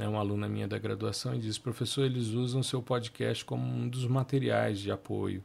né, 0.00 0.08
uma 0.08 0.20
aluna 0.20 0.48
minha 0.48 0.66
da 0.66 0.78
graduação, 0.78 1.34
e 1.34 1.38
disse: 1.38 1.60
professor, 1.60 2.04
eles 2.04 2.28
usam 2.28 2.62
seu 2.62 2.82
podcast 2.82 3.44
como 3.44 3.62
um 3.62 3.86
dos 3.86 4.06
materiais 4.06 4.78
de 4.78 4.90
apoio. 4.90 5.44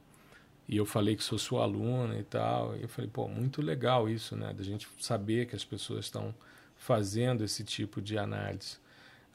E 0.67 0.78
eu 0.78 0.86
falei 0.86 1.15
que 1.15 1.23
sou 1.23 1.38
sua 1.38 1.63
aluna 1.63 2.17
e 2.17 2.23
tal. 2.23 2.76
E 2.78 2.84
eu 2.84 2.88
falei: 2.88 3.09
pô, 3.11 3.28
muito 3.28 3.61
legal 3.61 4.07
isso, 4.09 4.34
né, 4.36 4.53
da 4.53 4.63
gente 4.63 4.88
saber 4.97 5.45
que 5.47 5.57
as 5.57 5.65
pessoas 5.65 6.05
estão 6.05 6.34
fazendo 6.78 7.43
esse 7.43 7.65
tipo 7.65 8.01
de 8.01 8.17
análise. 8.17 8.78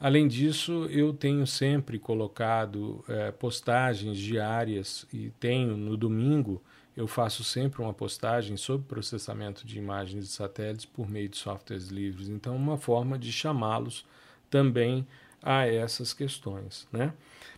Além 0.01 0.27
disso, 0.27 0.87
eu 0.87 1.13
tenho 1.13 1.47
sempre 1.47 1.99
colocado 1.99 3.05
é, 3.07 3.31
postagens 3.31 4.17
diárias 4.17 5.07
e 5.13 5.31
tenho 5.39 5.77
no 5.77 5.97
domingo 5.97 6.63
eu 6.97 7.07
faço 7.07 7.43
sempre 7.45 7.81
uma 7.81 7.95
postagem 7.95 8.57
sobre 8.57 8.87
processamento 8.87 9.67
de 9.67 9.79
imagens 9.79 10.25
de 10.25 10.31
satélites 10.31 10.85
por 10.85 11.09
meio 11.09 11.29
de 11.29 11.37
softwares 11.39 11.89
livres. 11.89 12.29
Então, 12.29 12.55
uma 12.57 12.77
forma 12.77 13.19
de 13.19 13.33
chamá-los 13.33 14.05
também 14.51 15.07
a 15.43 15.67
essas 15.67 16.13
questões. 16.13 16.87
Né? 16.93 17.15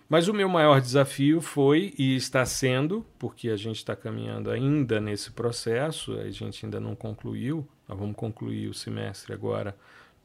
Mas 0.08 0.28
o 0.28 0.34
meu 0.34 0.48
maior 0.48 0.80
desafio 0.80 1.40
foi 1.40 1.94
e 1.98 2.14
está 2.14 2.44
sendo, 2.44 3.04
porque 3.18 3.48
a 3.48 3.56
gente 3.56 3.78
está 3.78 3.96
caminhando 3.96 4.50
ainda 4.50 5.00
nesse 5.00 5.32
processo, 5.32 6.12
a 6.18 6.30
gente 6.30 6.64
ainda 6.64 6.78
não 6.78 6.94
concluiu, 6.94 7.66
nós 7.88 7.98
vamos 7.98 8.14
concluir 8.14 8.68
o 8.68 8.74
semestre 8.74 9.32
agora 9.32 9.74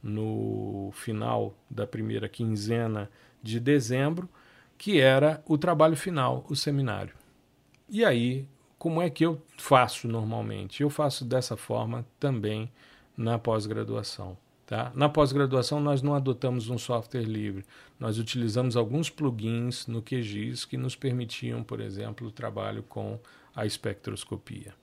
no 0.07 0.89
final 0.93 1.53
da 1.69 1.85
primeira 1.85 2.27
quinzena 2.29 3.09
de 3.43 3.59
dezembro, 3.59 4.29
que 4.77 4.99
era 4.99 5.43
o 5.45 5.57
trabalho 5.57 5.95
final, 5.95 6.45
o 6.49 6.55
seminário. 6.55 7.13
E 7.89 8.03
aí, 8.03 8.47
como 8.77 9.01
é 9.01 9.09
que 9.09 9.25
eu 9.25 9.41
faço 9.57 10.07
normalmente? 10.07 10.81
Eu 10.81 10.89
faço 10.89 11.25
dessa 11.25 11.57
forma 11.57 12.05
também 12.19 12.71
na 13.15 13.37
pós-graduação. 13.37 14.37
Tá? 14.65 14.91
Na 14.93 15.07
pós-graduação, 15.07 15.79
nós 15.79 16.01
não 16.01 16.13
adotamos 16.13 16.69
um 16.69 16.77
software 16.77 17.23
livre, 17.23 17.63
nós 17.97 18.19
utilizamos 18.19 18.75
alguns 18.75 19.09
plugins 19.09 19.87
no 19.87 20.01
QGIS 20.01 20.65
que 20.65 20.75
nos 20.75 20.93
permitiam, 20.93 21.63
por 21.63 21.79
exemplo, 21.79 22.27
o 22.27 22.31
trabalho 22.31 22.83
com 22.83 23.17
a 23.55 23.65
espectroscopia. 23.65 24.73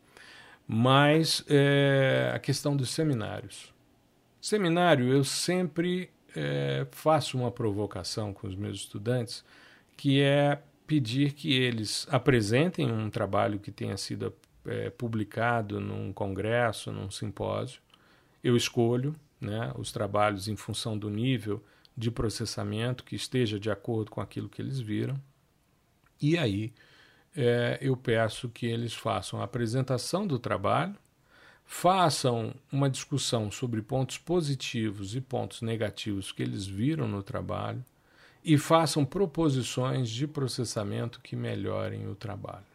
Mas 0.67 1.45
é, 1.49 2.33
a 2.35 2.39
questão 2.39 2.75
dos 2.75 2.89
seminários. 2.89 3.74
Seminário, 4.45 5.11
eu 5.11 5.25
sempre 5.25 6.11
é, 6.37 6.87
faço 6.91 7.39
uma 7.39 7.51
provocação 7.51 8.31
com 8.35 8.47
os 8.47 8.55
meus 8.55 8.77
estudantes, 8.77 9.43
que 9.97 10.21
é 10.21 10.61
pedir 10.87 11.33
que 11.33 11.55
eles 11.55 12.07
apresentem 12.11 12.93
um 12.93 13.09
trabalho 13.09 13.59
que 13.59 13.73
tenha 13.73 13.97
sido 13.97 14.35
é, 14.67 14.91
publicado 14.91 15.81
num 15.81 16.13
congresso, 16.13 16.93
num 16.93 17.11
simpósio. 17.11 17.81
Eu 18.43 18.55
escolho, 18.55 19.17
né, 19.41 19.73
os 19.79 19.91
trabalhos 19.91 20.47
em 20.47 20.57
função 20.57 20.99
do 20.99 21.09
nível 21.09 21.65
de 21.97 22.11
processamento 22.11 23.03
que 23.03 23.17
esteja 23.17 23.59
de 23.59 23.71
acordo 23.71 24.11
com 24.11 24.21
aquilo 24.21 24.51
que 24.51 24.61
eles 24.61 24.79
viram. 24.79 25.19
E 26.21 26.37
aí 26.37 26.71
é, 27.35 27.79
eu 27.81 27.97
peço 27.97 28.51
que 28.51 28.67
eles 28.67 28.93
façam 28.93 29.41
a 29.41 29.45
apresentação 29.45 30.27
do 30.27 30.39
trabalho, 30.39 30.95
façam 31.65 32.55
uma 32.71 32.91
discussão 32.91 33.51
sobre 33.51 33.83
pontos 33.83 34.19
positivos 34.19 35.15
e 35.17 35.21
pontos 35.21 35.63
negativos 35.63 36.31
que 36.31 36.43
eles 36.43 36.67
viram 36.67 37.09
no 37.09 37.23
trabalho 37.23 37.85
e 38.45 38.59
façam 38.59 39.05
proposições 39.05 40.11
de 40.11 40.27
processamento 40.27 41.21
que 41.21 41.35
melhorem 41.35 42.07
o 42.09 42.15
trabalho. 42.15 42.75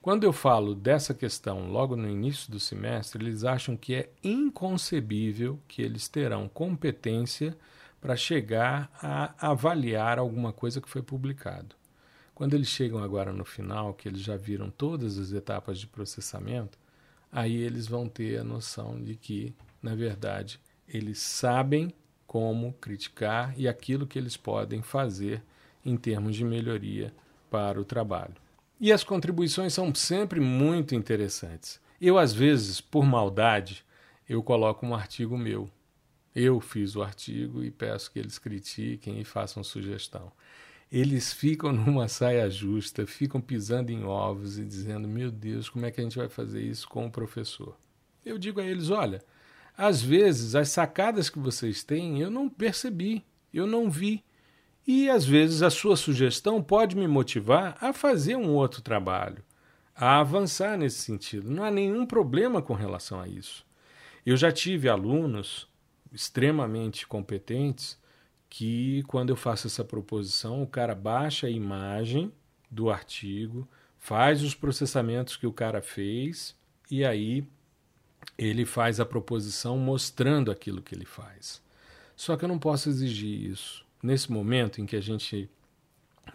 Quando 0.00 0.24
eu 0.24 0.32
falo 0.32 0.74
dessa 0.74 1.14
questão 1.14 1.70
logo 1.70 1.94
no 1.94 2.08
início 2.08 2.50
do 2.50 2.58
semestre, 2.58 3.22
eles 3.22 3.44
acham 3.44 3.76
que 3.76 3.94
é 3.94 4.10
inconcebível 4.24 5.60
que 5.68 5.80
eles 5.80 6.08
terão 6.08 6.48
competência 6.48 7.56
para 8.00 8.16
chegar 8.16 8.90
a 9.00 9.32
avaliar 9.50 10.18
alguma 10.18 10.52
coisa 10.52 10.80
que 10.80 10.88
foi 10.88 11.02
publicado. 11.02 11.76
Quando 12.34 12.54
eles 12.54 12.66
chegam 12.66 13.00
agora 13.00 13.32
no 13.32 13.44
final, 13.44 13.94
que 13.94 14.08
eles 14.08 14.20
já 14.20 14.36
viram 14.36 14.70
todas 14.70 15.18
as 15.18 15.30
etapas 15.30 15.78
de 15.78 15.86
processamento, 15.86 16.76
aí 17.32 17.56
eles 17.56 17.86
vão 17.86 18.06
ter 18.06 18.38
a 18.38 18.44
noção 18.44 19.02
de 19.02 19.16
que, 19.16 19.54
na 19.82 19.94
verdade, 19.94 20.60
eles 20.86 21.18
sabem 21.18 21.90
como 22.26 22.74
criticar 22.74 23.58
e 23.58 23.66
aquilo 23.66 24.06
que 24.06 24.18
eles 24.18 24.36
podem 24.36 24.82
fazer 24.82 25.42
em 25.84 25.96
termos 25.96 26.36
de 26.36 26.44
melhoria 26.44 27.12
para 27.50 27.80
o 27.80 27.84
trabalho. 27.84 28.34
E 28.78 28.92
as 28.92 29.02
contribuições 29.02 29.72
são 29.72 29.94
sempre 29.94 30.40
muito 30.40 30.94
interessantes. 30.94 31.80
Eu, 32.00 32.18
às 32.18 32.32
vezes, 32.32 32.80
por 32.80 33.04
maldade, 33.04 33.84
eu 34.28 34.42
coloco 34.42 34.84
um 34.84 34.94
artigo 34.94 35.38
meu. 35.38 35.70
Eu 36.34 36.60
fiz 36.60 36.96
o 36.96 37.02
artigo 37.02 37.62
e 37.62 37.70
peço 37.70 38.10
que 38.10 38.18
eles 38.18 38.38
critiquem 38.38 39.20
e 39.20 39.24
façam 39.24 39.62
sugestão. 39.62 40.32
Eles 40.92 41.32
ficam 41.32 41.72
numa 41.72 42.06
saia 42.06 42.50
justa, 42.50 43.06
ficam 43.06 43.40
pisando 43.40 43.90
em 43.90 44.04
ovos 44.04 44.58
e 44.58 44.64
dizendo: 44.64 45.08
Meu 45.08 45.30
Deus, 45.30 45.70
como 45.70 45.86
é 45.86 45.90
que 45.90 46.00
a 46.00 46.04
gente 46.04 46.18
vai 46.18 46.28
fazer 46.28 46.60
isso 46.62 46.86
com 46.86 47.06
o 47.06 47.10
professor? 47.10 47.74
Eu 48.24 48.36
digo 48.36 48.60
a 48.60 48.64
eles: 48.64 48.90
Olha, 48.90 49.24
às 49.74 50.02
vezes 50.02 50.54
as 50.54 50.68
sacadas 50.68 51.30
que 51.30 51.38
vocês 51.38 51.82
têm 51.82 52.20
eu 52.20 52.30
não 52.30 52.48
percebi, 52.50 53.24
eu 53.54 53.66
não 53.66 53.90
vi. 53.90 54.22
E 54.86 55.08
às 55.08 55.24
vezes 55.24 55.62
a 55.62 55.70
sua 55.70 55.96
sugestão 55.96 56.60
pode 56.60 56.96
me 56.96 57.06
motivar 57.06 57.78
a 57.80 57.92
fazer 57.92 58.34
um 58.34 58.50
outro 58.50 58.82
trabalho, 58.82 59.42
a 59.94 60.18
avançar 60.18 60.76
nesse 60.76 60.98
sentido. 60.98 61.48
Não 61.48 61.62
há 61.62 61.70
nenhum 61.70 62.04
problema 62.04 62.60
com 62.60 62.74
relação 62.74 63.20
a 63.20 63.28
isso. 63.28 63.64
Eu 64.26 64.36
já 64.36 64.50
tive 64.50 64.88
alunos 64.88 65.68
extremamente 66.12 67.06
competentes 67.06 67.96
que, 68.54 69.02
quando 69.04 69.30
eu 69.30 69.36
faço 69.36 69.66
essa 69.66 69.82
proposição, 69.82 70.62
o 70.62 70.66
cara 70.66 70.94
baixa 70.94 71.46
a 71.46 71.50
imagem 71.50 72.30
do 72.70 72.90
artigo, 72.90 73.66
faz 73.98 74.42
os 74.42 74.54
processamentos 74.54 75.38
que 75.38 75.46
o 75.46 75.52
cara 75.54 75.80
fez 75.80 76.54
e 76.90 77.02
aí 77.02 77.46
ele 78.36 78.66
faz 78.66 79.00
a 79.00 79.06
proposição 79.06 79.78
mostrando 79.78 80.50
aquilo 80.50 80.82
que 80.82 80.94
ele 80.94 81.06
faz. 81.06 81.62
Só 82.14 82.36
que 82.36 82.44
eu 82.44 82.48
não 82.48 82.58
posso 82.58 82.90
exigir 82.90 83.50
isso 83.50 83.86
nesse 84.02 84.30
momento 84.30 84.82
em 84.82 84.86
que 84.86 84.96
a 84.96 85.00
gente 85.00 85.48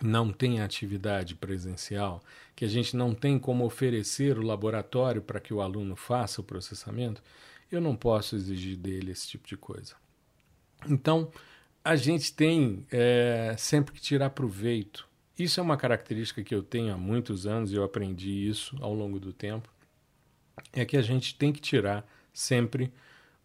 não 0.01 0.33
tem 0.33 0.59
atividade 0.59 1.35
presencial, 1.35 2.19
que 2.55 2.65
a 2.65 2.67
gente 2.67 2.97
não 2.97 3.13
tem 3.13 3.37
como 3.37 3.63
oferecer 3.63 4.39
o 4.39 4.43
laboratório 4.43 5.21
para 5.21 5.39
que 5.39 5.53
o 5.53 5.61
aluno 5.61 5.95
faça 5.95 6.41
o 6.41 6.43
processamento, 6.43 7.21
eu 7.71 7.79
não 7.79 7.95
posso 7.95 8.35
exigir 8.35 8.75
dele 8.75 9.11
esse 9.11 9.27
tipo 9.27 9.47
de 9.47 9.55
coisa. 9.55 9.93
Então, 10.87 11.31
a 11.87 11.95
gente 11.95 12.33
tem 12.33 12.85
é, 12.91 13.55
sempre 13.57 13.93
que 13.93 14.01
tirar 14.01 14.31
proveito. 14.31 15.07
Isso 15.39 15.61
é 15.61 15.63
uma 15.63 15.77
característica 15.77 16.43
que 16.43 16.53
eu 16.53 16.61
tenho 16.61 16.93
há 16.93 16.97
muitos 16.97 17.47
anos 17.47 17.71
e 17.71 17.75
eu 17.75 17.83
aprendi 17.83 18.29
isso 18.29 18.75
ao 18.81 18.93
longo 18.93 19.21
do 19.21 19.31
tempo. 19.31 19.69
É 20.73 20.83
que 20.83 20.97
a 20.97 21.01
gente 21.01 21.35
tem 21.35 21.53
que 21.53 21.61
tirar 21.61 22.05
sempre 22.33 22.91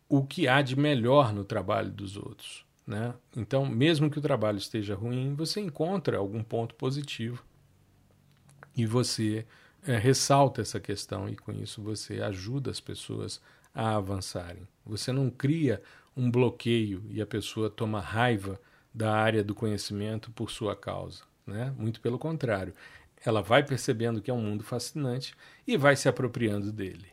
o 0.08 0.24
que 0.24 0.48
há 0.48 0.60
de 0.60 0.74
melhor 0.74 1.32
no 1.32 1.44
trabalho 1.44 1.92
dos 1.92 2.16
outros. 2.16 2.66
Né? 2.84 3.14
Então, 3.36 3.64
mesmo 3.64 4.10
que 4.10 4.18
o 4.18 4.22
trabalho 4.22 4.58
esteja 4.58 4.96
ruim, 4.96 5.36
você 5.36 5.60
encontra 5.60 6.18
algum 6.18 6.42
ponto 6.42 6.74
positivo 6.74 7.44
e 8.76 8.84
você 8.84 9.46
é, 9.86 9.96
ressalta 9.96 10.60
essa 10.60 10.80
questão 10.80 11.28
e 11.28 11.36
com 11.36 11.52
isso 11.52 11.80
você 11.80 12.20
ajuda 12.20 12.72
as 12.72 12.80
pessoas 12.80 13.40
a 13.72 13.94
avançarem. 13.94 14.66
Você 14.84 15.12
não 15.12 15.30
cria 15.30 15.80
um 16.16 16.30
bloqueio 16.30 17.04
e 17.08 17.20
a 17.20 17.26
pessoa 17.26 17.70
toma 17.70 18.00
raiva 18.00 18.60
da 18.94 19.14
área 19.14 19.42
do 19.42 19.54
conhecimento 19.54 20.30
por 20.30 20.50
sua 20.50 20.76
causa. 20.76 21.22
Né? 21.46 21.74
Muito 21.76 22.00
pelo 22.00 22.18
contrário, 22.18 22.74
ela 23.24 23.40
vai 23.40 23.62
percebendo 23.62 24.20
que 24.20 24.30
é 24.30 24.34
um 24.34 24.42
mundo 24.42 24.62
fascinante 24.62 25.34
e 25.66 25.76
vai 25.76 25.96
se 25.96 26.08
apropriando 26.08 26.72
dele. 26.72 27.06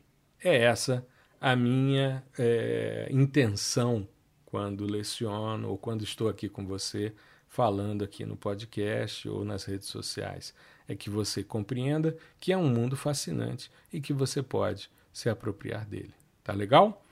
É 0.44 0.64
essa 0.64 1.06
a 1.40 1.56
minha 1.56 2.24
é, 2.38 3.08
intenção 3.12 4.08
quando 4.46 4.86
leciono 4.86 5.70
ou 5.70 5.78
quando 5.78 6.04
estou 6.04 6.28
aqui 6.28 6.50
com 6.50 6.66
você 6.66 7.14
falando 7.48 8.04
aqui 8.04 8.26
no 8.26 8.36
podcast 8.36 9.28
ou 9.30 9.46
nas 9.46 9.64
redes 9.64 9.88
sociais. 9.88 10.54
É 10.88 10.96
que 10.96 11.10
você 11.10 11.44
compreenda 11.44 12.18
que 12.40 12.52
é 12.52 12.58
um 12.58 12.68
mundo 12.68 12.98
fascinante 12.98 13.72
e 13.94 14.02
que 14.02 14.12
você 14.12 14.42
pode 14.42 14.90
se 15.14 15.30
apropriar 15.30 15.86
dele. 15.86 16.14
Tá 16.44 16.54
legal? 16.54 17.04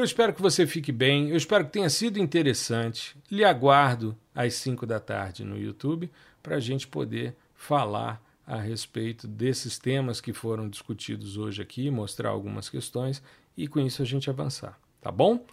Eu 0.00 0.04
espero 0.04 0.32
que 0.32 0.40
você 0.40 0.66
fique 0.66 0.90
bem, 0.90 1.28
eu 1.28 1.36
espero 1.36 1.66
que 1.66 1.72
tenha 1.72 1.90
sido 1.90 2.18
interessante. 2.18 3.14
Lhe 3.30 3.44
aguardo 3.44 4.16
às 4.34 4.54
5 4.54 4.86
da 4.86 4.98
tarde 4.98 5.44
no 5.44 5.58
YouTube 5.58 6.10
para 6.42 6.56
a 6.56 6.58
gente 6.58 6.88
poder 6.88 7.36
falar 7.54 8.18
a 8.46 8.56
respeito 8.56 9.28
desses 9.28 9.78
temas 9.78 10.18
que 10.18 10.32
foram 10.32 10.70
discutidos 10.70 11.36
hoje 11.36 11.60
aqui, 11.60 11.90
mostrar 11.90 12.30
algumas 12.30 12.70
questões 12.70 13.22
e 13.54 13.68
com 13.68 13.78
isso 13.78 14.00
a 14.00 14.06
gente 14.06 14.30
avançar. 14.30 14.80
Tá 15.02 15.12
bom? 15.12 15.44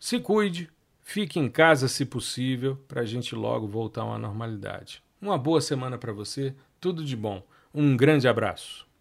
Se 0.00 0.18
cuide, 0.18 0.68
Fique 1.00 1.38
em 1.38 1.48
casa 1.48 1.86
se 1.86 2.04
possível, 2.04 2.76
para 2.88 3.02
a 3.02 3.04
gente 3.04 3.36
logo 3.36 3.68
voltar 3.68 4.04
uma 4.04 4.18
normalidade. 4.18 5.00
Uma 5.20 5.38
boa 5.38 5.60
semana 5.60 5.96
para 5.96 6.12
você, 6.12 6.56
tudo 6.80 7.04
de 7.04 7.16
bom. 7.16 7.40
Um 7.72 7.96
grande 7.96 8.26
abraço. 8.26 8.91